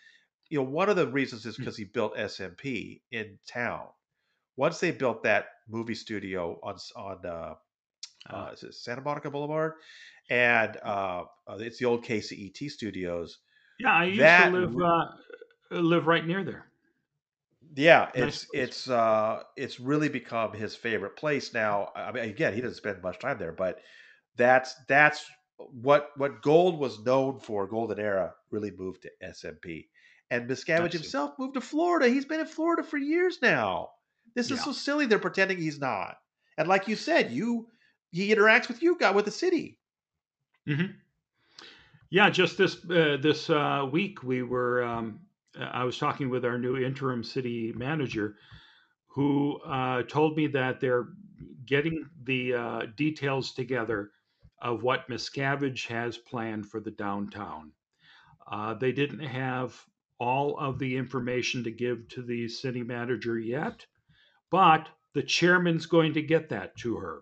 you 0.50 0.60
know 0.60 0.66
one 0.66 0.90
of 0.90 0.96
the 0.96 1.08
reasons 1.08 1.46
is 1.46 1.58
because 1.58 1.76
hmm. 1.76 1.84
he 1.84 1.86
built 1.86 2.16
SMP 2.16 3.02
in 3.12 3.38
town. 3.48 3.88
Once 4.58 4.80
they 4.80 4.92
built 4.92 5.24
that 5.24 5.46
movie 5.70 5.96
studio 5.96 6.60
on 6.64 6.78
on 6.96 7.26
uh, 7.26 7.54
uh, 8.30 8.34
uh, 8.34 8.56
Santa 8.56 9.02
Monica 9.02 9.32
Boulevard, 9.32 9.74
and 10.30 10.78
uh, 10.84 11.24
uh, 11.48 11.58
it's 11.60 11.80
the 11.80 11.86
old 11.86 12.04
KCET 12.04 12.70
studios. 12.70 13.40
Yeah, 13.80 13.94
I 13.94 14.06
used 14.06 14.22
that, 14.22 14.50
to 14.50 14.60
live 14.60 14.76
uh, 14.82 15.06
live 15.72 16.08
right 16.08 16.26
near 16.26 16.44
there 16.44 16.71
yeah, 17.76 18.10
it's 18.14 18.48
it's 18.54 18.90
uh 18.90 19.44
it's 19.56 19.80
really 19.80 20.10
become 20.10 20.54
his 20.54 20.76
favorite 20.76 21.16
place 21.16 21.54
now. 21.54 21.90
I 21.96 22.12
mean, 22.12 22.26
again, 22.26 22.54
he 22.54 22.62
doesn't 22.62 22.78
spend 22.78 23.02
much 23.02 23.20
time 23.20 23.38
there, 23.38 23.52
but 23.52 23.80
that's 24.38 24.76
that's 24.88 25.26
what 25.58 26.10
what 26.18 26.42
Gold 26.42 26.80
was 26.80 27.04
known 27.04 27.40
for. 27.40 27.68
Golden 27.68 28.00
Era 28.00 28.34
really 28.50 28.72
moved 28.72 29.04
to 29.04 29.10
SMP, 29.24 29.88
and 30.30 30.50
Miscavige 30.50 30.94
himself 30.94 31.32
moved 31.40 31.54
to 31.54 31.62
Florida. 31.62 32.08
He's 32.08 32.26
been 32.26 32.40
in 32.40 32.46
Florida 32.46 32.84
for 32.84 32.98
years 32.98 33.40
now. 33.42 33.90
This 34.36 34.50
yeah. 34.50 34.58
is 34.58 34.64
so 34.64 34.72
silly. 34.72 35.06
They're 35.06 35.20
pretending 35.20 35.58
he's 35.58 35.80
not. 35.80 36.18
And 36.58 36.68
like 36.68 36.88
you 36.88 36.96
said, 36.96 37.32
you 37.32 37.68
he 38.12 38.34
interacts 38.34 38.68
with 38.68 38.82
you, 38.82 38.98
got 38.98 39.16
with 39.16 39.26
the 39.26 39.32
city. 39.32 39.78
Mm-hmm. 40.68 40.92
Yeah, 42.10 42.30
just 42.30 42.58
this 42.58 42.78
uh, 42.90 43.18
this 43.22 43.50
uh, 43.50 43.88
week 43.90 44.22
we 44.24 44.44
were 44.44 44.84
um, 44.84 45.22
I 45.60 45.84
was 45.84 45.98
talking 45.98 46.30
with 46.30 46.46
our 46.46 46.58
new 46.58 46.78
interim 46.78 47.24
city 47.24 47.74
manager, 47.76 48.36
who 49.08 49.60
uh, 49.62 50.04
told 50.04 50.38
me 50.38 50.48
that 50.48 50.80
they're 50.80 51.10
getting 51.66 52.10
the 52.24 52.54
uh, 52.54 52.82
details 52.96 53.54
together 53.54 54.12
of 54.62 54.84
what 54.84 55.10
Miscavige 55.10 55.88
has 55.88 56.18
planned 56.18 56.68
for 56.68 56.80
the 56.80 56.92
downtown. 56.92 57.72
Uh, 58.50 58.74
they 58.74 58.92
didn't 58.92 59.20
have 59.20 59.76
all 60.20 60.58
of 60.60 60.78
the 60.80 60.96
information 60.96 61.64
to 61.64 61.72
give 61.72 62.08
to 62.10 62.22
the 62.22 62.48
city 62.48 62.84
manager 62.84 63.40
yet, 63.40 63.86
but 64.50 64.88
the 65.14 65.24
chairman's 65.24 65.86
going 65.86 66.14
to 66.14 66.22
get 66.22 66.50
that 66.50 66.76
to 66.78 66.96
her. 66.96 67.22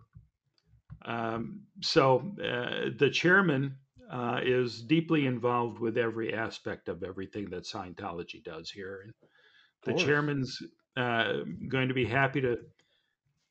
Um, 1.05 1.61
so 1.82 2.34
uh, 2.43 2.89
the 2.97 3.09
chairman 3.09 3.77
uh, 4.10 4.39
is 4.43 4.82
deeply 4.82 5.26
involved 5.26 5.80
with 5.80 5.97
every 5.97 6.34
aspect 6.34 6.89
of 6.89 7.03
everything 7.03 7.49
that 7.49 7.64
Scientology 7.64 8.43
does 8.43 8.70
here. 8.70 9.01
And 9.03 9.14
the 9.84 9.93
chairman's 10.03 10.62
uh, 10.97 11.34
going 11.68 11.88
to 11.88 11.93
be 11.93 12.05
happy 12.05 12.41
to 12.41 12.57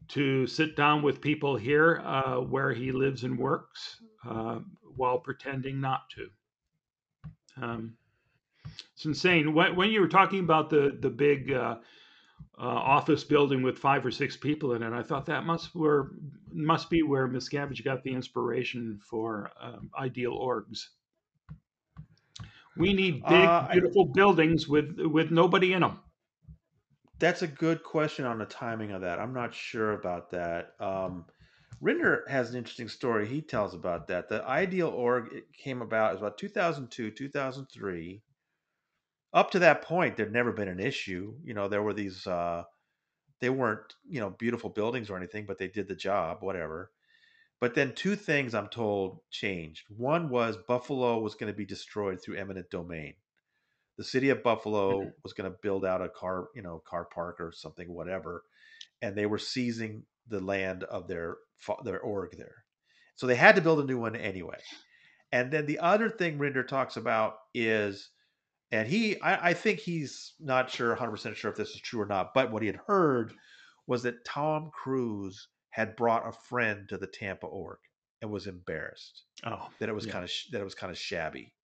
to 0.08 0.46
sit 0.46 0.74
down 0.74 1.02
with 1.02 1.20
people 1.20 1.56
here 1.56 2.00
uh, 2.04 2.36
where 2.36 2.72
he 2.72 2.92
lives 2.92 3.24
and 3.24 3.38
works 3.38 4.00
uh, 4.26 4.58
while 4.96 5.18
pretending 5.18 5.80
not 5.80 6.02
to. 6.10 7.62
Um, 7.62 7.94
it's 8.94 9.04
insane. 9.04 9.52
When, 9.54 9.76
when, 9.76 9.90
you 9.90 10.00
were 10.00 10.08
talking 10.08 10.40
about 10.40 10.70
the 10.70 10.96
the 11.00 11.10
big 11.10 11.52
uh, 12.58 12.62
office 12.62 13.22
building 13.22 13.62
with 13.62 13.78
five 13.78 14.04
or 14.04 14.10
six 14.10 14.36
people 14.36 14.74
in 14.74 14.82
it, 14.82 14.92
I 14.92 15.02
thought 15.02 15.26
that 15.26 15.44
must 15.44 15.74
were 15.74 16.12
must 16.52 16.90
be 16.90 17.02
where 17.02 17.28
Miscavige 17.28 17.84
got 17.84 18.02
the 18.02 18.12
inspiration 18.12 18.98
for 19.08 19.50
um, 19.60 19.90
ideal 19.98 20.32
orgs. 20.32 20.86
We 22.76 22.92
need 22.92 23.22
big, 23.24 23.32
uh, 23.32 23.68
beautiful 23.72 24.08
I, 24.08 24.12
buildings 24.12 24.68
with 24.68 24.98
with 24.98 25.30
nobody 25.30 25.72
in 25.72 25.82
them. 25.82 26.00
That's 27.18 27.42
a 27.42 27.48
good 27.48 27.82
question 27.82 28.24
on 28.24 28.38
the 28.38 28.46
timing 28.46 28.92
of 28.92 29.02
that. 29.02 29.18
I'm 29.18 29.34
not 29.34 29.52
sure 29.54 29.92
about 29.92 30.30
that. 30.30 30.74
Um, 30.78 31.26
Rinder 31.82 32.28
has 32.28 32.50
an 32.50 32.56
interesting 32.56 32.88
story 32.88 33.26
he 33.26 33.40
tells 33.40 33.74
about 33.74 34.08
that. 34.08 34.28
The 34.28 34.44
ideal 34.44 34.88
org 34.88 35.42
came 35.56 35.80
about 35.80 36.14
is 36.14 36.20
about 36.20 36.38
2002, 36.38 37.12
2003. 37.12 38.22
Up 39.32 39.50
to 39.50 39.58
that 39.60 39.82
point, 39.82 40.16
there'd 40.16 40.32
never 40.32 40.52
been 40.52 40.68
an 40.68 40.80
issue. 40.80 41.34
You 41.44 41.54
know, 41.54 41.68
there 41.68 41.82
were 41.82 41.94
these. 41.94 42.26
Uh, 42.26 42.64
they 43.40 43.50
weren't 43.50 43.94
you 44.08 44.20
know 44.20 44.30
beautiful 44.30 44.70
buildings 44.70 45.10
or 45.10 45.16
anything, 45.16 45.46
but 45.46 45.58
they 45.58 45.68
did 45.68 45.88
the 45.88 45.94
job, 45.94 46.38
whatever. 46.40 46.90
But 47.60 47.74
then 47.74 47.92
two 47.94 48.16
things 48.16 48.54
I'm 48.54 48.68
told 48.68 49.20
changed. 49.30 49.86
One 49.90 50.28
was 50.28 50.56
Buffalo 50.56 51.18
was 51.20 51.34
going 51.34 51.52
to 51.52 51.56
be 51.56 51.66
destroyed 51.66 52.22
through 52.22 52.36
eminent 52.36 52.70
domain 52.70 53.14
the 53.98 54.04
city 54.04 54.30
of 54.30 54.42
Buffalo 54.42 55.00
mm-hmm. 55.00 55.10
was 55.22 55.34
going 55.34 55.50
to 55.50 55.58
build 55.60 55.84
out 55.84 56.00
a 56.00 56.08
car, 56.08 56.48
you 56.54 56.62
know, 56.62 56.80
car 56.88 57.04
park 57.12 57.40
or 57.40 57.52
something, 57.52 57.92
whatever, 57.92 58.44
and 59.02 59.14
they 59.14 59.26
were 59.26 59.38
seizing 59.38 60.04
the 60.28 60.40
land 60.40 60.84
of 60.84 61.08
their 61.08 61.36
their 61.84 62.00
org 62.00 62.36
there, 62.38 62.64
so 63.16 63.26
they 63.26 63.34
had 63.34 63.56
to 63.56 63.60
build 63.60 63.80
a 63.80 63.84
new 63.84 63.98
one 63.98 64.16
anyway. 64.16 64.58
And 65.32 65.50
then 65.50 65.66
the 65.66 65.80
other 65.80 66.08
thing 66.08 66.38
Rinder 66.38 66.66
talks 66.66 66.96
about 66.96 67.34
is, 67.52 68.10
and 68.70 68.86
he, 68.86 69.20
I, 69.20 69.50
I 69.50 69.54
think 69.54 69.80
he's 69.80 70.34
not 70.40 70.70
sure, 70.70 70.90
100 70.90 71.10
percent 71.10 71.36
sure 71.36 71.50
if 71.50 71.56
this 71.56 71.70
is 71.70 71.80
true 71.80 72.00
or 72.00 72.06
not, 72.06 72.34
but 72.34 72.50
what 72.50 72.62
he 72.62 72.66
had 72.66 72.80
heard 72.86 73.32
was 73.86 74.02
that 74.02 74.24
Tom 74.24 74.70
Cruise 74.72 75.48
had 75.70 75.96
brought 75.96 76.28
a 76.28 76.32
friend 76.32 76.88
to 76.88 76.98
the 76.98 77.06
Tampa 77.06 77.46
org 77.46 77.78
and 78.20 78.30
was 78.30 78.46
embarrassed. 78.46 79.24
Oh, 79.44 79.68
that 79.78 79.88
it 79.88 79.94
was 79.94 80.06
yeah. 80.06 80.12
kind 80.12 80.24
of 80.24 80.32
that 80.52 80.60
it 80.60 80.64
was 80.64 80.74
kind 80.74 80.90
of 80.90 80.98
shabby. 80.98 81.54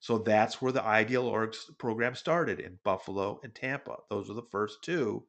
So 0.00 0.18
that's 0.18 0.60
where 0.60 0.72
the 0.72 0.84
Ideal 0.84 1.24
Orgs 1.24 1.56
program 1.78 2.14
started 2.14 2.60
in 2.60 2.78
Buffalo 2.84 3.40
and 3.42 3.54
Tampa. 3.54 3.96
Those 4.10 4.28
were 4.28 4.34
the 4.34 4.42
first 4.50 4.82
two. 4.82 5.24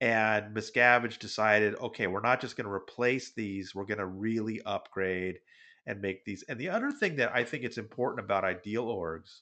And 0.00 0.54
Miscavige 0.54 1.18
decided, 1.18 1.74
okay, 1.76 2.06
we're 2.06 2.20
not 2.20 2.40
just 2.40 2.56
going 2.56 2.66
to 2.66 2.72
replace 2.72 3.32
these, 3.32 3.74
we're 3.74 3.86
going 3.86 3.98
to 3.98 4.06
really 4.06 4.60
upgrade 4.62 5.38
and 5.86 6.00
make 6.00 6.24
these. 6.24 6.44
And 6.48 6.60
the 6.60 6.68
other 6.68 6.92
thing 6.92 7.16
that 7.16 7.34
I 7.34 7.42
think 7.42 7.64
it's 7.64 7.78
important 7.78 8.24
about 8.24 8.44
Ideal 8.44 8.86
Orgs 8.86 9.40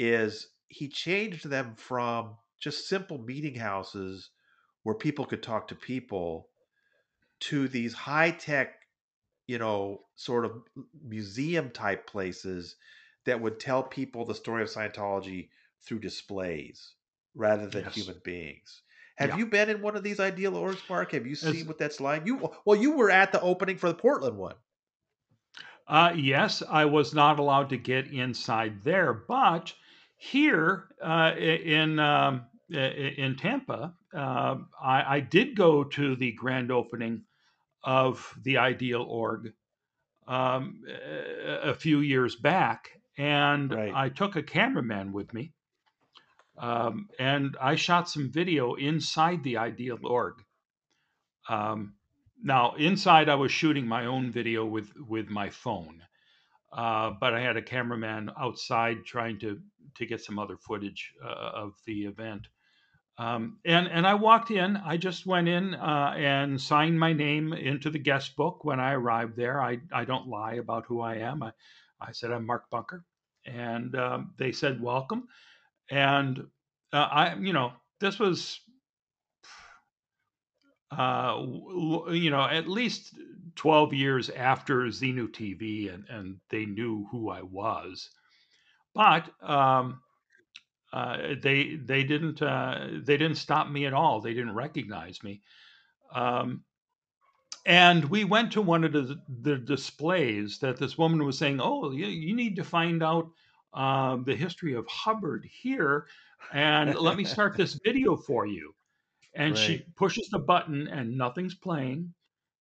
is 0.00 0.48
he 0.68 0.88
changed 0.88 1.48
them 1.48 1.74
from 1.76 2.34
just 2.58 2.88
simple 2.88 3.18
meeting 3.18 3.54
houses 3.54 4.30
where 4.82 4.94
people 4.94 5.26
could 5.26 5.42
talk 5.42 5.68
to 5.68 5.74
people 5.74 6.48
to 7.40 7.68
these 7.68 7.92
high 7.92 8.30
tech, 8.30 8.72
you 9.46 9.58
know, 9.58 10.00
sort 10.16 10.46
of 10.46 10.52
museum 11.06 11.70
type 11.70 12.06
places 12.06 12.76
that 13.26 13.42
would 13.42 13.60
tell 13.60 13.82
people 13.82 14.24
the 14.24 14.34
story 14.34 14.62
of 14.62 14.70
Scientology 14.70 15.50
through 15.82 15.98
displays 15.98 16.94
rather 17.34 17.66
than 17.66 17.84
yes. 17.84 17.94
human 17.94 18.20
beings. 18.24 18.80
Have 19.16 19.30
yeah. 19.30 19.36
you 19.36 19.46
been 19.46 19.68
in 19.68 19.82
one 19.82 19.96
of 19.96 20.02
these 20.02 20.18
ideal 20.18 20.52
orgs, 20.52 20.80
Mark? 20.88 21.12
Have 21.12 21.26
you 21.26 21.34
seen 21.34 21.56
it's, 21.56 21.68
what 21.68 21.76
that's 21.76 22.00
like? 22.00 22.24
You 22.24 22.50
well, 22.64 22.80
you 22.80 22.92
were 22.92 23.10
at 23.10 23.32
the 23.32 23.40
opening 23.42 23.76
for 23.76 23.88
the 23.88 23.94
Portland 23.94 24.38
one. 24.38 24.54
Uh, 25.86 26.14
yes, 26.16 26.62
I 26.66 26.86
was 26.86 27.12
not 27.12 27.38
allowed 27.38 27.68
to 27.70 27.76
get 27.76 28.06
inside 28.06 28.82
there, 28.82 29.12
but 29.12 29.74
here 30.20 30.84
uh, 31.02 31.32
in 31.38 31.98
um, 31.98 32.44
in 32.68 33.36
Tampa, 33.36 33.94
uh, 34.14 34.56
I, 34.80 35.16
I, 35.16 35.20
did 35.20 35.56
go 35.56 35.82
to 35.82 36.14
the 36.14 36.32
grand 36.32 36.70
opening 36.70 37.22
of 37.82 38.32
the 38.42 38.58
Ideal 38.58 39.02
Org 39.02 39.54
um, 40.28 40.82
a 41.62 41.72
few 41.72 42.00
years 42.00 42.36
back, 42.36 42.90
and 43.16 43.72
right. 43.72 43.92
I 43.94 44.08
took 44.10 44.36
a 44.36 44.42
cameraman 44.42 45.12
with 45.12 45.32
me, 45.32 45.54
um, 46.58 47.08
and 47.18 47.56
I 47.58 47.76
shot 47.76 48.10
some 48.10 48.30
video 48.30 48.74
inside 48.74 49.42
the 49.42 49.56
Ideal 49.56 49.98
Org. 50.04 50.34
Um, 51.48 51.94
now, 52.42 52.74
inside, 52.74 53.30
I 53.30 53.36
was 53.36 53.50
shooting 53.52 53.88
my 53.88 54.04
own 54.04 54.30
video 54.30 54.66
with 54.66 54.92
with 55.08 55.30
my 55.30 55.48
phone, 55.48 56.02
uh, 56.72 57.12
but 57.20 57.34
I 57.34 57.40
had 57.40 57.56
a 57.56 57.62
cameraman 57.62 58.30
outside 58.38 59.04
trying 59.04 59.38
to 59.40 59.60
to 59.96 60.06
get 60.06 60.22
some 60.22 60.38
other 60.38 60.56
footage 60.56 61.12
uh, 61.24 61.50
of 61.54 61.74
the 61.86 62.04
event. 62.04 62.46
Um, 63.18 63.58
and 63.66 63.88
and 63.88 64.06
I 64.06 64.14
walked 64.14 64.50
in. 64.50 64.76
I 64.76 64.96
just 64.96 65.26
went 65.26 65.48
in 65.48 65.74
uh, 65.74 66.14
and 66.16 66.60
signed 66.60 66.98
my 66.98 67.12
name 67.12 67.52
into 67.52 67.90
the 67.90 67.98
guest 67.98 68.36
book 68.36 68.64
when 68.64 68.80
I 68.80 68.92
arrived 68.92 69.36
there. 69.36 69.60
I 69.60 69.78
I 69.92 70.04
don't 70.04 70.28
lie 70.28 70.54
about 70.54 70.86
who 70.86 71.00
I 71.00 71.16
am. 71.16 71.42
I 71.42 71.52
I 72.00 72.12
said 72.12 72.30
I'm 72.30 72.46
Mark 72.46 72.70
Bunker, 72.70 73.04
and 73.44 73.94
um, 73.94 74.32
they 74.38 74.52
said 74.52 74.80
welcome. 74.80 75.28
And 75.90 76.46
uh, 76.92 77.08
I, 77.10 77.34
you 77.34 77.52
know, 77.52 77.72
this 78.00 78.18
was, 78.18 78.60
uh, 80.90 81.44
you 82.10 82.30
know, 82.30 82.46
at 82.48 82.68
least 82.68 83.14
twelve 83.56 83.92
years 83.92 84.30
after 84.30 84.82
Xenu 84.86 85.28
TV, 85.28 85.92
and 85.92 86.04
and 86.08 86.40
they 86.50 86.66
knew 86.66 87.06
who 87.10 87.30
I 87.30 87.42
was, 87.42 88.10
but. 88.94 89.30
Um, 89.42 90.00
uh, 90.92 91.34
they 91.40 91.76
they 91.76 92.02
didn't 92.02 92.42
uh, 92.42 92.88
they 93.04 93.16
didn't 93.16 93.36
stop 93.36 93.70
me 93.70 93.86
at 93.86 93.94
all. 93.94 94.20
They 94.20 94.34
didn't 94.34 94.56
recognize 94.56 95.22
me. 95.22 95.40
Um, 96.12 96.64
and 97.66 98.04
we 98.06 98.24
went 98.24 98.52
to 98.52 98.62
one 98.62 98.84
of 98.84 98.92
the, 98.92 99.20
the, 99.42 99.56
displays 99.56 100.58
that 100.58 100.78
this 100.78 100.96
woman 100.96 101.24
was 101.24 101.38
saying, 101.38 101.60
"Oh, 101.62 101.90
you, 101.90 102.06
you 102.06 102.34
need 102.34 102.56
to 102.56 102.64
find 102.64 103.02
out 103.02 103.28
uh, 103.74 104.16
the 104.24 104.34
history 104.34 104.74
of 104.74 104.86
Hubbard 104.88 105.46
here, 105.50 106.06
and 106.52 106.94
let 106.96 107.16
me 107.16 107.24
start 107.24 107.56
this 107.56 107.78
video 107.84 108.16
for 108.16 108.46
you." 108.46 108.74
And 109.34 109.52
right. 109.52 109.58
she 109.58 109.84
pushes 109.96 110.28
the 110.30 110.38
button, 110.38 110.88
and 110.88 111.16
nothing's 111.16 111.54
playing. 111.54 112.12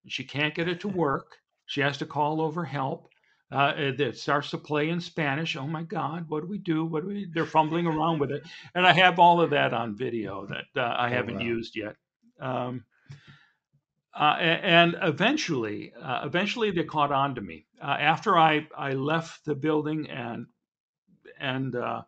She 0.07 0.23
can't 0.23 0.55
get 0.55 0.67
it 0.67 0.81
to 0.81 0.87
work. 0.87 1.37
She 1.65 1.81
has 1.81 1.97
to 1.99 2.05
call 2.05 2.41
over 2.41 2.65
help. 2.65 3.09
Uh, 3.51 3.73
it 3.75 4.17
starts 4.17 4.51
to 4.51 4.59
play 4.59 4.89
in 4.89 5.01
Spanish. 5.01 5.55
Oh 5.55 5.65
my 5.65 5.81
God, 5.81 6.25
what 6.29 6.41
do 6.41 6.47
we 6.47 6.59
do? 6.59 6.85
What 6.85 7.01
do 7.01 7.07
we? 7.09 7.27
They're 7.33 7.47
fumbling 7.47 7.87
around 7.87 8.19
with 8.19 8.31
it, 8.31 8.43
and 8.75 8.85
I 8.85 8.93
have 8.93 9.17
all 9.17 9.41
of 9.41 9.49
that 9.49 9.73
on 9.73 9.97
video 9.97 10.45
that 10.45 10.65
uh, 10.79 10.81
I 10.81 11.07
oh, 11.07 11.13
haven't 11.13 11.37
wow. 11.37 11.41
used 11.41 11.75
yet. 11.75 11.95
Um, 12.39 12.85
uh, 14.13 14.35
and 14.39 14.97
eventually, 15.01 15.93
uh, 15.99 16.21
eventually 16.25 16.71
they 16.71 16.83
caught 16.83 17.11
on 17.11 17.35
to 17.35 17.41
me. 17.41 17.65
Uh, 17.81 17.85
after 17.87 18.37
I, 18.37 18.67
I 18.77 18.93
left 18.93 19.45
the 19.45 19.55
building 19.55 20.09
and 20.09 20.47
and 21.39 21.75
uh, 21.75 22.01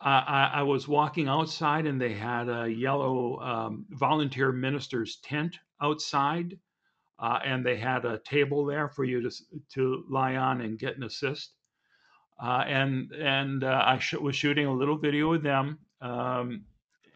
I, 0.00 0.50
I, 0.54 0.62
was 0.62 0.86
walking 0.86 1.28
outside, 1.28 1.86
and 1.86 2.00
they 2.00 2.14
had 2.14 2.48
a 2.48 2.68
yellow 2.68 3.40
um, 3.40 3.86
volunteer 3.90 4.52
minister's 4.52 5.16
tent 5.16 5.58
outside, 5.82 6.58
uh, 7.20 7.38
and 7.44 7.64
they 7.64 7.76
had 7.76 8.04
a 8.04 8.18
table 8.20 8.64
there 8.64 8.88
for 8.88 9.04
you 9.04 9.22
to 9.22 9.30
to 9.74 10.04
lie 10.08 10.36
on 10.36 10.60
and 10.62 10.78
get 10.78 10.96
an 10.96 11.04
assist. 11.04 11.52
Uh, 12.42 12.64
and 12.66 13.12
and 13.12 13.64
I 13.64 13.98
sh- 13.98 14.14
was 14.14 14.34
shooting 14.34 14.66
a 14.66 14.72
little 14.72 14.96
video 14.96 15.30
with 15.30 15.42
them 15.42 15.78
um, 16.00 16.64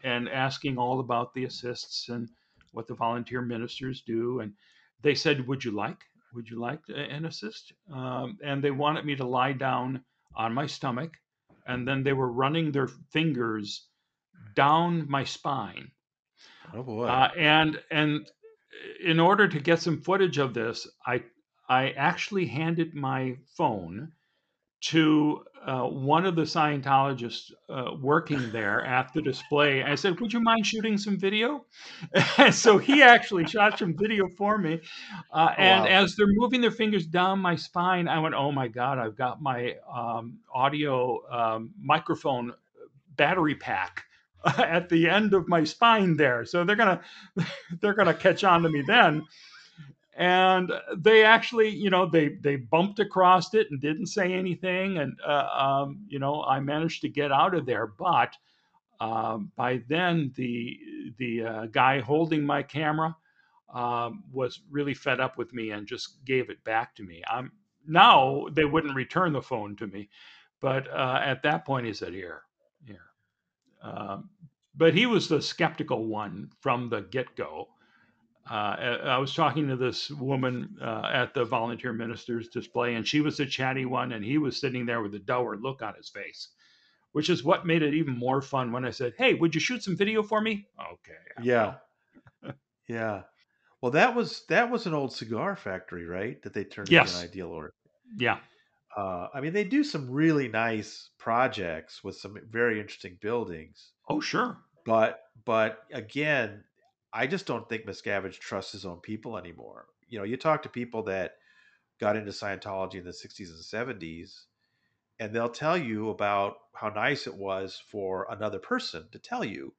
and 0.03 0.29
asking 0.29 0.77
all 0.77 0.99
about 0.99 1.33
the 1.33 1.45
assists 1.45 2.09
and 2.09 2.29
what 2.71 2.87
the 2.87 2.93
volunteer 2.93 3.41
ministers 3.41 4.01
do. 4.01 4.41
And 4.41 4.53
they 5.01 5.15
said, 5.15 5.47
Would 5.47 5.63
you 5.63 5.71
like? 5.71 5.97
Would 6.33 6.49
you 6.49 6.59
like 6.59 6.81
an 6.89 7.25
assist? 7.25 7.73
Um, 7.91 8.37
and 8.43 8.63
they 8.63 8.71
wanted 8.71 9.05
me 9.05 9.15
to 9.15 9.25
lie 9.25 9.53
down 9.53 10.03
on 10.35 10.53
my 10.53 10.67
stomach. 10.67 11.11
And 11.67 11.87
then 11.87 12.03
they 12.03 12.13
were 12.13 12.31
running 12.31 12.71
their 12.71 12.87
fingers 12.87 13.87
down 14.55 15.09
my 15.09 15.23
spine. 15.23 15.91
Oh 16.73 16.83
boy! 16.83 17.05
Uh, 17.05 17.29
and 17.37 17.79
and 17.91 18.29
in 19.03 19.19
order 19.19 19.47
to 19.47 19.59
get 19.59 19.81
some 19.81 20.01
footage 20.01 20.37
of 20.37 20.53
this, 20.53 20.87
I 21.05 21.23
I 21.67 21.91
actually 21.91 22.45
handed 22.45 22.93
my 22.93 23.37
phone 23.57 24.11
to 24.81 25.43
uh, 25.65 25.81
one 25.81 26.27
of 26.27 26.35
the 26.35 26.43
Scientologists 26.43 27.51
uh, 27.69 27.95
working 27.99 28.51
there 28.51 28.85
at 28.85 29.11
the 29.13 29.21
display. 29.21 29.81
I 29.81 29.95
said, 29.95 30.19
"Would 30.19 30.31
you 30.31 30.39
mind 30.39 30.65
shooting 30.65 30.97
some 30.97 31.17
video?" 31.17 31.65
so 32.51 32.77
he 32.77 33.01
actually 33.01 33.47
shot 33.47 33.79
some 33.79 33.95
video 33.97 34.27
for 34.37 34.59
me. 34.59 34.81
Uh, 35.33 35.49
oh, 35.49 35.61
and 35.61 35.85
wow. 35.85 35.89
as 35.89 36.15
they're 36.15 36.27
moving 36.29 36.61
their 36.61 36.71
fingers 36.71 37.07
down 37.07 37.39
my 37.39 37.55
spine, 37.55 38.07
I 38.07 38.19
went, 38.19 38.35
"Oh 38.35 38.51
my 38.51 38.67
God! 38.67 38.99
I've 38.99 39.17
got 39.17 39.41
my 39.41 39.75
um, 39.91 40.37
audio 40.53 41.19
um, 41.31 41.71
microphone 41.81 42.53
battery 43.15 43.55
pack." 43.55 44.03
at 44.57 44.89
the 44.89 45.09
end 45.09 45.33
of 45.33 45.47
my 45.47 45.63
spine 45.63 46.15
there. 46.15 46.45
So 46.45 46.63
they're 46.63 46.75
gonna 46.75 47.01
they're 47.81 47.93
gonna 47.93 48.13
catch 48.13 48.43
on 48.43 48.63
to 48.63 48.69
me 48.69 48.81
then. 48.81 49.23
And 50.17 50.71
they 50.95 51.23
actually 51.23 51.69
you 51.69 51.89
know 51.89 52.05
they 52.05 52.29
they 52.41 52.55
bumped 52.55 52.99
across 52.99 53.53
it 53.53 53.67
and 53.71 53.81
didn't 53.81 54.07
say 54.07 54.33
anything. 54.33 54.99
And 54.99 55.17
uh, 55.25 55.47
um, 55.57 56.05
you 56.07 56.19
know 56.19 56.43
i 56.43 56.59
managed 56.59 57.01
to 57.01 57.09
get 57.09 57.31
out 57.31 57.55
of 57.55 57.65
there. 57.65 57.87
But 57.87 58.35
uh, 58.99 59.39
by 59.55 59.81
then 59.87 60.31
the 60.35 60.77
the 61.17 61.43
uh, 61.43 61.65
guy 61.67 61.99
holding 61.99 62.45
my 62.45 62.61
camera 62.61 63.15
um, 63.73 64.23
was 64.31 64.61
really 64.69 64.93
fed 64.93 65.19
up 65.19 65.37
with 65.37 65.53
me 65.53 65.71
and 65.71 65.87
just 65.87 66.23
gave 66.23 66.49
it 66.49 66.63
back 66.63 66.95
to 66.95 67.03
me. 67.03 67.23
I'm 67.27 67.51
now 67.87 68.47
they 68.51 68.65
wouldn't 68.65 68.95
return 68.95 69.33
the 69.33 69.41
phone 69.41 69.75
to 69.77 69.87
me. 69.87 70.09
But 70.61 70.87
uh, 70.89 71.19
at 71.23 71.43
that 71.43 71.65
point 71.65 71.87
he 71.87 71.93
said 71.93 72.13
here 72.13 72.43
here 72.85 73.05
um, 73.85 74.29
but 74.77 74.93
he 74.93 75.05
was 75.05 75.27
the 75.27 75.41
skeptical 75.41 76.05
one 76.05 76.49
from 76.61 76.89
the 76.89 77.01
get-go 77.01 77.67
uh, 78.49 78.53
I 78.53 79.17
was 79.17 79.33
talking 79.33 79.67
to 79.69 79.75
this 79.75 80.11
woman 80.11 80.77
uh, 80.79 81.09
at 81.11 81.33
the 81.33 81.45
volunteer 81.45 81.93
ministers 81.93 82.47
display, 82.47 82.93
and 82.93 83.07
she 83.07 83.21
was 83.21 83.37
the 83.37 83.45
chatty 83.45 83.85
one, 83.85 84.11
and 84.11 84.23
he 84.23 84.37
was 84.37 84.59
sitting 84.59 84.85
there 84.85 85.01
with 85.01 85.15
a 85.15 85.19
dour 85.19 85.57
look 85.57 85.81
on 85.81 85.95
his 85.95 86.09
face, 86.09 86.49
which 87.13 87.29
is 87.29 87.43
what 87.43 87.65
made 87.65 87.81
it 87.81 87.95
even 87.95 88.15
more 88.15 88.43
fun 88.43 88.71
when 88.71 88.85
I 88.85 88.91
said, 88.91 89.13
"Hey, 89.17 89.33
would 89.33 89.55
you 89.55 89.61
shoot 89.61 89.81
some 89.81 89.97
video 89.97 90.21
for 90.21 90.41
me?" 90.41 90.67
Okay. 90.79 91.17
Yeah. 91.41 91.75
yeah. 92.87 93.23
Well, 93.81 93.91
that 93.93 94.13
was 94.13 94.45
that 94.49 94.69
was 94.69 94.85
an 94.85 94.93
old 94.93 95.11
cigar 95.11 95.55
factory, 95.55 96.05
right? 96.05 96.39
That 96.43 96.53
they 96.53 96.65
turned 96.65 96.89
yes. 96.89 97.13
into 97.13 97.23
an 97.23 97.29
ideal 97.31 97.47
order. 97.47 97.73
Yeah. 98.15 98.37
Uh, 98.95 99.27
I 99.33 99.41
mean, 99.41 99.53
they 99.53 99.63
do 99.63 99.83
some 99.83 100.09
really 100.09 100.47
nice 100.47 101.09
projects 101.17 102.03
with 102.03 102.15
some 102.15 102.37
very 102.47 102.79
interesting 102.79 103.17
buildings. 103.19 103.91
Oh, 104.07 104.19
sure. 104.19 104.57
But 104.85 105.21
but 105.45 105.83
again, 105.91 106.63
I 107.13 107.27
just 107.27 107.45
don't 107.45 107.67
think 107.67 107.85
Miscavige 107.85 108.39
trusts 108.39 108.73
his 108.73 108.85
own 108.85 108.99
people 108.99 109.37
anymore. 109.37 109.87
You 110.07 110.19
know, 110.19 110.25
you 110.25 110.37
talk 110.37 110.63
to 110.63 110.69
people 110.69 111.03
that 111.03 111.35
got 111.99 112.15
into 112.15 112.31
Scientology 112.31 112.95
in 112.95 113.05
the 113.05 113.11
60s 113.11 113.49
and 113.49 113.99
70s, 113.99 114.43
and 115.19 115.33
they'll 115.33 115.49
tell 115.49 115.77
you 115.77 116.09
about 116.09 116.57
how 116.73 116.89
nice 116.89 117.25
it 117.25 117.35
was 117.35 117.81
for 117.89 118.27
another 118.29 118.59
person 118.59 119.07
to 119.11 119.19
tell 119.19 119.43
you 119.45 119.73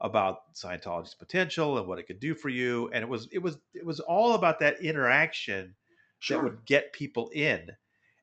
about 0.00 0.54
Scientology's 0.54 1.14
potential 1.14 1.78
and 1.78 1.88
what 1.88 1.98
it 1.98 2.06
could 2.06 2.20
do 2.20 2.34
for 2.34 2.48
you. 2.48 2.88
And 2.92 3.02
it 3.02 3.08
was 3.08 3.28
it 3.32 3.38
was 3.38 3.58
it 3.74 3.84
was 3.84 4.00
all 4.00 4.34
about 4.34 4.60
that 4.60 4.80
interaction 4.80 5.74
sure. 6.20 6.38
that 6.38 6.44
would 6.44 6.64
get 6.64 6.92
people 6.92 7.28
in. 7.30 7.70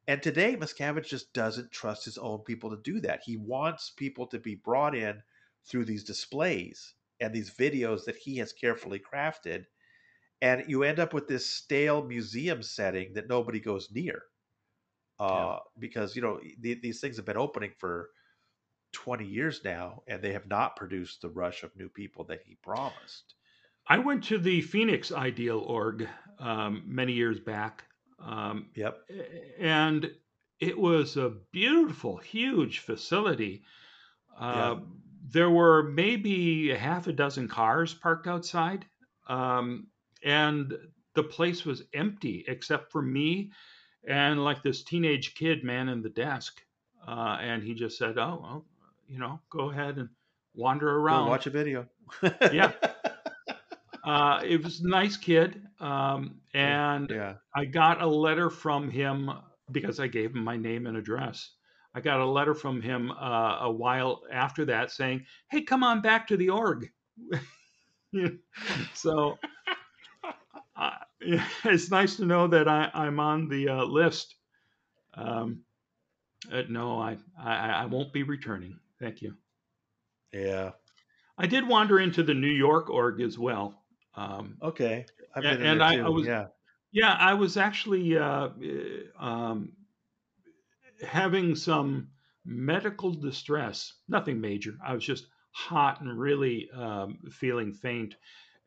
And 0.08 0.22
today, 0.22 0.56
Miscavige 0.56 1.08
just 1.08 1.34
doesn't 1.34 1.72
trust 1.72 2.06
his 2.06 2.18
own 2.18 2.40
people 2.40 2.70
to 2.70 2.78
do 2.78 3.00
that. 3.02 3.22
He 3.26 3.38
wants 3.38 3.90
people 3.90 4.28
to 4.28 4.40
be 4.40 4.56
brought 4.56 4.96
in 4.96 5.22
through 5.68 5.86
these 5.86 6.04
displays 6.04 6.94
and 7.20 7.34
these 7.34 7.52
videos 7.52 8.06
that 8.06 8.16
he 8.16 8.38
has 8.38 8.54
carefully 8.54 9.00
crafted. 9.00 9.66
And 10.42 10.66
you 10.68 10.84
end 10.84 11.00
up 11.00 11.14
with 11.14 11.28
this 11.28 11.46
stale 11.46 12.04
museum 12.04 12.62
setting 12.62 13.14
that 13.14 13.30
nobody 13.30 13.60
goes 13.60 13.90
near. 13.92 14.22
Uh, 15.20 15.28
yeah. 15.28 15.58
Because, 15.80 16.16
you 16.16 16.22
know, 16.22 16.40
th- 16.62 16.82
these 16.82 17.00
things 17.00 17.16
have 17.16 17.26
been 17.26 17.38
opening 17.38 17.72
for 17.78 18.10
20 18.92 19.26
years 19.26 19.62
now, 19.64 20.04
and 20.08 20.22
they 20.22 20.34
have 20.34 20.48
not 20.48 20.76
produced 20.76 21.22
the 21.22 21.30
rush 21.30 21.64
of 21.64 21.76
new 21.76 21.90
people 21.90 22.26
that 22.26 22.42
he 22.46 22.58
promised. 22.62 23.36
I 23.88 24.00
went 24.00 24.24
to 24.26 24.38
the 24.38 24.62
Phoenix 24.62 25.12
Ideal 25.12 25.60
Org 25.60 26.08
um, 26.40 26.84
many 26.86 27.14
years 27.14 27.40
back. 27.40 27.86
Um, 28.20 28.68
yep. 28.76 28.98
And 29.60 30.10
it 30.60 30.78
was 30.78 31.18
a 31.18 31.34
beautiful, 31.52 32.18
huge 32.18 32.80
facility. 32.80 33.64
Uh, 34.38 34.78
there 35.32 35.50
were 35.50 35.84
maybe 35.84 36.72
a 36.72 36.78
half 36.78 37.08
a 37.08 37.14
dozen 37.14 37.48
cars 37.48 37.94
parked 37.94 38.28
outside, 38.28 38.86
um, 39.28 39.88
and 40.24 40.74
the 41.14 41.24
place 41.24 41.66
was 41.66 41.84
empty 41.94 42.44
except 42.48 42.92
for 42.92 43.02
me 43.02 43.52
and 44.08 44.44
like 44.44 44.62
this 44.62 44.84
teenage 44.84 45.36
kid 45.36 45.64
man 45.64 45.90
in 45.90 46.02
the 46.02 46.10
desk. 46.10 46.62
Uh, 47.08 47.38
and 47.40 47.64
he 47.64 47.74
just 47.74 47.98
said, 47.98 48.18
"Oh, 48.18 48.40
well, 48.42 48.66
you 49.08 49.20
know, 49.20 49.40
go 49.50 49.70
ahead 49.70 49.98
and 49.98 50.10
wander 50.54 50.90
around, 50.90 51.26
go 51.26 51.30
watch 51.30 51.48
a 51.48 51.52
video." 51.52 51.88
yeah. 52.22 52.72
Uh, 54.06 54.40
it 54.46 54.64
was 54.64 54.82
a 54.82 54.88
nice 54.88 55.18
kid, 55.18 55.60
um, 55.80 56.36
and 56.54 57.10
yeah. 57.10 57.34
I 57.56 57.66
got 57.66 58.04
a 58.04 58.08
letter 58.08 58.52
from 58.52 58.92
him 58.92 59.32
because 59.72 60.00
I 60.00 60.06
gave 60.06 60.36
him 60.36 60.44
my 60.44 60.58
name 60.58 60.86
and 60.86 60.96
address. 60.96 61.50
I 61.96 62.02
got 62.02 62.20
a 62.20 62.26
letter 62.26 62.54
from 62.54 62.82
him 62.82 63.10
uh, 63.12 63.60
a 63.62 63.72
while 63.72 64.24
after 64.30 64.66
that 64.66 64.92
saying, 64.92 65.26
"Hey, 65.50 65.62
come 65.62 65.82
on 65.82 66.02
back 66.02 66.28
to 66.28 66.38
the 66.38 66.50
org." 66.50 66.92
so 68.94 69.40
uh, 70.76 70.92
it's 71.22 71.90
nice 71.90 72.18
to 72.18 72.26
know 72.26 72.48
that 72.48 72.68
I, 72.68 72.92
am 72.94 73.22
on 73.22 73.48
the 73.48 73.70
uh, 73.70 73.84
list. 73.86 74.36
Um, 75.14 75.62
uh, 76.52 76.64
no, 76.68 77.00
I, 77.00 77.18
I 77.42 77.56
I 77.56 77.86
won't 77.86 78.12
be 78.12 78.24
returning. 78.24 78.78
Thank 79.00 79.22
you. 79.22 79.34
Yeah, 80.34 80.72
I 81.38 81.48
did 81.48 81.66
wander 81.66 82.00
into 82.00 82.24
the 82.24 82.34
New 82.34 82.48
York 82.52 82.90
org 82.90 83.22
as 83.22 83.40
well. 83.40 83.86
Um, 84.16 84.58
okay, 84.62 85.06
and, 85.34 85.46
and 85.46 85.82
I, 85.82 86.00
I, 86.00 86.10
was 86.10 86.28
yeah 86.28 86.48
yeah 86.92 87.16
I 87.18 87.36
was 87.36 87.56
actually 87.56 88.18
uh, 88.18 88.50
um, 89.18 89.72
having 91.04 91.56
some 91.56 92.10
medical 92.46 93.12
distress, 93.12 93.94
nothing 94.08 94.40
major. 94.40 94.78
I 94.86 94.94
was 94.94 95.04
just 95.04 95.28
hot 95.52 96.02
and 96.02 96.20
really 96.20 96.70
um, 96.76 97.18
feeling 97.32 97.74
faint. 97.74 98.16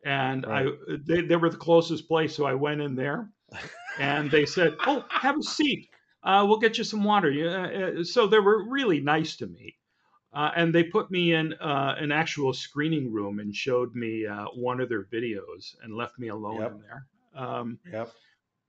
And 0.04 0.46
right. 0.46 0.66
I 0.66 0.96
they, 1.04 1.22
they 1.22 1.36
were 1.36 1.50
the 1.50 1.56
closest 1.56 2.08
place, 2.08 2.34
so 2.34 2.44
I 2.44 2.54
went 2.54 2.80
in 2.80 2.94
there, 2.94 3.30
and 3.98 4.30
they 4.30 4.46
said, 4.46 4.76
"Oh, 4.86 5.04
have 5.10 5.36
a 5.38 5.42
seat. 5.42 5.88
Uh, 6.22 6.44
we'll 6.48 6.58
get 6.58 6.78
you 6.78 6.84
some 6.84 7.02
water." 7.02 7.30
Uh, 7.98 8.04
so 8.04 8.26
they 8.26 8.38
were 8.38 8.68
really 8.68 9.00
nice 9.00 9.36
to 9.36 9.48
me, 9.48 9.76
uh, 10.32 10.52
and 10.54 10.72
they 10.72 10.84
put 10.84 11.10
me 11.10 11.34
in 11.34 11.52
uh, 11.54 11.96
an 11.98 12.12
actual 12.12 12.52
screening 12.52 13.12
room 13.12 13.40
and 13.40 13.54
showed 13.54 13.94
me 13.96 14.24
uh, 14.24 14.46
one 14.54 14.80
of 14.80 14.88
their 14.88 15.04
videos 15.04 15.74
and 15.82 15.96
left 15.96 16.18
me 16.18 16.28
alone 16.28 16.60
yep. 16.60 16.72
in 16.72 16.80
there. 16.80 17.06
Um, 17.34 17.78
yep. 17.92 18.12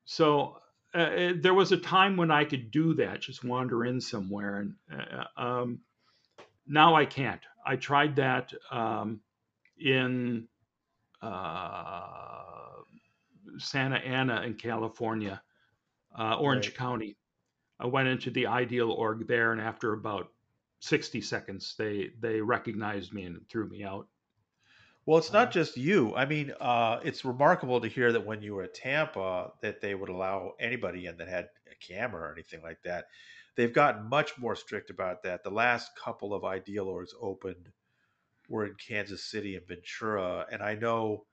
So 0.06 0.58
uh, 0.94 0.98
uh, 0.98 1.34
there 1.40 1.54
was 1.54 1.72
a 1.72 1.78
time 1.78 2.18
when 2.18 2.32
I 2.32 2.46
could 2.46 2.72
do 2.72 2.96
that, 2.96 3.22
just 3.22 3.44
wander 3.44 3.86
in 3.86 4.02
somewhere, 4.02 4.58
and 4.58 4.76
uh, 4.92 5.42
um, 5.42 5.80
now 6.68 6.96
I 6.96 7.06
can't. 7.06 7.42
I 7.66 7.76
tried 7.76 8.16
that 8.16 8.52
um, 8.72 9.22
in 9.80 10.48
uh, 11.22 12.02
Santa 13.58 13.98
Ana 13.98 14.42
in 14.42 14.56
California, 14.56 15.42
uh, 16.18 16.36
Orange 16.36 16.68
right. 16.68 16.78
County. 16.78 17.18
I 17.80 17.86
went 17.86 18.08
into 18.08 18.32
the 18.32 18.48
Ideal 18.48 18.92
org 18.92 19.28
there, 19.28 19.52
and 19.52 19.62
after 19.62 19.94
about 19.94 20.32
60 20.80 21.22
seconds, 21.22 21.76
they 21.78 22.12
they 22.20 22.42
recognized 22.42 23.14
me 23.14 23.24
and 23.24 23.48
threw 23.50 23.68
me 23.70 23.84
out. 23.84 24.08
Well, 25.10 25.18
it's 25.18 25.34
not 25.34 25.50
just 25.50 25.76
you. 25.76 26.14
I 26.16 26.28
mean, 26.28 26.54
uh, 26.62 27.00
it's 27.04 27.26
remarkable 27.26 27.82
to 27.82 27.88
hear 27.88 28.12
that 28.12 28.28
when 28.28 28.44
you 28.44 28.54
were 28.54 28.62
at 28.62 28.76
Tampa, 28.76 29.52
that 29.60 29.82
they 29.82 29.96
would 29.96 30.10
allow 30.10 30.54
anybody 30.60 31.08
in 31.08 31.18
that 31.18 31.28
had 31.28 31.50
a 31.66 31.74
camera 31.84 32.30
or 32.30 32.32
anything 32.32 32.62
like 32.62 32.84
that. 32.84 33.08
They've 33.56 33.74
gotten 33.74 34.08
much 34.08 34.38
more 34.38 34.56
strict 34.56 34.92
about 34.92 35.24
that. 35.24 35.44
The 35.44 35.50
last 35.50 35.90
couple 35.96 36.32
of 36.32 36.46
ideal 36.46 36.86
orgs 36.86 37.10
opened 37.20 37.70
were 38.50 38.68
in 38.68 38.76
Kansas 38.76 39.24
City 39.24 39.56
and 39.56 39.68
Ventura, 39.68 40.46
and 40.52 40.62
I 40.62 40.76
know. 40.76 41.26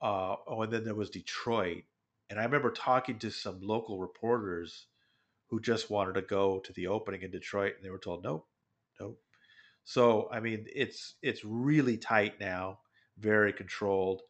Uh, 0.00 0.36
oh, 0.46 0.62
and 0.62 0.72
then 0.72 0.84
there 0.84 0.94
was 0.94 1.10
Detroit, 1.10 1.82
and 2.30 2.38
I 2.38 2.44
remember 2.44 2.70
talking 2.70 3.18
to 3.18 3.32
some 3.32 3.58
local 3.60 3.98
reporters 3.98 4.86
who 5.48 5.58
just 5.58 5.90
wanted 5.90 6.14
to 6.14 6.22
go 6.22 6.60
to 6.60 6.72
the 6.72 6.86
opening 6.86 7.22
in 7.22 7.32
Detroit, 7.32 7.74
and 7.74 7.84
they 7.84 7.90
were 7.90 7.98
told 7.98 8.22
nope, 8.22 8.46
nope. 9.00 9.20
So 9.82 10.28
I 10.30 10.38
mean, 10.38 10.66
it's 10.72 11.16
it's 11.20 11.44
really 11.44 11.96
tight 11.96 12.38
now 12.38 12.78
very 13.18 13.52
controlled. 13.52 14.22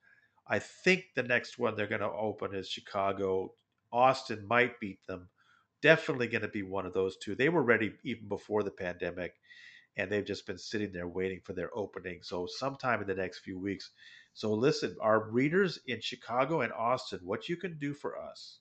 I 0.47 0.59
think 0.59 1.05
the 1.15 1.23
next 1.23 1.59
one 1.59 1.77
they're 1.77 1.87
going 1.87 2.01
to 2.01 2.11
open 2.11 2.55
is 2.55 2.69
Chicago. 2.69 3.53
Austin 3.93 4.47
might 4.47 4.81
beat 4.81 5.07
them. 5.07 5.29
Definitely 5.83 6.29
going 6.29 6.43
to 6.43 6.49
be 6.49 6.63
one 6.63 6.87
of 6.87 6.95
those 6.95 7.17
two. 7.19 7.35
They 7.35 7.49
were 7.49 7.63
ready 7.63 7.93
even 8.05 8.29
before 8.29 8.63
the 8.63 8.71
pandemic, 8.71 9.35
and 9.97 10.11
they've 10.11 10.25
just 10.25 10.47
been 10.47 10.59
sitting 10.59 10.93
there 10.93 11.09
waiting 11.09 11.41
for 11.45 11.53
their 11.53 11.71
opening. 11.77 12.21
So, 12.23 12.47
sometime 12.47 13.01
in 13.01 13.07
the 13.07 13.15
next 13.15 13.41
few 13.41 13.59
weeks. 13.59 13.91
So, 14.35 14.53
listen, 14.53 14.97
our 15.01 15.31
readers 15.31 15.79
in 15.87 16.01
Chicago 16.01 16.63
and 16.63 16.73
Austin, 16.73 17.21
what 17.23 17.49
you 17.49 17.57
can 17.57 17.79
do 17.79 17.95
for 17.95 18.19
us 18.19 18.59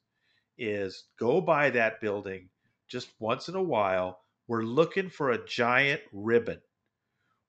is 0.58 1.06
go 1.20 1.42
by 1.42 1.70
that 1.72 2.02
building 2.02 2.50
just 2.88 3.10
once 3.20 3.50
in 3.50 3.56
a 3.56 3.62
while, 3.62 4.20
we're 4.48 4.64
looking 4.64 5.10
for 5.10 5.32
a 5.32 5.46
giant 5.46 6.02
ribbon. 6.14 6.62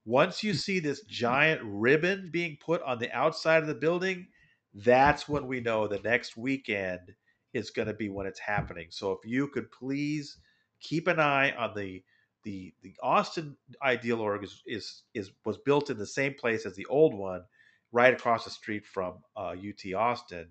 Once 0.09 0.43
you 0.43 0.55
see 0.55 0.81
this 0.81 1.03
giant 1.03 1.61
ribbon 1.63 2.31
being 2.33 2.57
put 2.65 2.81
on 2.81 2.99
the 2.99 3.13
outside 3.13 3.61
of 3.61 3.69
the 3.69 3.75
building, 3.75 4.27
that's 4.73 5.29
when 5.29 5.47
we 5.47 5.61
know 5.61 5.87
the 5.87 5.99
next 5.99 6.35
weekend 6.35 7.15
is 7.53 7.69
going 7.69 7.87
to 7.87 7.93
be 7.93 8.09
when 8.09 8.27
it's 8.27 8.41
happening. 8.41 8.87
So 8.89 9.13
if 9.13 9.19
you 9.27 9.49
could 9.49 9.71
please 9.71 10.39
keep 10.81 11.09
an 11.09 11.21
eye 11.21 11.53
on 11.53 11.75
the 11.77 12.03
the 12.43 12.73
the 12.83 12.95
Austin 13.03 13.59
Ideal 13.83 14.23
Org 14.23 14.45
is 14.45 14.63
is, 14.67 15.03
is 15.13 15.31
was 15.45 15.59
built 15.59 15.91
in 15.91 15.99
the 15.99 16.07
same 16.07 16.33
place 16.33 16.65
as 16.65 16.75
the 16.75 16.87
old 16.87 17.13
one, 17.13 17.43
right 17.93 18.15
across 18.15 18.45
the 18.45 18.51
street 18.51 18.87
from 18.87 19.19
uh, 19.37 19.51
UT 19.51 19.93
Austin, 19.95 20.47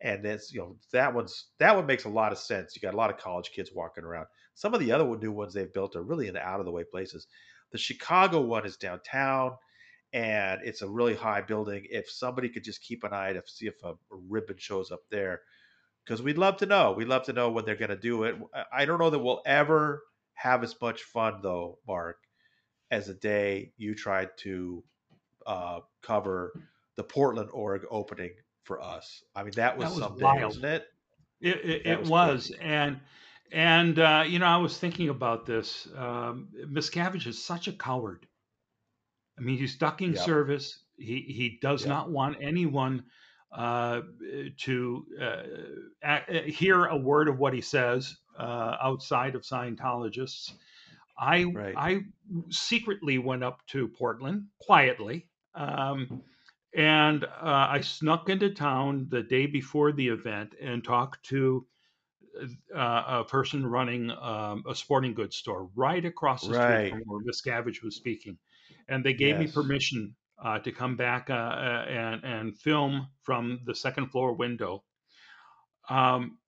and 0.00 0.24
it's 0.24 0.50
you 0.50 0.60
know 0.60 0.76
that 0.92 1.12
one's 1.12 1.48
that 1.58 1.76
one 1.76 1.84
makes 1.84 2.04
a 2.04 2.08
lot 2.08 2.32
of 2.32 2.38
sense. 2.38 2.74
You 2.74 2.80
got 2.80 2.94
a 2.94 2.96
lot 2.96 3.10
of 3.10 3.18
college 3.18 3.50
kids 3.54 3.70
walking 3.70 4.04
around. 4.04 4.28
Some 4.54 4.72
of 4.72 4.80
the 4.80 4.92
other 4.92 5.04
new 5.04 5.32
ones 5.32 5.52
they've 5.52 5.70
built 5.74 5.94
are 5.94 6.02
really 6.02 6.28
in 6.28 6.38
out 6.38 6.60
of 6.60 6.64
the 6.64 6.72
way 6.72 6.84
places. 6.90 7.26
The 7.74 7.78
Chicago 7.78 8.40
one 8.40 8.64
is 8.64 8.76
downtown, 8.76 9.56
and 10.12 10.60
it's 10.62 10.82
a 10.82 10.88
really 10.88 11.16
high 11.16 11.40
building. 11.40 11.84
If 11.90 12.08
somebody 12.08 12.48
could 12.48 12.62
just 12.62 12.80
keep 12.80 13.02
an 13.02 13.12
eye 13.12 13.32
to 13.32 13.42
see 13.46 13.66
if 13.66 13.74
a, 13.82 13.94
ribbon 14.10 14.58
shows 14.58 14.92
up 14.92 15.00
there, 15.10 15.40
because 16.04 16.22
we'd 16.22 16.38
love 16.38 16.58
to 16.58 16.66
know. 16.66 16.92
We'd 16.92 17.08
love 17.08 17.24
to 17.24 17.32
know 17.32 17.50
when 17.50 17.64
they're 17.64 17.74
going 17.74 17.88
to 17.88 17.96
do 17.96 18.22
it. 18.22 18.36
I 18.72 18.84
don't 18.84 19.00
know 19.00 19.10
that 19.10 19.18
we'll 19.18 19.42
ever 19.44 20.04
have 20.34 20.62
as 20.62 20.80
much 20.80 21.02
fun 21.02 21.40
though, 21.42 21.78
Mark, 21.88 22.18
as 22.92 23.08
the 23.08 23.14
day 23.14 23.72
you 23.76 23.96
tried 23.96 24.30
to 24.42 24.84
uh, 25.44 25.80
cover 26.00 26.52
the 26.94 27.02
Portland 27.02 27.50
org 27.52 27.82
opening 27.90 28.34
for 28.62 28.80
us. 28.80 29.24
I 29.34 29.42
mean, 29.42 29.54
that 29.56 29.76
was, 29.76 29.88
that 29.88 29.94
was 29.96 30.04
something, 30.04 30.22
wild. 30.22 30.42
wasn't 30.44 30.64
it? 30.66 30.86
It, 31.40 31.56
it, 31.64 31.86
it 31.86 32.00
was, 32.02 32.08
was. 32.08 32.52
and 32.60 33.00
and 33.52 33.98
uh, 33.98 34.24
you 34.26 34.38
know, 34.38 34.46
I 34.46 34.56
was 34.56 34.78
thinking 34.78 35.08
about 35.08 35.46
this. 35.46 35.88
Um, 35.96 36.48
Miscavige 36.66 37.26
is 37.26 37.42
such 37.42 37.68
a 37.68 37.72
coward. 37.72 38.26
I 39.38 39.42
mean, 39.42 39.58
he's 39.58 39.76
ducking 39.76 40.16
service. 40.16 40.78
He 40.96 41.20
he 41.20 41.58
does 41.60 41.86
not 41.86 42.10
want 42.10 42.36
anyone 42.40 43.04
uh, 43.52 44.02
to 44.58 45.06
uh, 45.20 46.18
hear 46.46 46.86
a 46.86 46.96
word 46.96 47.28
of 47.28 47.38
what 47.38 47.52
he 47.52 47.60
says 47.60 48.16
uh, 48.38 48.76
outside 48.82 49.34
of 49.34 49.42
Scientologists. 49.42 50.52
I 51.18 51.44
right. 51.44 51.74
I 51.76 52.00
secretly 52.50 53.18
went 53.18 53.44
up 53.44 53.60
to 53.68 53.88
Portland 53.88 54.46
quietly, 54.60 55.28
um, 55.54 56.22
and 56.76 57.24
uh, 57.24 57.28
I 57.70 57.80
snuck 57.82 58.28
into 58.28 58.50
town 58.50 59.06
the 59.10 59.22
day 59.22 59.46
before 59.46 59.92
the 59.92 60.08
event 60.08 60.54
and 60.60 60.82
talked 60.82 61.24
to 61.26 61.66
uh, 62.74 63.04
a 63.06 63.24
person 63.24 63.66
running 63.66 64.10
um, 64.10 64.64
a 64.68 64.74
sporting 64.74 65.14
goods 65.14 65.36
store 65.36 65.68
right 65.74 66.04
across 66.04 66.46
the 66.46 66.54
right. 66.54 66.88
street 66.88 66.90
from 66.90 67.02
where 67.06 67.22
Miscavige 67.24 67.82
was 67.82 67.96
speaking, 67.96 68.38
and 68.88 69.04
they 69.04 69.14
gave 69.14 69.40
yes. 69.40 69.48
me 69.48 69.62
permission 69.62 70.14
uh, 70.42 70.58
to 70.60 70.72
come 70.72 70.96
back 70.96 71.30
uh, 71.30 71.34
uh, 71.34 71.86
and 71.88 72.24
and 72.24 72.58
film 72.58 73.08
from 73.22 73.60
the 73.66 73.74
second 73.74 74.08
floor 74.08 74.34
window. 74.34 74.82
Um, 75.88 76.38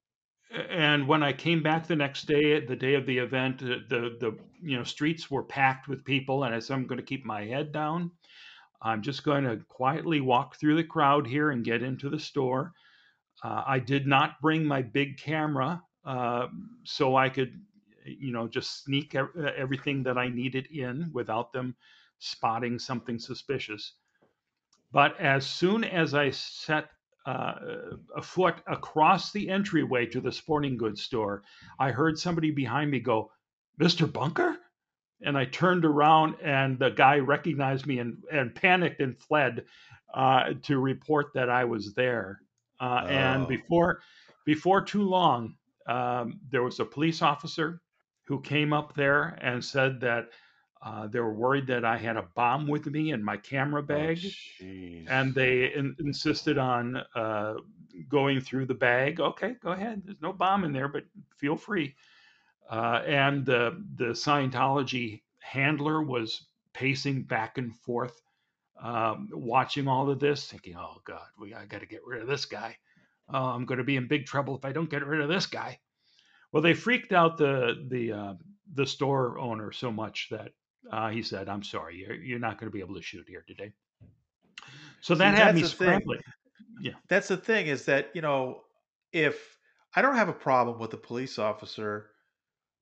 and 0.70 1.08
when 1.08 1.22
I 1.22 1.32
came 1.32 1.62
back 1.62 1.86
the 1.86 1.96
next 1.96 2.26
day, 2.26 2.60
the 2.60 2.76
day 2.76 2.94
of 2.94 3.06
the 3.06 3.18
event, 3.18 3.58
the 3.58 4.16
the 4.20 4.38
you 4.62 4.76
know 4.76 4.84
streets 4.84 5.30
were 5.30 5.42
packed 5.42 5.88
with 5.88 6.04
people, 6.04 6.44
and 6.44 6.54
I 6.54 6.58
said 6.58 6.74
I'm 6.74 6.86
going 6.86 7.00
to 7.00 7.04
keep 7.04 7.24
my 7.24 7.44
head 7.44 7.72
down. 7.72 8.10
I'm 8.82 9.02
just 9.02 9.24
going 9.24 9.44
to 9.44 9.56
quietly 9.68 10.20
walk 10.20 10.56
through 10.56 10.76
the 10.76 10.84
crowd 10.84 11.26
here 11.26 11.50
and 11.50 11.64
get 11.64 11.82
into 11.82 12.08
the 12.08 12.18
store. 12.18 12.72
Uh, 13.46 13.62
I 13.64 13.78
did 13.78 14.08
not 14.08 14.40
bring 14.42 14.64
my 14.64 14.82
big 14.82 15.18
camera 15.18 15.80
uh, 16.04 16.48
so 16.82 17.14
I 17.14 17.28
could, 17.28 17.60
you 18.04 18.32
know, 18.32 18.48
just 18.48 18.82
sneak 18.82 19.14
everything 19.14 20.02
that 20.02 20.18
I 20.18 20.28
needed 20.28 20.66
in 20.72 21.10
without 21.12 21.52
them 21.52 21.76
spotting 22.18 22.80
something 22.80 23.20
suspicious. 23.20 23.92
But 24.90 25.20
as 25.20 25.46
soon 25.46 25.84
as 25.84 26.12
I 26.12 26.30
set 26.30 26.88
uh, 27.24 27.54
a 28.16 28.22
foot 28.22 28.56
across 28.66 29.30
the 29.30 29.48
entryway 29.48 30.06
to 30.06 30.20
the 30.20 30.32
sporting 30.32 30.76
goods 30.76 31.02
store, 31.02 31.44
I 31.78 31.92
heard 31.92 32.18
somebody 32.18 32.50
behind 32.50 32.90
me 32.90 32.98
go, 32.98 33.30
Mr. 33.80 34.12
Bunker? 34.12 34.58
And 35.22 35.38
I 35.38 35.44
turned 35.44 35.84
around 35.84 36.34
and 36.42 36.80
the 36.80 36.90
guy 36.90 37.18
recognized 37.18 37.86
me 37.86 38.00
and, 38.00 38.24
and 38.32 38.52
panicked 38.56 39.00
and 39.00 39.16
fled 39.16 39.66
uh, 40.12 40.54
to 40.64 40.80
report 40.80 41.26
that 41.34 41.48
I 41.48 41.64
was 41.64 41.94
there. 41.94 42.40
Uh, 42.80 43.00
oh. 43.02 43.06
And 43.06 43.48
before, 43.48 44.00
before 44.44 44.80
too 44.82 45.02
long, 45.02 45.54
um, 45.86 46.40
there 46.50 46.62
was 46.62 46.80
a 46.80 46.84
police 46.84 47.22
officer 47.22 47.80
who 48.24 48.40
came 48.40 48.72
up 48.72 48.94
there 48.94 49.38
and 49.40 49.64
said 49.64 50.00
that 50.00 50.30
uh, 50.82 51.06
they 51.06 51.20
were 51.20 51.34
worried 51.34 51.66
that 51.66 51.84
I 51.84 51.96
had 51.96 52.16
a 52.16 52.28
bomb 52.34 52.68
with 52.68 52.86
me 52.86 53.12
in 53.12 53.22
my 53.22 53.36
camera 53.36 53.80
oh, 53.82 53.84
bag, 53.84 54.20
oh, 54.24 54.64
and 55.08 55.34
they 55.34 55.72
in- 55.74 55.96
insisted 55.98 56.58
on 56.58 57.02
uh, 57.14 57.54
going 58.08 58.40
through 58.40 58.66
the 58.66 58.74
bag. 58.74 59.20
Okay, 59.20 59.56
go 59.62 59.70
ahead. 59.70 60.02
There's 60.04 60.20
no 60.20 60.32
bomb 60.32 60.64
in 60.64 60.72
there, 60.72 60.88
but 60.88 61.04
feel 61.36 61.56
free. 61.56 61.94
Uh, 62.70 63.02
and 63.06 63.46
the 63.46 63.82
the 63.96 64.06
Scientology 64.06 65.22
handler 65.40 66.02
was 66.02 66.46
pacing 66.72 67.22
back 67.22 67.58
and 67.58 67.74
forth, 67.74 68.20
um, 68.80 69.28
watching 69.32 69.88
all 69.88 70.10
of 70.10 70.20
this, 70.20 70.46
thinking, 70.46 70.76
"Oh 70.76 71.00
God, 71.04 71.26
we 71.38 71.54
I 71.54 71.66
got 71.66 71.80
to 71.80 71.86
get 71.86 72.06
rid 72.06 72.22
of 72.22 72.28
this 72.28 72.44
guy. 72.44 72.76
Oh, 73.28 73.46
I'm 73.46 73.64
going 73.64 73.78
to 73.78 73.84
be 73.84 73.96
in 73.96 74.08
big 74.08 74.26
trouble 74.26 74.56
if 74.56 74.64
I 74.64 74.72
don't 74.72 74.90
get 74.90 75.06
rid 75.06 75.20
of 75.20 75.28
this 75.28 75.46
guy." 75.46 75.78
Well, 76.52 76.62
they 76.62 76.74
freaked 76.74 77.12
out 77.12 77.38
the 77.38 77.86
the 77.88 78.12
uh, 78.12 78.34
the 78.74 78.86
store 78.86 79.38
owner 79.38 79.72
so 79.72 79.90
much 79.90 80.28
that 80.30 80.52
uh, 80.90 81.10
he 81.10 81.22
said, 81.22 81.48
"I'm 81.48 81.62
sorry, 81.62 81.96
you're, 81.96 82.14
you're 82.14 82.38
not 82.38 82.58
going 82.58 82.70
to 82.70 82.74
be 82.74 82.80
able 82.80 82.94
to 82.96 83.02
shoot 83.02 83.26
here 83.28 83.44
today." 83.46 83.72
So 85.00 85.14
that 85.14 85.36
See, 85.36 85.42
had 85.42 85.54
me 85.54 85.62
scrambling. 85.64 86.20
Yeah, 86.80 86.92
that's 87.08 87.28
the 87.28 87.36
thing 87.36 87.66
is 87.66 87.84
that 87.86 88.10
you 88.14 88.22
know 88.22 88.62
if 89.12 89.58
I 89.94 90.02
don't 90.02 90.16
have 90.16 90.28
a 90.28 90.34
problem 90.34 90.78
with 90.78 90.90
the 90.90 90.96
police 90.96 91.38
officer 91.38 92.10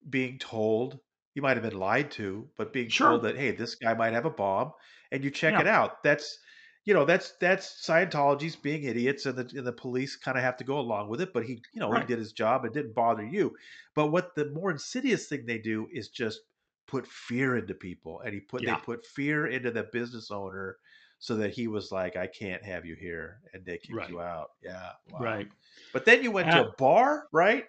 being 0.08 0.38
told 0.38 0.98
you 1.34 1.42
might 1.42 1.56
have 1.56 1.68
been 1.68 1.78
lied 1.78 2.10
to, 2.12 2.48
but 2.56 2.72
being 2.72 2.88
sure. 2.88 3.10
told 3.10 3.22
that 3.22 3.36
hey, 3.36 3.50
this 3.50 3.74
guy 3.74 3.94
might 3.94 4.12
have 4.12 4.24
a 4.24 4.30
bomb, 4.30 4.72
and 5.14 5.24
you 5.24 5.30
check 5.30 5.54
yeah. 5.54 5.60
it 5.60 5.66
out. 5.66 6.02
That's 6.02 6.38
you 6.84 6.92
know 6.92 7.04
that's 7.04 7.32
that's 7.40 7.86
Scientology's 7.86 8.56
being 8.56 8.84
idiots, 8.84 9.24
and 9.26 9.36
the 9.38 9.50
and 9.56 9.66
the 9.66 9.72
police 9.72 10.16
kind 10.16 10.36
of 10.36 10.44
have 10.44 10.56
to 10.58 10.64
go 10.64 10.78
along 10.78 11.08
with 11.08 11.20
it. 11.20 11.32
But 11.32 11.44
he 11.44 11.62
you 11.72 11.80
know 11.80 11.90
right. 11.90 12.02
he 12.02 12.06
did 12.06 12.18
his 12.18 12.32
job. 12.32 12.64
It 12.64 12.74
didn't 12.74 12.94
bother 12.94 13.24
you. 13.24 13.54
But 13.94 14.08
what 14.08 14.34
the 14.34 14.50
more 14.50 14.70
insidious 14.70 15.28
thing 15.28 15.46
they 15.46 15.58
do 15.58 15.88
is 15.92 16.08
just 16.08 16.40
put 16.86 17.06
fear 17.06 17.56
into 17.56 17.74
people 17.74 18.20
and 18.20 18.34
he 18.34 18.40
put 18.40 18.62
yeah. 18.62 18.74
they 18.74 18.80
put 18.82 19.06
fear 19.06 19.46
into 19.46 19.70
the 19.70 19.84
business 19.92 20.30
owner 20.30 20.76
so 21.18 21.36
that 21.36 21.52
he 21.52 21.66
was 21.66 21.90
like 21.90 22.16
i 22.16 22.26
can't 22.26 22.62
have 22.62 22.84
you 22.84 22.94
here 22.94 23.38
and 23.52 23.64
they 23.64 23.78
kicked 23.78 23.94
right. 23.94 24.10
you 24.10 24.20
out 24.20 24.50
yeah 24.62 24.90
wow. 25.10 25.18
right 25.20 25.48
but 25.92 26.04
then 26.04 26.22
you 26.22 26.30
went 26.30 26.48
uh, 26.48 26.62
to 26.62 26.68
a 26.68 26.72
bar 26.72 27.26
right 27.32 27.64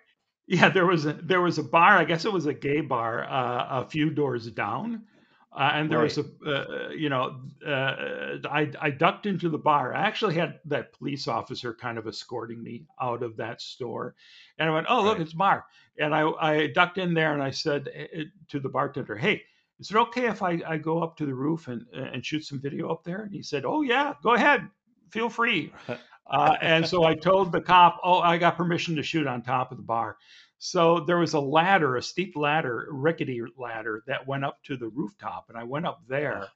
yeah 0.48 0.70
there 0.70 0.86
was 0.86 1.06
a 1.06 1.14
there 1.14 1.42
was 1.42 1.58
a 1.58 1.64
bar 1.64 1.98
i 1.98 2.04
guess 2.04 2.26
it 2.26 2.34
was 2.34 2.46
a 2.46 2.54
gay 2.54 2.82
bar 2.82 3.24
uh, 3.24 3.82
a 3.82 3.86
few 3.86 4.10
doors 4.10 4.50
down 4.52 5.04
uh, 5.56 5.72
and 5.74 5.90
there 5.90 6.00
right. 6.00 6.16
was 6.16 6.18
a, 6.18 6.26
uh, 6.46 6.90
you 6.90 7.08
know, 7.08 7.38
uh, 7.66 8.38
I, 8.50 8.70
I 8.82 8.90
ducked 8.90 9.26
into 9.26 9.48
the 9.48 9.58
bar. 9.58 9.94
I 9.94 10.02
actually 10.02 10.36
had 10.36 10.60
that 10.66 10.92
police 10.92 11.30
officer 11.30 11.74
kind 11.74 11.98
of 11.98 12.08
escorting 12.08 12.62
me 12.62 12.86
out 13.02 13.24
of 13.24 13.38
that 13.38 13.62
store. 13.62 14.16
And 14.60 14.70
I 14.70 14.74
went, 14.74 14.88
oh, 14.90 15.02
look, 15.02 15.18
right. 15.18 15.22
it's 15.22 15.34
bar. 15.34 15.66
And 15.98 16.14
I, 16.14 16.30
I 16.42 16.68
ducked 16.68 16.98
in 16.98 17.14
there 17.14 17.34
and 17.34 17.42
I 17.42 17.52
said 17.52 17.90
eh, 17.94 18.08
eh, 18.14 18.24
to 18.50 18.60
the 18.60 18.68
bartender, 18.68 19.16
hey, 19.16 19.44
is 19.80 19.92
it 19.92 19.98
okay 19.98 20.28
if 20.28 20.44
I, 20.44 20.62
I 20.68 20.78
go 20.78 21.02
up 21.02 21.16
to 21.18 21.26
the 21.26 21.34
roof 21.34 21.70
and, 21.70 21.86
and 21.94 22.26
shoot 22.26 22.44
some 22.44 22.60
video 22.60 22.90
up 22.90 23.06
there? 23.06 23.24
And 23.24 23.34
he 23.34 23.42
said, 23.42 23.64
oh, 23.64 23.82
yeah, 23.82 24.14
go 24.24 24.34
ahead. 24.34 24.68
Feel 25.10 25.30
free. 25.30 25.72
Uh, 26.28 26.56
and 26.60 26.88
so 26.88 27.04
I 27.04 27.14
told 27.14 27.52
the 27.52 27.62
cop, 27.62 28.00
oh, 28.04 28.20
I 28.20 28.38
got 28.38 28.58
permission 28.58 28.96
to 28.96 29.04
shoot 29.04 29.28
on 29.28 29.44
top 29.44 29.72
of 29.72 29.78
the 29.78 29.84
bar. 29.84 30.18
So 30.58 31.02
there 31.02 31.18
was 31.18 31.34
a 31.34 31.40
ladder, 31.40 31.96
a 31.98 32.02
steep 32.02 32.36
ladder, 32.36 32.88
rickety 32.90 33.42
ladder 33.58 34.04
that 34.08 34.28
went 34.28 34.46
up 34.46 34.64
to 34.64 34.78
the 34.78 34.88
rooftop, 34.88 35.46
and 35.50 35.58
I 35.58 35.64
went 35.64 35.86
up 35.86 36.02
there, 36.08 36.48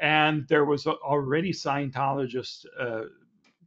and 0.00 0.46
there 0.48 0.64
was 0.64 0.86
already 0.86 1.52
Scientologist 1.52 2.64
uh, 2.78 3.02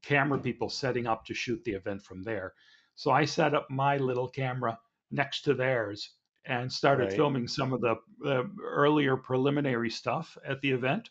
camera 0.01 0.39
people 0.39 0.69
setting 0.69 1.07
up 1.07 1.25
to 1.25 1.33
shoot 1.33 1.63
the 1.63 1.73
event 1.73 2.03
from 2.03 2.23
there. 2.23 2.53
So 2.95 3.11
I 3.11 3.25
set 3.25 3.53
up 3.53 3.69
my 3.69 3.97
little 3.97 4.29
camera 4.29 4.79
next 5.11 5.41
to 5.41 5.53
theirs 5.53 6.11
and 6.45 6.71
started 6.71 7.05
right. 7.05 7.13
filming 7.15 7.47
some 7.47 7.73
of 7.73 7.81
the 7.81 7.95
uh, 8.25 8.43
earlier 8.63 9.17
preliminary 9.17 9.89
stuff 9.89 10.37
at 10.45 10.61
the 10.61 10.71
event. 10.71 11.09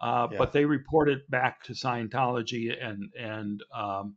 Uh, 0.00 0.28
yeah. 0.32 0.38
But 0.38 0.52
they 0.52 0.64
reported 0.64 1.20
back 1.28 1.62
to 1.64 1.74
Scientology, 1.74 2.74
and 2.84 3.12
and 3.16 3.62
um, 3.72 4.16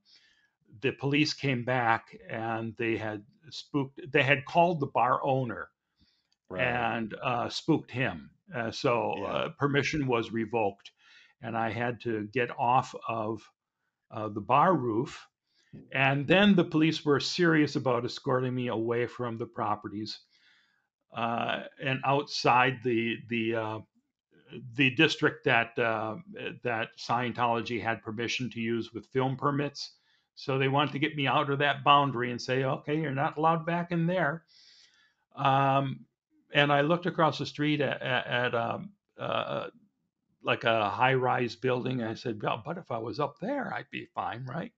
the 0.81 0.91
police 0.91 1.33
came 1.33 1.63
back 1.63 2.17
and 2.29 2.75
they 2.77 2.97
had 2.97 3.23
spooked. 3.51 3.99
They 4.11 4.23
had 4.23 4.45
called 4.45 4.79
the 4.79 4.87
bar 4.87 5.19
owner 5.23 5.69
right. 6.49 6.63
and 6.63 7.15
uh, 7.23 7.49
spooked 7.49 7.91
him. 7.91 8.29
Uh, 8.55 8.71
so 8.71 9.15
yeah. 9.17 9.25
uh, 9.25 9.49
permission 9.59 10.07
was 10.07 10.31
revoked, 10.31 10.91
and 11.41 11.57
I 11.57 11.71
had 11.71 12.01
to 12.01 12.27
get 12.33 12.49
off 12.59 12.95
of 13.09 13.41
uh, 14.11 14.29
the 14.29 14.41
bar 14.41 14.75
roof. 14.75 15.27
And 15.91 16.27
then 16.27 16.55
the 16.55 16.63
police 16.63 17.03
were 17.05 17.19
serious 17.19 17.75
about 17.75 18.05
escorting 18.05 18.55
me 18.55 18.67
away 18.67 19.07
from 19.07 19.37
the 19.37 19.45
properties. 19.47 20.19
uh, 21.15 21.63
and 21.83 21.99
outside 22.05 22.79
the 22.83 23.17
the 23.29 23.55
uh, 23.55 23.79
the 24.75 24.91
district 24.91 25.45
that 25.45 25.77
uh, 25.79 26.17
that 26.63 26.89
Scientology 26.99 27.81
had 27.81 28.03
permission 28.03 28.49
to 28.51 28.59
use 28.59 28.93
with 28.93 29.07
film 29.07 29.37
permits. 29.37 29.93
So 30.35 30.57
they 30.57 30.67
wanted 30.67 30.91
to 30.91 30.99
get 30.99 31.15
me 31.15 31.27
out 31.27 31.49
of 31.49 31.59
that 31.59 31.83
boundary 31.83 32.31
and 32.31 32.41
say, 32.41 32.63
okay, 32.63 32.99
you're 32.99 33.11
not 33.11 33.37
allowed 33.37 33.65
back 33.65 33.91
in 33.91 34.05
there. 34.05 34.43
Um, 35.35 36.05
and 36.53 36.71
I 36.71 36.81
looked 36.81 37.05
across 37.05 37.39
the 37.39 37.45
street 37.45 37.81
at, 37.81 38.01
at, 38.01 38.27
at 38.27 38.55
um, 38.55 38.91
uh, 39.17 39.67
like 40.43 40.63
a 40.63 40.89
high 40.89 41.13
rise 41.15 41.55
building. 41.55 42.01
And 42.01 42.09
I 42.09 42.13
said, 42.13 42.41
well, 42.41 42.61
but 42.65 42.77
if 42.77 42.91
I 42.91 42.97
was 42.97 43.19
up 43.19 43.39
there, 43.39 43.73
I'd 43.73 43.89
be 43.91 44.05
fine, 44.13 44.45
right? 44.45 44.71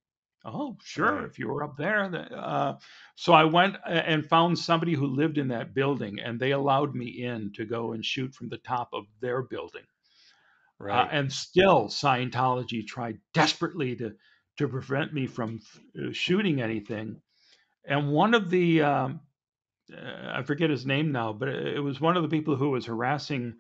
Oh, 0.46 0.78
sure. 0.84 1.26
If 1.26 1.38
you 1.40 1.48
were 1.48 1.64
up 1.64 1.76
there. 1.76 2.28
Uh, 2.34 2.76
so 3.16 3.34
I 3.34 3.44
went 3.44 3.76
and 3.86 4.26
found 4.26 4.58
somebody 4.58 4.94
who 4.94 5.08
lived 5.08 5.38
in 5.38 5.50
that 5.50 5.74
building, 5.74 6.20
and 6.20 6.40
they 6.40 6.52
allowed 6.52 6.96
me 6.96 7.24
in 7.24 7.52
to 7.54 7.66
go 7.66 7.92
and 7.92 8.06
shoot 8.06 8.34
from 8.34 8.48
the 8.48 8.60
top 8.60 8.90
of 8.94 9.06
their 9.20 9.42
building. 9.42 9.84
Uh, 10.80 10.84
Right. 10.86 11.06
Uh, 11.06 11.10
and 11.12 11.34
still, 11.34 11.88
Scientology 11.88 12.86
tried 12.86 13.20
desperately 13.34 13.96
to 13.96 14.16
to 14.58 14.68
prevent 14.68 15.14
me 15.14 15.28
from 15.28 15.60
uh, 15.98 16.12
shooting 16.12 16.62
anything. 16.62 17.22
And 17.86 18.12
one 18.12 18.34
of 18.34 18.50
the 18.50 18.82
um, 18.82 19.20
uh, 19.94 20.32
I 20.34 20.44
forget 20.44 20.70
his 20.70 20.86
name 20.86 21.12
now, 21.12 21.34
but 21.34 21.48
it 21.50 21.82
was 21.82 22.02
one 22.02 22.18
of 22.18 22.24
the 22.24 22.30
people 22.30 22.56
who 22.56 22.72
was 22.72 22.86
harassing 22.86 23.56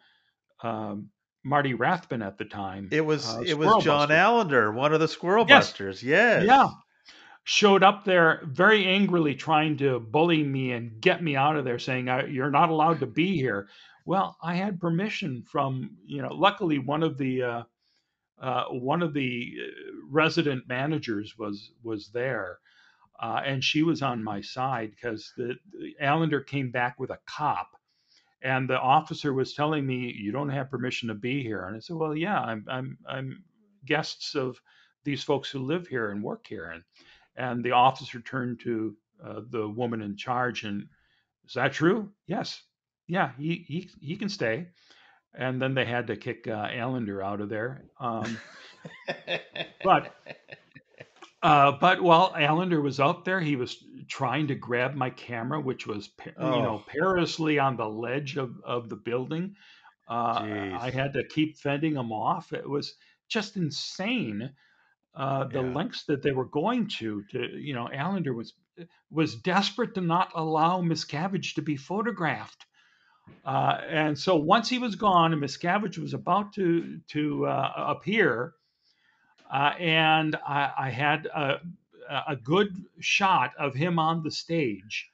um, 0.64 1.10
Marty 1.44 1.74
Rathbun 1.74 2.22
at 2.22 2.38
the 2.38 2.46
time. 2.46 2.90
it 2.92 3.02
was 3.06 3.28
uh, 3.34 3.42
it 3.46 3.58
was 3.58 3.84
John 3.84 4.10
Buster. 4.10 4.16
Allender, 4.22 4.72
one 4.72 4.94
of 4.94 5.00
the 5.00 5.08
Squirrel 5.08 5.46
Yes. 5.48 5.68
Busters. 5.70 6.04
Yes. 6.04 6.46
Yeah. 6.46 6.70
Showed 7.46 7.82
up 7.82 8.04
there 8.04 8.42
very 8.44 8.86
angrily 8.86 9.34
trying 9.34 9.78
to 9.78 10.02
bully 10.02 10.44
me 10.44 10.74
and 10.74 11.00
get 11.00 11.24
me 11.24 11.38
out 11.38 11.56
of 11.56 11.64
there, 11.64 11.80
saying, 11.80 12.10
"I- 12.10 12.26
You're 12.26 12.52
not 12.52 12.70
allowed 12.70 13.00
to 13.00 13.06
be 13.06 13.38
here. 13.38 13.70
Well, 14.06 14.36
I 14.44 14.56
had 14.56 14.82
permission 14.82 15.44
from, 15.50 15.92
you 16.06 16.22
know, 16.22 16.34
luckily 16.34 16.80
one 16.80 17.04
of 17.04 17.18
the. 17.18 17.44
Uh, 17.44 17.64
uh, 18.42 18.66
one 18.66 19.02
of 19.02 19.14
the 19.14 19.54
uh, 19.60 19.92
resident 20.10 20.68
managers 20.68 21.38
was 21.38 21.72
was 21.84 22.10
there, 22.10 22.60
uh, 23.22 23.42
and 23.46 23.64
she 23.64 23.84
was 23.84 24.02
on 24.02 24.24
my 24.24 24.42
side 24.42 24.92
because 24.92 25.34
the, 25.38 25.56
the 25.80 25.96
Allender 26.02 26.42
came 26.42 26.72
back 26.72 27.00
with 27.00 27.10
a 27.10 27.20
cop, 27.28 27.70
and 28.42 28.70
the 28.70 28.80
officer 28.80 29.34
was 29.34 29.54
telling 29.54 29.86
me 29.86 30.14
you 30.18 30.32
don't 30.32 30.50
have 30.50 30.70
permission 30.72 31.10
to 31.10 31.16
be 31.16 31.42
here, 31.44 31.66
and 31.66 31.76
I 31.76 31.80
said, 31.80 31.96
well, 31.96 32.16
yeah, 32.16 32.40
I'm 32.40 32.66
I'm 32.70 32.98
I'm 33.08 33.44
guests 33.86 34.36
of 34.36 34.60
these 35.04 35.24
folks 35.24 35.50
who 35.50 35.60
live 35.60 35.88
here 35.88 36.12
and 36.12 36.24
work 36.24 36.46
here, 36.48 36.72
and 36.72 36.84
and 37.36 37.64
the 37.64 37.72
officer 37.72 38.20
turned 38.22 38.60
to 38.62 38.96
uh, 39.24 39.42
the 39.50 39.68
woman 39.68 40.02
in 40.02 40.16
charge 40.16 40.64
and 40.64 40.88
is 41.48 41.54
that 41.54 41.74
true? 41.74 42.12
Yes, 42.28 42.62
yeah, 43.08 43.32
he 43.38 43.66
he 43.68 43.90
he 44.02 44.18
can 44.18 44.30
stay. 44.30 44.68
And 45.38 45.62
then 45.62 45.76
they 45.76 45.86
had 45.86 46.08
to 46.08 46.18
kick 46.18 46.48
uh, 46.48 46.68
Allender 46.74 47.22
out 47.24 47.42
of 47.42 47.50
there. 47.50 47.84
Um, 48.00 48.38
But- 49.84 50.14
uh, 51.44 51.72
but 51.80 52.02
while 52.02 52.34
Allender 52.36 52.82
was 52.82 53.00
out 53.00 53.24
there, 53.24 53.40
he 53.40 53.56
was 53.56 53.84
trying 54.08 54.48
to 54.48 54.56
grab 54.56 54.96
my 54.96 55.10
camera, 55.12 55.60
which 55.62 55.86
was 55.86 56.10
you 56.26 56.32
know 56.36 56.82
Oh. 56.82 56.84
perilously 56.88 57.60
on 57.60 57.78
the 57.78 57.88
ledge 57.88 58.38
of, 58.38 58.56
of 58.66 58.90
the 58.90 58.96
building. 58.96 59.56
Uh, 60.10 60.74
I 60.80 60.90
had 60.90 61.14
to 61.14 61.24
keep 61.28 61.58
fending 61.58 61.96
him 61.96 62.12
off. 62.12 62.54
It 62.54 62.68
was 62.68 62.96
just 63.30 63.56
insane 63.58 64.52
uh, 65.16 65.44
the 65.46 65.62
Yeah. 65.62 65.74
lengths 65.74 66.06
that 66.06 66.24
they 66.24 66.32
were 66.32 66.46
going 66.46 66.88
to. 67.00 67.24
To 67.32 67.40
you 67.58 67.74
know, 67.74 67.88
Allender 67.94 68.34
was 68.34 68.54
was 69.12 69.36
desperate 69.36 69.94
to 69.96 70.02
not 70.02 70.32
allow 70.36 70.82
Miscavige 70.82 71.54
to 71.56 71.62
be 71.62 71.76
photographed. 71.78 72.66
Uh, 73.46 73.82
and 73.88 74.18
so 74.18 74.36
once 74.36 74.70
he 74.70 74.78
was 74.78 74.96
gone 74.96 75.32
and 75.32 75.42
Miscavige 75.42 75.98
was 75.98 76.14
about 76.14 76.54
to 76.54 77.00
to 77.10 77.46
uh, 77.46 77.74
appear, 77.78 78.54
uh, 79.52 79.74
and 79.80 80.36
I, 80.36 80.72
I 80.78 80.90
had 80.90 81.28
a, 81.28 81.62
a 82.28 82.36
good 82.36 82.76
shot 83.00 83.54
of 83.58 83.74
him 83.74 84.00
on 84.00 84.24
the 84.24 84.32
stage, 84.32 85.10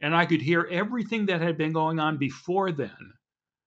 and 0.00 0.14
I 0.16 0.24
could 0.26 0.40
hear 0.40 0.66
everything 0.70 1.26
that 1.26 1.42
had 1.42 1.58
been 1.58 1.72
going 1.72 1.98
on 1.98 2.16
before 2.16 2.72
then 2.72 3.12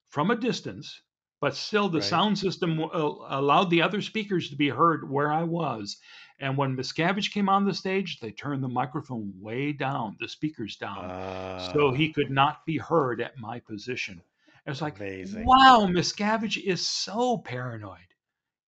from 0.09 0.31
a 0.31 0.35
distance. 0.35 1.01
But 1.39 1.55
still, 1.55 1.89
the 1.89 2.01
Right. 2.01 2.03
sound 2.03 2.37
system 2.39 2.79
uh, 2.81 2.87
allowed 2.89 3.69
the 3.69 3.81
other 3.81 4.01
speakers 4.01 4.49
to 4.49 4.55
be 4.55 4.69
heard 4.69 5.09
where 5.09 5.31
I 5.31 5.43
was. 5.43 5.97
And 6.39 6.57
when 6.57 6.75
Miscavige 6.75 7.31
came 7.31 7.49
on 7.49 7.65
the 7.65 7.73
stage, 7.73 8.19
they 8.19 8.31
turned 8.31 8.63
the 8.63 8.67
microphone 8.69 9.33
way 9.39 9.71
down, 9.73 10.17
the 10.19 10.27
speakers 10.27 10.75
down 10.77 11.13
so 11.55 11.91
Ah, 11.91 11.91
he 11.91 12.13
could 12.13 12.29
not 12.29 12.65
be 12.65 12.77
heard 12.77 13.19
at 13.21 13.37
my 13.37 13.59
position. 13.59 14.21
It 14.65 14.69
was 14.69 14.81
like, 14.81 14.97
amazing. 14.99 15.43
wow, 15.43 15.87
Miscavige 15.89 16.63
is 16.63 16.87
so 16.87 17.37
paranoid. 17.39 18.13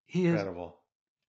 He 0.06 0.26
is, 0.26 0.34
Incredible. 0.34 0.80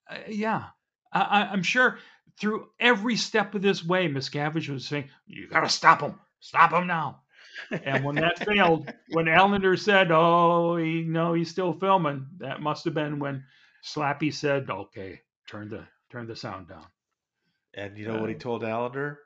uh, 0.10 0.20
yeah. 0.28 0.70
I, 1.12 1.22
I, 1.22 1.42
I'm 1.52 1.64
sure 1.64 2.00
through 2.40 2.70
every 2.80 3.16
step 3.16 3.56
of 3.56 3.62
this 3.62 3.84
way, 3.84 4.08
Miscavige 4.08 4.70
was 4.70 4.88
saying, 4.88 5.10
"You 5.26 5.48
got 5.48 5.62
to 5.62 5.70
stop 5.70 6.02
him, 6.02 6.20
stop 6.40 6.72
him 6.74 6.88
now." 6.88 7.24
And 7.72 8.04
when 8.04 8.16
that 8.16 8.40
failed, 8.40 8.92
when 9.10 9.28
Allender 9.28 9.78
said, 9.78 10.12
"Oh, 10.12 10.78
he, 10.78 11.04
no, 11.04 11.34
he's 11.34 11.50
still 11.50 11.74
filming," 11.74 12.28
that 12.38 12.62
must 12.62 12.86
have 12.86 12.94
been 12.94 13.20
when 13.20 13.44
Slappy 13.84 14.34
said, 14.34 14.70
"Okay, 14.70 15.22
turn 15.48 15.70
the 15.70 15.88
turn 16.10 16.28
the 16.28 16.36
sound 16.36 16.68
down." 16.68 16.86
And 17.74 17.98
you 17.98 18.08
know 18.08 18.20
what 18.20 18.30
he 18.30 18.36
told 18.36 18.64
Allender? 18.64 19.20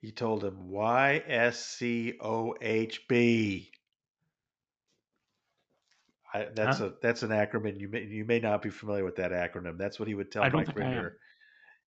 He 0.00 0.12
told 0.12 0.44
him 0.44 0.68
Y 0.70 1.22
S 1.26 1.64
C 1.64 2.14
O 2.20 2.54
H 2.60 3.08
B. 3.08 3.72
That's 6.54 6.78
Huh? 6.78 6.86
a 6.86 6.92
that's 7.00 7.22
an 7.22 7.30
acronym. 7.30 7.78
You 7.80 7.88
may 7.88 8.02
you 8.04 8.24
may 8.24 8.40
not 8.40 8.60
be 8.60 8.70
familiar 8.70 9.04
with 9.04 9.16
that 9.16 9.30
acronym. 9.30 9.78
That's 9.78 9.98
what 9.98 10.08
he 10.08 10.14
would 10.14 10.32
tell 10.32 10.42
Mike 10.50 10.74
Rinder 10.74 11.12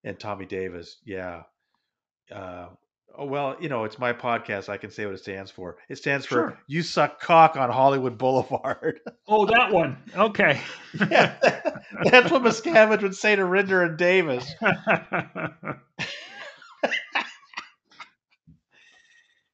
and 0.04 0.20
Tommy 0.20 0.46
Davis. 0.46 0.98
Yeah. 1.06 1.44
Uh, 2.32 2.70
oh 3.16 3.26
well, 3.26 3.56
you 3.60 3.70
know 3.70 3.84
it's 3.84 4.00
my 4.00 4.14
podcast. 4.14 4.70
I 4.70 4.78
can 4.78 4.90
say 4.92 5.06
what 5.06 5.16
it 5.16 5.20
stands 5.20 5.52
for. 5.52 5.78
It 5.90 5.98
stands 5.98 6.26
for 6.26 6.34
Sure. 6.36 6.60
"You 6.68 6.82
suck 6.82 7.20
cock 7.20 7.56
on 7.56 7.70
Hollywood 7.70 8.18
Boulevard." 8.18 9.00
Oh, 9.30 9.46
that 9.46 9.74
one. 9.74 9.98
Okay. 10.16 10.62
yeah, 11.12 11.36
that's 12.06 12.32
what 12.32 12.42
Miscavige 12.42 13.02
would 13.02 13.14
say 13.16 13.36
to 13.36 13.42
Rinder 13.42 13.86
and 13.86 13.98
Davis. 13.98 14.54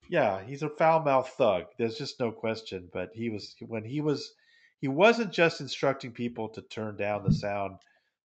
Yeah, 0.09 0.43
he's 0.43 0.63
a 0.63 0.69
foul 0.69 1.01
mouthed 1.01 1.29
thug. 1.29 1.65
There's 1.77 1.97
just 1.97 2.19
no 2.19 2.31
question. 2.31 2.89
But 2.93 3.09
he 3.13 3.29
was 3.29 3.55
when 3.59 3.83
he 3.83 4.01
was 4.01 4.33
he 4.79 4.87
wasn't 4.87 5.33
just 5.33 5.61
instructing 5.61 6.11
people 6.11 6.49
to 6.49 6.61
turn 6.61 6.95
down 6.97 7.23
the 7.23 7.33
sound 7.33 7.79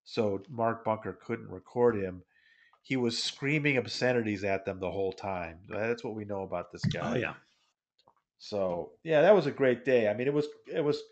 so 0.04 0.42
Mark 0.48 0.84
Bunker 0.84 1.12
couldn't 1.24 1.50
record 1.50 1.96
him. 1.96 2.22
He 2.88 2.96
was 2.96 3.22
screaming 3.22 3.76
obscenities 3.76 4.44
at 4.44 4.64
them 4.64 4.80
the 4.80 4.90
whole 4.90 5.12
time. 5.12 5.64
That's 5.68 6.02
what 6.04 6.14
we 6.16 6.24
know 6.24 6.42
about 6.42 6.72
this 6.72 6.86
guy. 6.86 7.00
oh 7.00 7.14
yeah. 7.14 7.34
So 8.38 8.92
yeah, 9.02 9.22
that 9.22 9.34
was 9.34 9.46
a 9.46 9.50
great 9.52 9.84
day. 9.84 10.08
I 10.08 10.14
mean, 10.14 10.26
it 10.28 10.34
was 10.34 10.46
it 10.66 10.80
was 10.82 11.02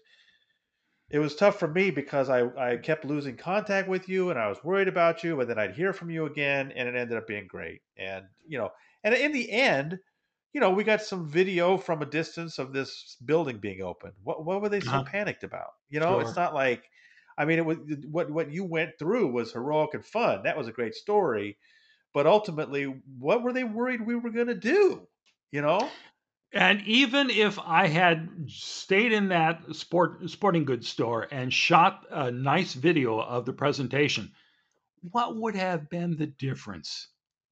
it 1.08 1.18
was 1.20 1.36
tough 1.36 1.58
for 1.58 1.68
me 1.68 1.90
because 1.90 2.28
I 2.28 2.46
I 2.72 2.76
kept 2.78 3.04
losing 3.04 3.36
contact 3.36 3.88
with 3.88 4.08
you 4.08 4.30
and 4.30 4.38
I 4.38 4.48
was 4.48 4.62
worried 4.64 4.88
about 4.88 5.22
you, 5.22 5.36
but 5.36 5.46
then 5.48 5.58
I'd 5.58 5.74
hear 5.76 5.92
from 5.92 6.10
you 6.10 6.26
again, 6.26 6.72
and 6.72 6.88
it 6.88 6.96
ended 6.96 7.16
up 7.16 7.26
being 7.26 7.46
great. 7.46 7.82
And 7.96 8.26
you 8.46 8.58
know, 8.58 8.70
and 9.04 9.14
in 9.14 9.32
the 9.32 9.50
end, 9.50 10.00
you 10.52 10.60
know, 10.60 10.70
we 10.70 10.84
got 10.84 11.02
some 11.02 11.28
video 11.28 11.76
from 11.76 12.02
a 12.02 12.06
distance 12.06 12.58
of 12.58 12.72
this 12.72 13.16
building 13.24 13.58
being 13.58 13.82
opened. 13.82 14.14
What 14.22 14.44
what 14.44 14.60
were 14.62 14.68
they 14.68 14.80
so 14.80 14.98
Uh-huh. 14.98 15.10
panicked 15.12 15.44
about? 15.44 15.72
You 15.88 16.00
know, 16.00 16.18
it's 16.20 16.36
not 16.36 16.54
like 16.54 16.90
I 17.38 17.44
mean, 17.44 17.58
it 17.58 17.66
was 17.66 17.78
what 18.10 18.30
what 18.30 18.50
you 18.50 18.64
went 18.64 18.98
through 18.98 19.28
was 19.28 19.52
heroic 19.52 19.94
and 19.94 20.04
fun. 20.04 20.42
That 20.44 20.56
was 20.56 20.68
a 20.68 20.72
great 20.72 20.94
story, 20.94 21.58
but 22.14 22.26
ultimately, 22.26 22.84
what 23.18 23.42
were 23.42 23.52
they 23.52 23.64
worried 23.64 24.06
we 24.06 24.14
were 24.16 24.30
going 24.30 24.46
to 24.46 24.54
do? 24.54 25.06
You 25.50 25.62
know. 25.62 25.88
And 26.52 26.80
even 26.86 27.28
if 27.28 27.58
I 27.58 27.88
had 27.88 28.28
stayed 28.46 29.12
in 29.12 29.28
that 29.28 29.74
sport 29.74 30.30
sporting 30.30 30.64
goods 30.64 30.88
store 30.88 31.26
and 31.30 31.52
shot 31.52 32.06
a 32.10 32.30
nice 32.30 32.72
video 32.72 33.18
of 33.20 33.44
the 33.44 33.52
presentation, 33.52 34.32
what 35.10 35.36
would 35.36 35.56
have 35.56 35.90
been 35.90 36.16
the 36.16 36.26
difference? 36.26 37.08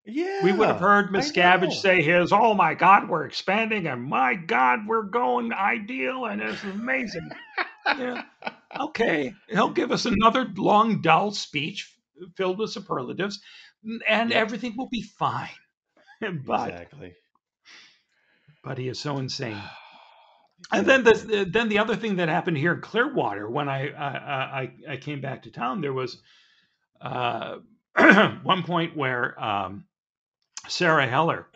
Yeah, 0.07 0.45
We 0.45 0.53
would 0.53 0.69
have 0.69 0.81
heard 0.81 1.11
Miscavige 1.11 1.73
say 1.73 2.03
his, 2.03 2.31
"Oh 2.31 2.53
my 2.53 2.75
God, 2.75 3.09
we're 3.09 3.25
expanding, 3.25 3.87
and 3.87 4.03
my 4.03 4.35
God, 4.35 4.87
we're 4.87 5.03
going 5.03 5.53
ideal, 5.53 6.27
and 6.27 6.43
it's 6.43 6.63
amazing." 6.63 7.31
yeah. 7.87 8.23
Okay, 8.79 9.35
he'll 9.49 9.71
give 9.71 9.93
us 9.93 10.07
another 10.07 10.47
long, 10.57 11.01
dull 11.01 11.33
speech 11.33 11.97
filled 12.37 12.59
with 12.59 12.71
superlatives, 12.71 13.41
and 14.09 14.31
Yep. 14.31 14.41
everything 14.41 14.77
will 14.77 14.89
be 14.89 15.03
fine. 15.03 15.49
but 16.47 16.71
exactly. 16.71 17.15
but 18.63 18.79
he 18.79 18.89
is 18.89 18.99
so 18.99 19.19
insane. 19.19 19.61
And 20.73 20.87
then 20.87 21.05
the 21.05 21.47
then 21.53 21.69
the 21.69 21.79
other 21.79 21.97
thing 21.97 22.17
that 22.17 22.29
happened 22.29 22.57
here 22.57 22.73
in 22.75 22.81
Clearwater 22.81 23.51
when 23.51 23.69
I 23.69 23.91
I 23.91 24.63
I, 24.63 24.93
I 24.93 24.97
came 24.97 25.21
back 25.21 25.43
to 25.43 25.51
town, 25.51 25.81
there 25.83 25.93
was 25.93 26.23
uh, 27.01 27.59
one 28.43 28.63
point 28.63 28.97
where 28.97 29.39
um, 29.43 29.85
Sarah 30.69 31.07
Heller 31.07 31.49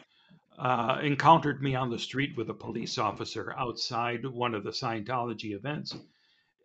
uh, 0.59 0.99
encountered 1.03 1.63
me 1.63 1.75
on 1.75 1.91
the 1.91 1.99
street 1.99 2.37
with 2.37 2.51
a 2.51 2.55
police 2.55 2.99
officer 2.99 3.55
outside 3.57 4.27
one 4.27 4.55
of 4.55 4.65
the 4.65 4.71
Scientology 4.71 5.55
events. 5.55 5.97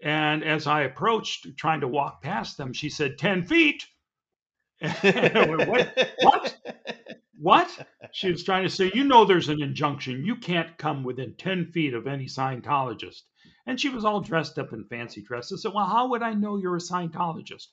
And 0.04 0.44
as 0.44 0.68
I 0.68 0.82
approached, 0.82 1.48
trying 1.56 1.80
to 1.80 1.88
walk 1.88 2.22
past 2.22 2.58
them, 2.58 2.74
she 2.74 2.90
said, 2.90 3.18
10 3.18 3.44
feet. 3.44 3.86
went, 4.82 5.70
what? 6.20 6.58
What? 7.40 7.88
She 8.12 8.30
was 8.30 8.44
trying 8.44 8.64
to 8.64 8.70
say, 8.70 8.92
you 8.94 9.06
know, 9.06 9.24
there's 9.24 9.48
an 9.48 9.62
injunction. 9.62 10.26
You 10.26 10.36
can't 10.36 10.78
come 10.78 11.06
within 11.06 11.36
10 11.36 11.68
feet 11.68 11.94
of 11.94 12.06
any 12.06 12.26
Scientologist. 12.26 13.22
And 13.66 13.80
she 13.80 13.88
was 13.88 14.04
all 14.04 14.20
dressed 14.20 14.60
up 14.60 14.74
in 14.74 14.84
fancy 14.84 15.22
dresses. 15.22 15.62
I 15.66 15.70
said, 15.70 15.76
well, 15.76 15.86
how 15.86 16.10
would 16.10 16.22
I 16.22 16.34
know 16.34 16.58
you're 16.58 16.76
a 16.76 16.80
Scientologist? 16.80 17.68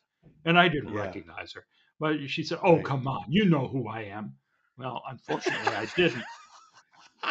And 0.45 0.57
I 0.57 0.69
didn't 0.69 0.95
yeah. 0.95 1.01
recognize 1.01 1.53
her. 1.55 1.65
But 1.99 2.31
she 2.31 2.45
said, 2.45 2.59
oh, 2.63 2.77
right. 2.77 2.85
come 2.85 3.09
on. 3.09 3.25
You 3.29 3.47
know 3.47 3.67
who 3.67 3.89
I 3.89 4.03
am. 4.03 4.35
Well, 4.79 5.03
unfortunately, 5.09 5.75
I 5.75 5.87
didn't. 5.97 6.23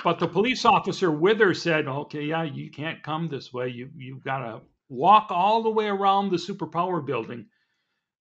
But 0.03 0.19
the 0.19 0.27
police 0.27 0.65
officer 0.65 1.09
with 1.09 1.39
her 1.39 1.53
said, 1.53 1.87
okay, 1.87 2.23
yeah, 2.23 2.43
you 2.43 2.69
can't 2.69 3.01
come 3.01 3.29
this 3.29 3.53
way. 3.53 3.69
You, 3.69 3.89
you've 3.95 4.23
got 4.23 4.39
to 4.39 4.61
walk 4.89 5.27
all 5.29 5.63
the 5.63 5.69
way 5.69 5.87
around 5.87 6.31
the 6.31 6.37
superpower 6.37 7.05
building 7.05 7.45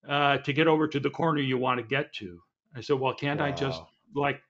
uh, 0.09 0.39
to 0.39 0.53
get 0.53 0.69
over 0.69 0.87
to 0.87 1.01
the 1.01 1.11
corner 1.11 1.41
you 1.41 1.59
want 1.59 1.81
to 1.81 1.87
get 1.87 2.13
to. 2.15 2.39
I 2.77 2.81
said, 2.81 3.01
well, 3.01 3.15
can't 3.15 3.41
wow. 3.41 3.47
I 3.47 3.53
just 3.53 3.83
like 4.15 4.41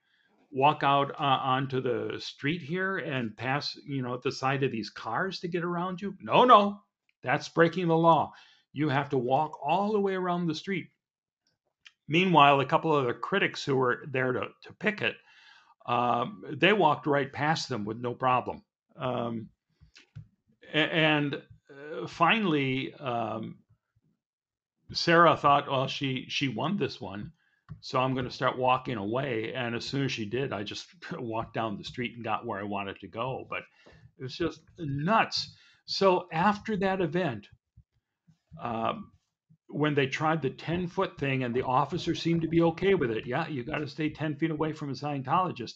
walk 0.51 0.83
out 0.83 1.11
uh, 1.11 1.23
onto 1.23 1.81
the 1.81 2.19
street 2.19 2.61
here 2.61 2.97
and 2.97 3.35
pass, 3.35 3.77
you 3.85 4.01
know, 4.01 4.13
at 4.13 4.21
the 4.21 4.31
side 4.31 4.63
of 4.63 4.71
these 4.71 4.89
cars 4.89 5.39
to 5.39 5.47
get 5.47 5.63
around 5.63 6.01
you? 6.01 6.15
No, 6.21 6.43
no, 6.43 6.81
that's 7.23 7.49
breaking 7.49 7.87
the 7.87 7.97
law. 7.97 8.33
You 8.73 8.89
have 8.89 9.09
to 9.09 9.17
walk 9.17 9.59
all 9.63 9.91
the 9.91 9.99
way 9.99 10.15
around 10.15 10.47
the 10.47 10.55
street. 10.55 10.87
Meanwhile, 12.07 12.59
a 12.59 12.65
couple 12.65 12.95
of 12.95 13.05
the 13.05 13.13
critics 13.13 13.63
who 13.63 13.75
were 13.75 14.03
there 14.11 14.31
to, 14.31 14.47
to 14.63 14.73
picket, 14.79 15.15
um, 15.85 16.43
they 16.51 16.73
walked 16.73 17.07
right 17.07 17.31
past 17.31 17.69
them 17.69 17.85
with 17.85 17.97
no 17.97 18.13
problem. 18.13 18.63
Um, 18.97 19.49
and 20.73 21.41
finally, 22.07 22.93
um, 22.95 23.57
Sarah 24.91 25.37
thought, 25.37 25.69
well, 25.69 25.87
she 25.87 26.25
she 26.29 26.47
won 26.47 26.77
this 26.77 26.99
one, 26.99 27.31
so 27.81 27.99
I'm 27.99 28.13
going 28.13 28.25
to 28.25 28.31
start 28.31 28.57
walking 28.57 28.97
away. 28.97 29.53
And 29.53 29.75
as 29.75 29.85
soon 29.85 30.05
as 30.05 30.11
she 30.11 30.25
did, 30.25 30.53
I 30.53 30.63
just 30.63 30.87
walked 31.19 31.53
down 31.53 31.77
the 31.77 31.83
street 31.83 32.15
and 32.15 32.23
got 32.23 32.45
where 32.45 32.59
I 32.59 32.63
wanted 32.63 32.99
to 33.01 33.07
go. 33.07 33.45
But 33.49 33.63
it 34.17 34.23
was 34.23 34.35
just 34.35 34.61
nuts. 34.77 35.53
So 35.85 36.27
after 36.31 36.77
that 36.77 37.01
event, 37.01 37.47
um, 38.61 39.11
when 39.67 39.93
they 39.93 40.07
tried 40.07 40.41
the 40.41 40.49
10 40.49 40.87
foot 40.87 41.17
thing 41.17 41.43
and 41.43 41.53
the 41.53 41.63
officer 41.63 42.15
seemed 42.15 42.41
to 42.41 42.47
be 42.47 42.61
okay 42.61 42.95
with 42.95 43.11
it, 43.11 43.25
yeah, 43.25 43.47
you 43.47 43.63
got 43.63 43.79
to 43.79 43.87
stay 43.87 44.09
10 44.09 44.35
feet 44.35 44.51
away 44.51 44.73
from 44.73 44.89
a 44.89 44.93
Scientologist. 44.93 45.73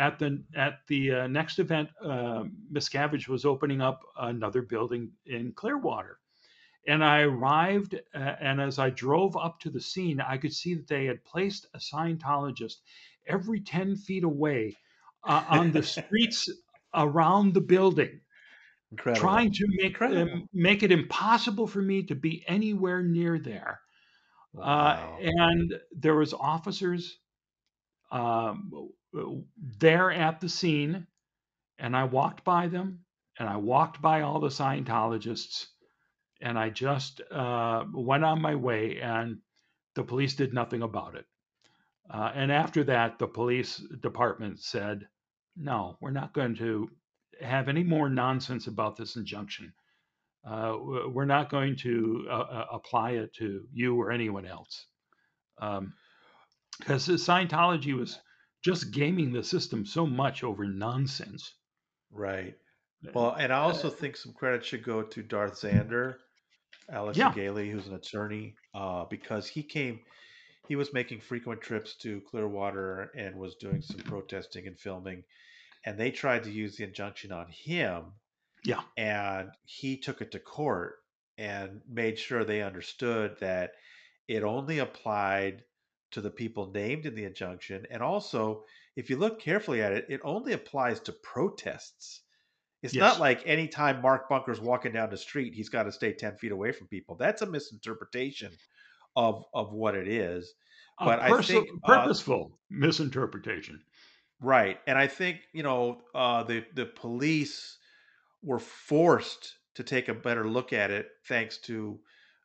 At 0.00 0.18
the 0.18 0.42
at 0.56 0.78
the 0.88 1.12
uh, 1.12 1.26
next 1.26 1.58
event, 1.58 1.90
uh, 2.02 2.44
Miscavige 2.72 3.28
was 3.28 3.44
opening 3.44 3.82
up 3.82 4.00
another 4.16 4.62
building 4.62 5.10
in 5.26 5.52
Clearwater, 5.52 6.18
and 6.86 7.04
I 7.04 7.20
arrived, 7.20 7.94
uh, 8.14 8.18
and 8.40 8.62
as 8.62 8.78
I 8.78 8.88
drove 8.88 9.36
up 9.36 9.60
to 9.60 9.68
the 9.68 9.80
scene, 9.80 10.18
I 10.18 10.38
could 10.38 10.54
see 10.54 10.72
that 10.72 10.88
they 10.88 11.04
had 11.04 11.22
placed 11.24 11.66
a 11.74 11.78
Scientologist 11.78 12.76
every 13.26 13.60
10 13.60 13.96
feet 13.96 14.24
away 14.24 14.74
uh, 15.24 15.44
on 15.50 15.70
the 15.70 15.82
streets 15.98 16.48
around 16.94 17.52
the 17.52 17.60
building. 17.60 18.22
Incredible. 18.92 19.20
Trying 19.20 19.52
to 19.52 19.66
make 19.68 20.00
um, 20.00 20.48
make 20.54 20.82
it 20.82 20.90
impossible 20.90 21.66
for 21.66 21.82
me 21.82 22.04
to 22.04 22.14
be 22.14 22.42
anywhere 22.48 23.02
near 23.02 23.38
there, 23.38 23.80
uh, 24.56 24.60
wow. 24.60 25.18
uh, 25.20 25.26
and 25.26 25.74
there 25.92 26.16
was 26.16 26.32
officers 26.32 27.18
um, 28.10 28.90
there 29.78 30.10
at 30.10 30.40
the 30.40 30.48
scene, 30.48 31.06
and 31.78 31.96
I 31.96 32.04
walked 32.04 32.44
by 32.44 32.68
them, 32.68 33.00
and 33.38 33.48
I 33.48 33.56
walked 33.56 34.00
by 34.02 34.22
all 34.22 34.40
the 34.40 34.48
Scientologists, 34.48 35.66
and 36.40 36.58
I 36.58 36.70
just 36.70 37.20
uh, 37.30 37.84
went 37.92 38.24
on 38.24 38.40
my 38.42 38.54
way, 38.54 39.00
and 39.00 39.38
the 39.94 40.04
police 40.04 40.34
did 40.34 40.54
nothing 40.54 40.82
about 40.82 41.14
it. 41.14 41.26
Uh, 42.10 42.32
and 42.34 42.50
after 42.50 42.84
that, 42.84 43.18
the 43.18 43.26
police 43.26 43.78
department 44.02 44.60
said, 44.60 45.06
"No, 45.56 45.96
we're 46.00 46.10
not 46.10 46.34
going 46.34 46.56
to 46.56 46.90
have 47.40 47.68
any 47.68 47.84
more 47.84 48.08
nonsense 48.08 48.66
about 48.66 48.96
this 48.96 49.16
injunction. 49.16 49.72
Uh, 50.44 50.76
we're 51.08 51.24
not 51.24 51.50
going 51.50 51.76
to 51.76 52.26
uh, 52.28 52.32
uh, 52.32 52.66
apply 52.72 53.12
it 53.12 53.32
to 53.34 53.66
you 53.72 54.00
or 54.00 54.10
anyone 54.10 54.46
else." 54.46 54.86
Um, 55.58 55.92
because 56.80 57.06
Scientology 57.06 57.96
was 57.96 58.18
just 58.64 58.90
gaming 58.90 59.32
the 59.32 59.44
system 59.44 59.86
so 59.86 60.06
much 60.06 60.42
over 60.42 60.64
nonsense. 60.64 61.54
Right. 62.10 62.56
Well, 63.14 63.32
and 63.32 63.52
I 63.52 63.60
also 63.60 63.88
think 63.88 64.16
some 64.16 64.32
credit 64.32 64.64
should 64.64 64.82
go 64.82 65.02
to 65.02 65.22
Darth 65.22 65.60
Xander 65.60 66.16
Alex 66.92 67.16
yeah. 67.16 67.32
Gailey, 67.32 67.70
who's 67.70 67.86
an 67.86 67.94
attorney, 67.94 68.54
uh, 68.74 69.04
because 69.04 69.46
he 69.46 69.62
came, 69.62 70.00
he 70.68 70.76
was 70.76 70.92
making 70.92 71.20
frequent 71.20 71.60
trips 71.60 71.94
to 71.96 72.20
Clearwater 72.22 73.10
and 73.16 73.36
was 73.36 73.54
doing 73.56 73.82
some 73.82 73.98
protesting 74.00 74.66
and 74.66 74.78
filming, 74.78 75.22
and 75.84 75.98
they 75.98 76.10
tried 76.10 76.44
to 76.44 76.50
use 76.50 76.76
the 76.76 76.84
injunction 76.84 77.32
on 77.32 77.46
him. 77.48 78.12
Yeah, 78.64 78.80
and 78.96 79.50
he 79.64 79.96
took 79.96 80.20
it 80.20 80.32
to 80.32 80.38
court 80.38 80.96
and 81.38 81.80
made 81.88 82.18
sure 82.18 82.44
they 82.44 82.62
understood 82.62 83.36
that 83.40 83.72
it 84.28 84.42
only 84.42 84.78
applied 84.78 85.62
to 86.12 86.20
the 86.20 86.30
people 86.30 86.70
named 86.72 87.06
in 87.06 87.14
the 87.14 87.24
injunction, 87.24 87.86
and 87.90 88.02
also, 88.02 88.64
if 88.96 89.10
you 89.10 89.16
look 89.16 89.40
carefully 89.40 89.82
at 89.82 89.92
it, 89.92 90.06
it 90.08 90.20
only 90.24 90.52
applies 90.52 91.00
to 91.00 91.12
protests. 91.12 92.22
It's 92.82 92.94
yes. 92.94 93.00
not 93.00 93.20
like 93.20 93.42
anytime 93.46 94.00
Mark 94.00 94.28
Bunker's 94.28 94.60
walking 94.60 94.92
down 94.92 95.10
the 95.10 95.16
street, 95.16 95.54
he's 95.54 95.68
got 95.68 95.82
to 95.82 95.92
stay 95.92 96.12
10 96.12 96.36
feet 96.36 96.52
away 96.52 96.72
from 96.72 96.88
people. 96.88 97.14
That's 97.14 97.42
a 97.42 97.46
misinterpretation 97.46 98.52
of 99.16 99.44
of 99.52 99.72
what 99.72 99.94
it 99.94 100.08
is. 100.08 100.54
But 100.98 101.20
pers- 101.20 101.50
I 101.50 101.54
think 101.54 101.68
uh, 101.84 101.86
purposeful 101.86 102.52
uh, 102.52 102.56
misinterpretation. 102.70 103.80
Right. 104.40 104.78
And 104.86 104.98
I 104.98 105.06
think, 105.06 105.40
you 105.52 105.62
know, 105.62 106.02
uh, 106.14 106.42
the 106.44 106.64
the 106.74 106.86
police 106.86 107.78
were 108.42 108.58
forced 108.58 109.54
to 109.74 109.82
take 109.82 110.08
a 110.08 110.14
better 110.14 110.48
look 110.48 110.72
at 110.72 110.90
it 110.90 111.08
thanks 111.26 111.58
to 111.58 112.00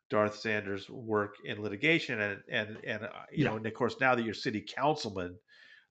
Darth 0.08 0.42
Xander's 0.42 0.88
work 0.88 1.34
in 1.44 1.62
litigation 1.62 2.20
and 2.20 2.40
and 2.50 2.78
and 2.84 3.04
uh, 3.04 3.08
you 3.32 3.44
yeah. 3.44 3.50
know, 3.50 3.56
and 3.56 3.66
of 3.66 3.74
course 3.74 3.96
now 4.00 4.14
that 4.14 4.24
you're 4.24 4.34
city 4.34 4.64
councilman, 4.66 5.36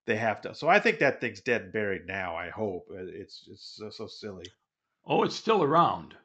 they 0.06 0.16
have 0.16 0.42
to. 0.42 0.56
So 0.56 0.70
I 0.70 0.80
think 0.80 1.00
that 1.00 1.20
thing's 1.20 1.42
dead 1.42 1.62
and 1.64 1.74
buried 1.74 2.06
now. 2.08 2.36
I 2.36 2.50
hope 2.50 2.88
uh, 2.92 2.98
it's 3.00 3.48
it's 3.52 3.76
so, 3.78 3.90
so 3.90 4.08
silly. 4.08 4.46
Oh, 5.06 5.24
it's 5.24 5.36
still 5.36 5.64
around, 5.64 6.16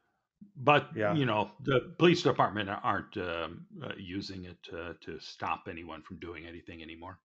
but 0.57 0.91
yeah. 0.95 1.15
you 1.15 1.27
know 1.27 1.51
the 1.65 1.93
police 1.99 2.23
department 2.23 2.69
aren't 2.71 3.17
um, 3.17 3.67
uh, 3.83 3.93
using 3.99 4.45
it 4.45 4.63
to, 4.65 4.97
to 5.03 5.19
stop 5.21 5.65
anyone 5.69 6.03
from 6.03 6.19
doing 6.19 6.47
anything 6.47 6.83
anymore. 6.83 7.19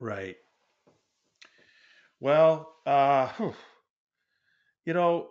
Right. 0.00 0.36
Well, 2.18 2.74
uh, 2.86 3.30
you 4.84 4.94
know, 4.94 5.28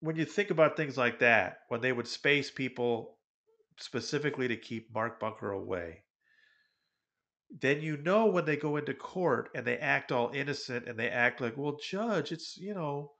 when 0.00 0.16
you 0.16 0.24
think 0.24 0.50
about 0.50 0.76
things 0.76 0.96
like 0.96 1.18
that, 1.18 1.58
when 1.68 1.80
they 1.80 1.92
would 1.92 2.08
space 2.08 2.50
people 2.50 3.17
specifically 3.78 4.48
to 4.48 4.56
keep 4.56 4.92
Mark 4.94 5.20
Bunker 5.20 5.50
away, 5.50 6.02
then 7.50 7.80
you 7.80 7.96
know 7.96 8.26
when 8.26 8.44
they 8.44 8.56
go 8.56 8.76
into 8.76 8.92
court 8.94 9.48
and 9.54 9.66
they 9.66 9.78
act 9.78 10.12
all 10.12 10.30
innocent 10.34 10.86
and 10.86 10.98
they 10.98 11.08
act 11.08 11.40
like, 11.40 11.56
well, 11.56 11.78
judge, 11.82 12.32
it's 12.32 12.56
you 12.58 12.74
know, 12.74 13.12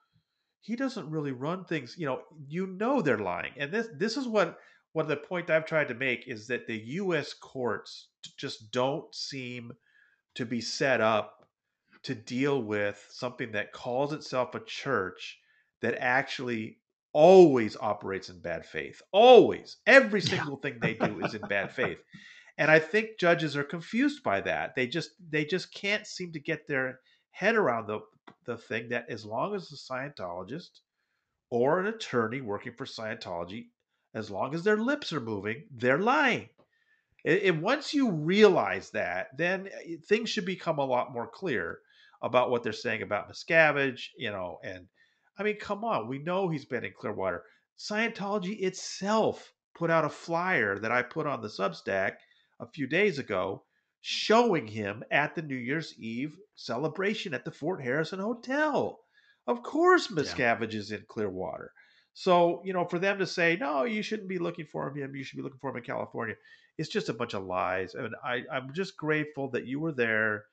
he 0.60 0.76
doesn't 0.76 1.10
really 1.10 1.32
run 1.32 1.64
things. 1.64 1.96
You 1.98 2.06
know, 2.06 2.22
you 2.46 2.66
know 2.66 3.00
they're 3.00 3.18
lying, 3.18 3.52
and 3.56 3.72
this 3.72 3.88
this 3.96 4.16
is 4.16 4.26
what 4.26 4.58
one 4.92 5.04
of 5.04 5.08
the 5.08 5.16
point 5.16 5.50
I've 5.50 5.66
tried 5.66 5.88
to 5.88 5.94
make 5.94 6.26
is 6.26 6.46
that 6.48 6.66
the 6.66 6.76
U.S. 6.76 7.32
courts 7.32 8.08
just 8.36 8.70
don't 8.70 9.14
seem 9.14 9.72
to 10.34 10.44
be 10.44 10.60
set 10.60 11.00
up 11.00 11.48
to 12.02 12.14
deal 12.14 12.62
with 12.62 13.04
something 13.10 13.52
that 13.52 13.72
calls 13.72 14.12
itself 14.12 14.54
a 14.54 14.60
church 14.60 15.38
that 15.82 15.96
actually 15.98 16.78
always 17.12 17.76
operates 17.76 18.28
in 18.28 18.40
bad 18.40 18.66
faith. 18.66 19.00
Always, 19.12 19.78
every 19.86 20.20
single 20.20 20.56
thing 20.56 20.78
they 20.80 20.94
do 20.94 21.24
is 21.24 21.34
in 21.34 21.40
bad 21.48 21.72
faith 21.72 21.98
and 22.58 22.72
I 22.72 22.80
think 22.80 23.18
judges 23.18 23.56
are 23.56 23.64
confused 23.64 24.22
by 24.24 24.40
that. 24.42 24.74
They 24.74 24.88
just 24.88 25.12
they 25.30 25.44
just 25.44 25.72
can't 25.72 26.06
seem 26.06 26.32
to 26.32 26.40
get 26.40 26.66
their 26.66 26.98
head 27.30 27.54
around 27.54 27.86
the 27.86 28.00
the 28.44 28.58
thing 28.58 28.88
that 28.88 29.06
as 29.08 29.24
long 29.24 29.54
as 29.54 29.70
a 29.70 29.92
Scientologist 29.92 30.80
or 31.50 31.78
an 31.78 31.86
attorney 31.86 32.40
working 32.40 32.72
for 32.76 32.84
Scientology, 32.84 33.68
as 34.12 34.30
long 34.30 34.54
as 34.54 34.64
their 34.64 34.76
lips 34.76 35.12
are 35.12 35.20
moving, 35.20 35.64
they're 35.70 35.98
lying. 35.98 36.48
And 37.24 37.62
once 37.62 37.94
you 37.94 38.10
realize 38.10 38.90
that, 38.90 39.36
then 39.36 39.68
eh, 39.84 39.96
things 40.08 40.28
should 40.28 40.44
become 40.44 40.78
a 40.78 40.84
lot 40.84 41.12
more 41.12 41.28
clear 41.28 41.78
about 42.22 42.50
what 42.50 42.62
they're 42.62 42.72
saying 42.72 43.02
about 43.02 43.30
Miscavige, 43.30 44.08
you 44.16 44.30
know, 44.30 44.58
and 44.64 44.88
I 45.38 45.44
mean, 45.44 45.56
come 45.56 45.84
on, 45.84 46.08
we 46.08 46.18
know 46.18 46.48
he's 46.48 46.64
been 46.64 46.84
in 46.84 46.92
Clearwater. 46.92 47.44
Scientology 47.78 48.60
itself 48.60 49.52
put 49.76 49.90
out 49.90 50.04
a 50.04 50.08
flyer 50.08 50.78
that 50.78 50.90
I 50.90 51.02
put 51.02 51.26
on 51.26 51.40
the 51.40 51.48
Substack 51.48 52.14
a 52.58 52.66
few 52.66 52.88
days 52.88 53.18
ago 53.18 53.62
showing 54.00 54.66
him 54.66 55.04
at 55.10 55.34
the 55.34 55.42
New 55.42 55.56
Year's 55.56 55.94
Eve 55.98 56.36
celebration 56.56 57.34
at 57.34 57.44
the 57.44 57.52
Fort 57.52 57.82
Harrison 57.82 58.18
Hotel. 58.18 58.98
Of 59.46 59.62
course, 59.62 60.08
Miscavige 60.08 60.72
yeah. 60.72 60.78
is 60.78 60.92
in 60.92 61.04
Clearwater. 61.08 61.72
So, 62.14 62.62
you 62.64 62.72
know, 62.72 62.84
for 62.84 62.98
them 62.98 63.18
to 63.20 63.26
say, 63.26 63.56
no, 63.56 63.84
you 63.84 64.02
shouldn't 64.02 64.28
be 64.28 64.38
looking 64.38 64.66
for 64.66 64.90
him, 64.90 65.14
you 65.14 65.22
should 65.22 65.36
be 65.36 65.42
looking 65.42 65.60
for 65.60 65.70
him 65.70 65.76
in 65.76 65.84
California, 65.84 66.34
it's 66.76 66.88
just 66.88 67.08
a 67.08 67.14
bunch 67.14 67.34
of 67.34 67.44
lies. 67.44 67.94
I 67.94 68.04
And 68.04 68.14
I, 68.24 68.42
I'm 68.52 68.72
just 68.72 68.96
grateful 68.96 69.50
that 69.50 69.66
you 69.66 69.78
were 69.78 69.92
there 69.92 70.46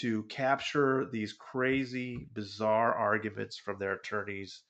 to 0.00 0.22
capture 0.24 1.06
these 1.10 1.32
crazy, 1.32 2.28
bizarre 2.32 2.94
arguments 2.94 3.56
from 3.56 3.78
their 3.78 3.94
attorneys. 3.94 4.62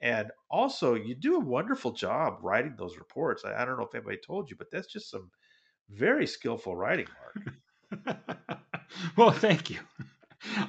And 0.00 0.30
also, 0.50 0.94
you 0.94 1.14
do 1.14 1.36
a 1.36 1.40
wonderful 1.40 1.92
job 1.92 2.38
writing 2.42 2.74
those 2.76 2.98
reports. 2.98 3.44
I, 3.44 3.54
I 3.54 3.64
don't 3.64 3.78
know 3.78 3.86
if 3.86 3.94
anybody 3.94 4.18
told 4.24 4.50
you, 4.50 4.56
but 4.56 4.70
that's 4.70 4.86
just 4.86 5.10
some 5.10 5.30
very 5.90 6.26
skillful 6.26 6.76
writing, 6.76 7.06
Mark. 7.18 8.18
well, 9.16 9.30
thank 9.30 9.70
you. 9.70 9.78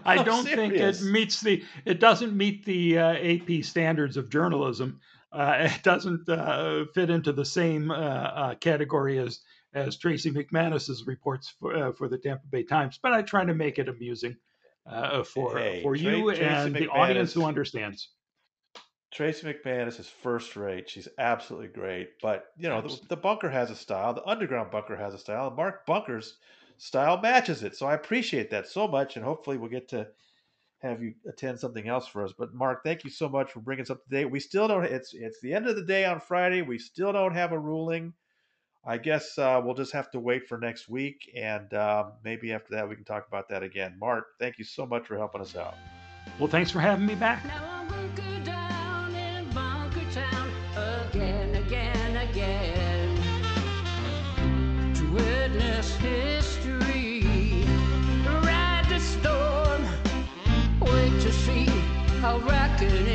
I 0.04 0.18
I'm 0.18 0.26
don't 0.26 0.46
serious. 0.46 1.00
think 1.00 1.08
it 1.08 1.12
meets 1.12 1.42
the. 1.42 1.64
It 1.86 2.00
doesn't 2.00 2.36
meet 2.36 2.66
the 2.66 2.98
uh, 2.98 3.14
AP 3.14 3.64
standards 3.64 4.18
of 4.18 4.30
journalism. 4.30 5.00
Uh, 5.32 5.58
it 5.60 5.84
doesn't 5.84 6.28
uh, 6.28 6.86
fit 6.94 7.10
into 7.10 7.32
the 7.32 7.46
same 7.46 7.92
uh, 7.92 7.94
uh, 7.94 8.56
category 8.56 9.20
as 9.20 9.40
as 9.74 9.98
Tracey 9.98 10.32
McManus's 10.32 11.06
reports 11.06 11.54
for, 11.60 11.76
uh, 11.76 11.92
for 11.92 12.08
the 12.08 12.18
Tampa 12.18 12.48
Bay 12.48 12.64
Times, 12.64 13.00
but 13.02 13.14
I 13.14 13.22
try 13.22 13.46
to 13.46 13.54
make 13.54 13.80
it 13.80 13.90
amusing 13.90 14.36
uh, 14.86 15.24
for 15.24 15.58
hey, 15.58 15.84
for 15.84 15.96
you 15.96 16.26
Tracey 16.26 16.44
and 16.44 16.76
McManus, 16.76 16.80
the 16.80 16.88
audience 16.90 17.34
who 17.34 17.46
understands. 17.46 18.10
Tracey 19.12 19.52
McManus 19.52 20.00
is 20.00 20.08
first 20.08 20.56
rate. 20.56 20.90
She's 20.90 21.08
absolutely 21.18 21.70
great, 21.70 22.10
but 22.22 22.46
you 22.58 22.70
know 22.70 22.82
the, 22.82 23.00
the, 23.10 23.18
bunker 23.18 23.50
has 23.50 23.72
a 23.72 23.76
style. 23.76 24.14
The 24.14 24.26
underground 24.26 24.72
bunker 24.72 24.96
has 24.96 25.14
a 25.14 25.18
style. 25.18 25.48
And 25.48 25.56
Mark 25.56 25.86
Bunker's 25.86 26.38
style 26.78 27.20
matches 27.20 27.64
it. 27.64 27.76
So 27.76 27.88
I 27.88 27.94
appreciate 27.94 28.52
that 28.52 28.68
so 28.68 28.88
much, 28.88 29.16
and 29.16 29.26
hopefully 29.26 29.58
we'll 29.58 29.70
get 29.70 29.90
to 29.90 30.08
have 30.80 31.02
you 31.02 31.14
attend 31.28 31.60
something 31.60 31.88
else 31.88 32.08
for 32.08 32.24
us. 32.24 32.34
But 32.38 32.54
Mark, 32.54 32.84
thank 32.84 33.04
you 33.04 33.10
so 33.10 33.28
much 33.28 33.52
for 33.52 33.60
bringing 33.60 33.82
us 33.82 33.90
up 33.90 34.04
to 34.04 34.10
date. 34.10 34.26
We 34.26 34.40
still 34.40 34.68
don't. 34.68 34.86
It's 34.86 35.14
it's 35.14 35.40
the 35.42 35.54
end 35.54 35.68
of 35.68 35.76
the 35.76 35.86
day 35.86 36.06
on 36.06 36.20
Friday. 36.20 36.62
We 36.62 36.78
still 36.78 37.12
don't 37.12 37.36
have 37.36 37.52
a 37.52 37.60
ruling. 37.60 38.14
I 38.90 38.98
guess 38.98 39.38
uh, 39.38 39.62
we'll 39.64 39.76
just 39.76 39.94
have 39.94 40.10
to 40.12 40.20
wait 40.20 40.48
for 40.48 40.58
next 40.58 40.90
week, 40.90 41.30
and 41.36 41.72
uh, 41.76 42.06
maybe 42.24 42.52
after 42.52 42.74
that 42.74 42.90
we 42.90 42.96
can 42.96 43.04
talk 43.06 43.28
about 43.28 43.48
that 43.50 43.62
again. 43.62 43.94
Mark, 44.00 44.30
thank 44.40 44.58
you 44.58 44.66
so 44.66 44.84
much 44.84 45.06
for 45.06 45.16
helping 45.16 45.42
us 45.42 45.56
out. 45.56 45.76
Well, 46.40 46.50
thanks 46.50 46.72
for 46.72 46.80
having 46.80 47.06
me 47.06 47.14
back. 47.14 47.46
how 62.22 62.38
reckoning 62.40 63.09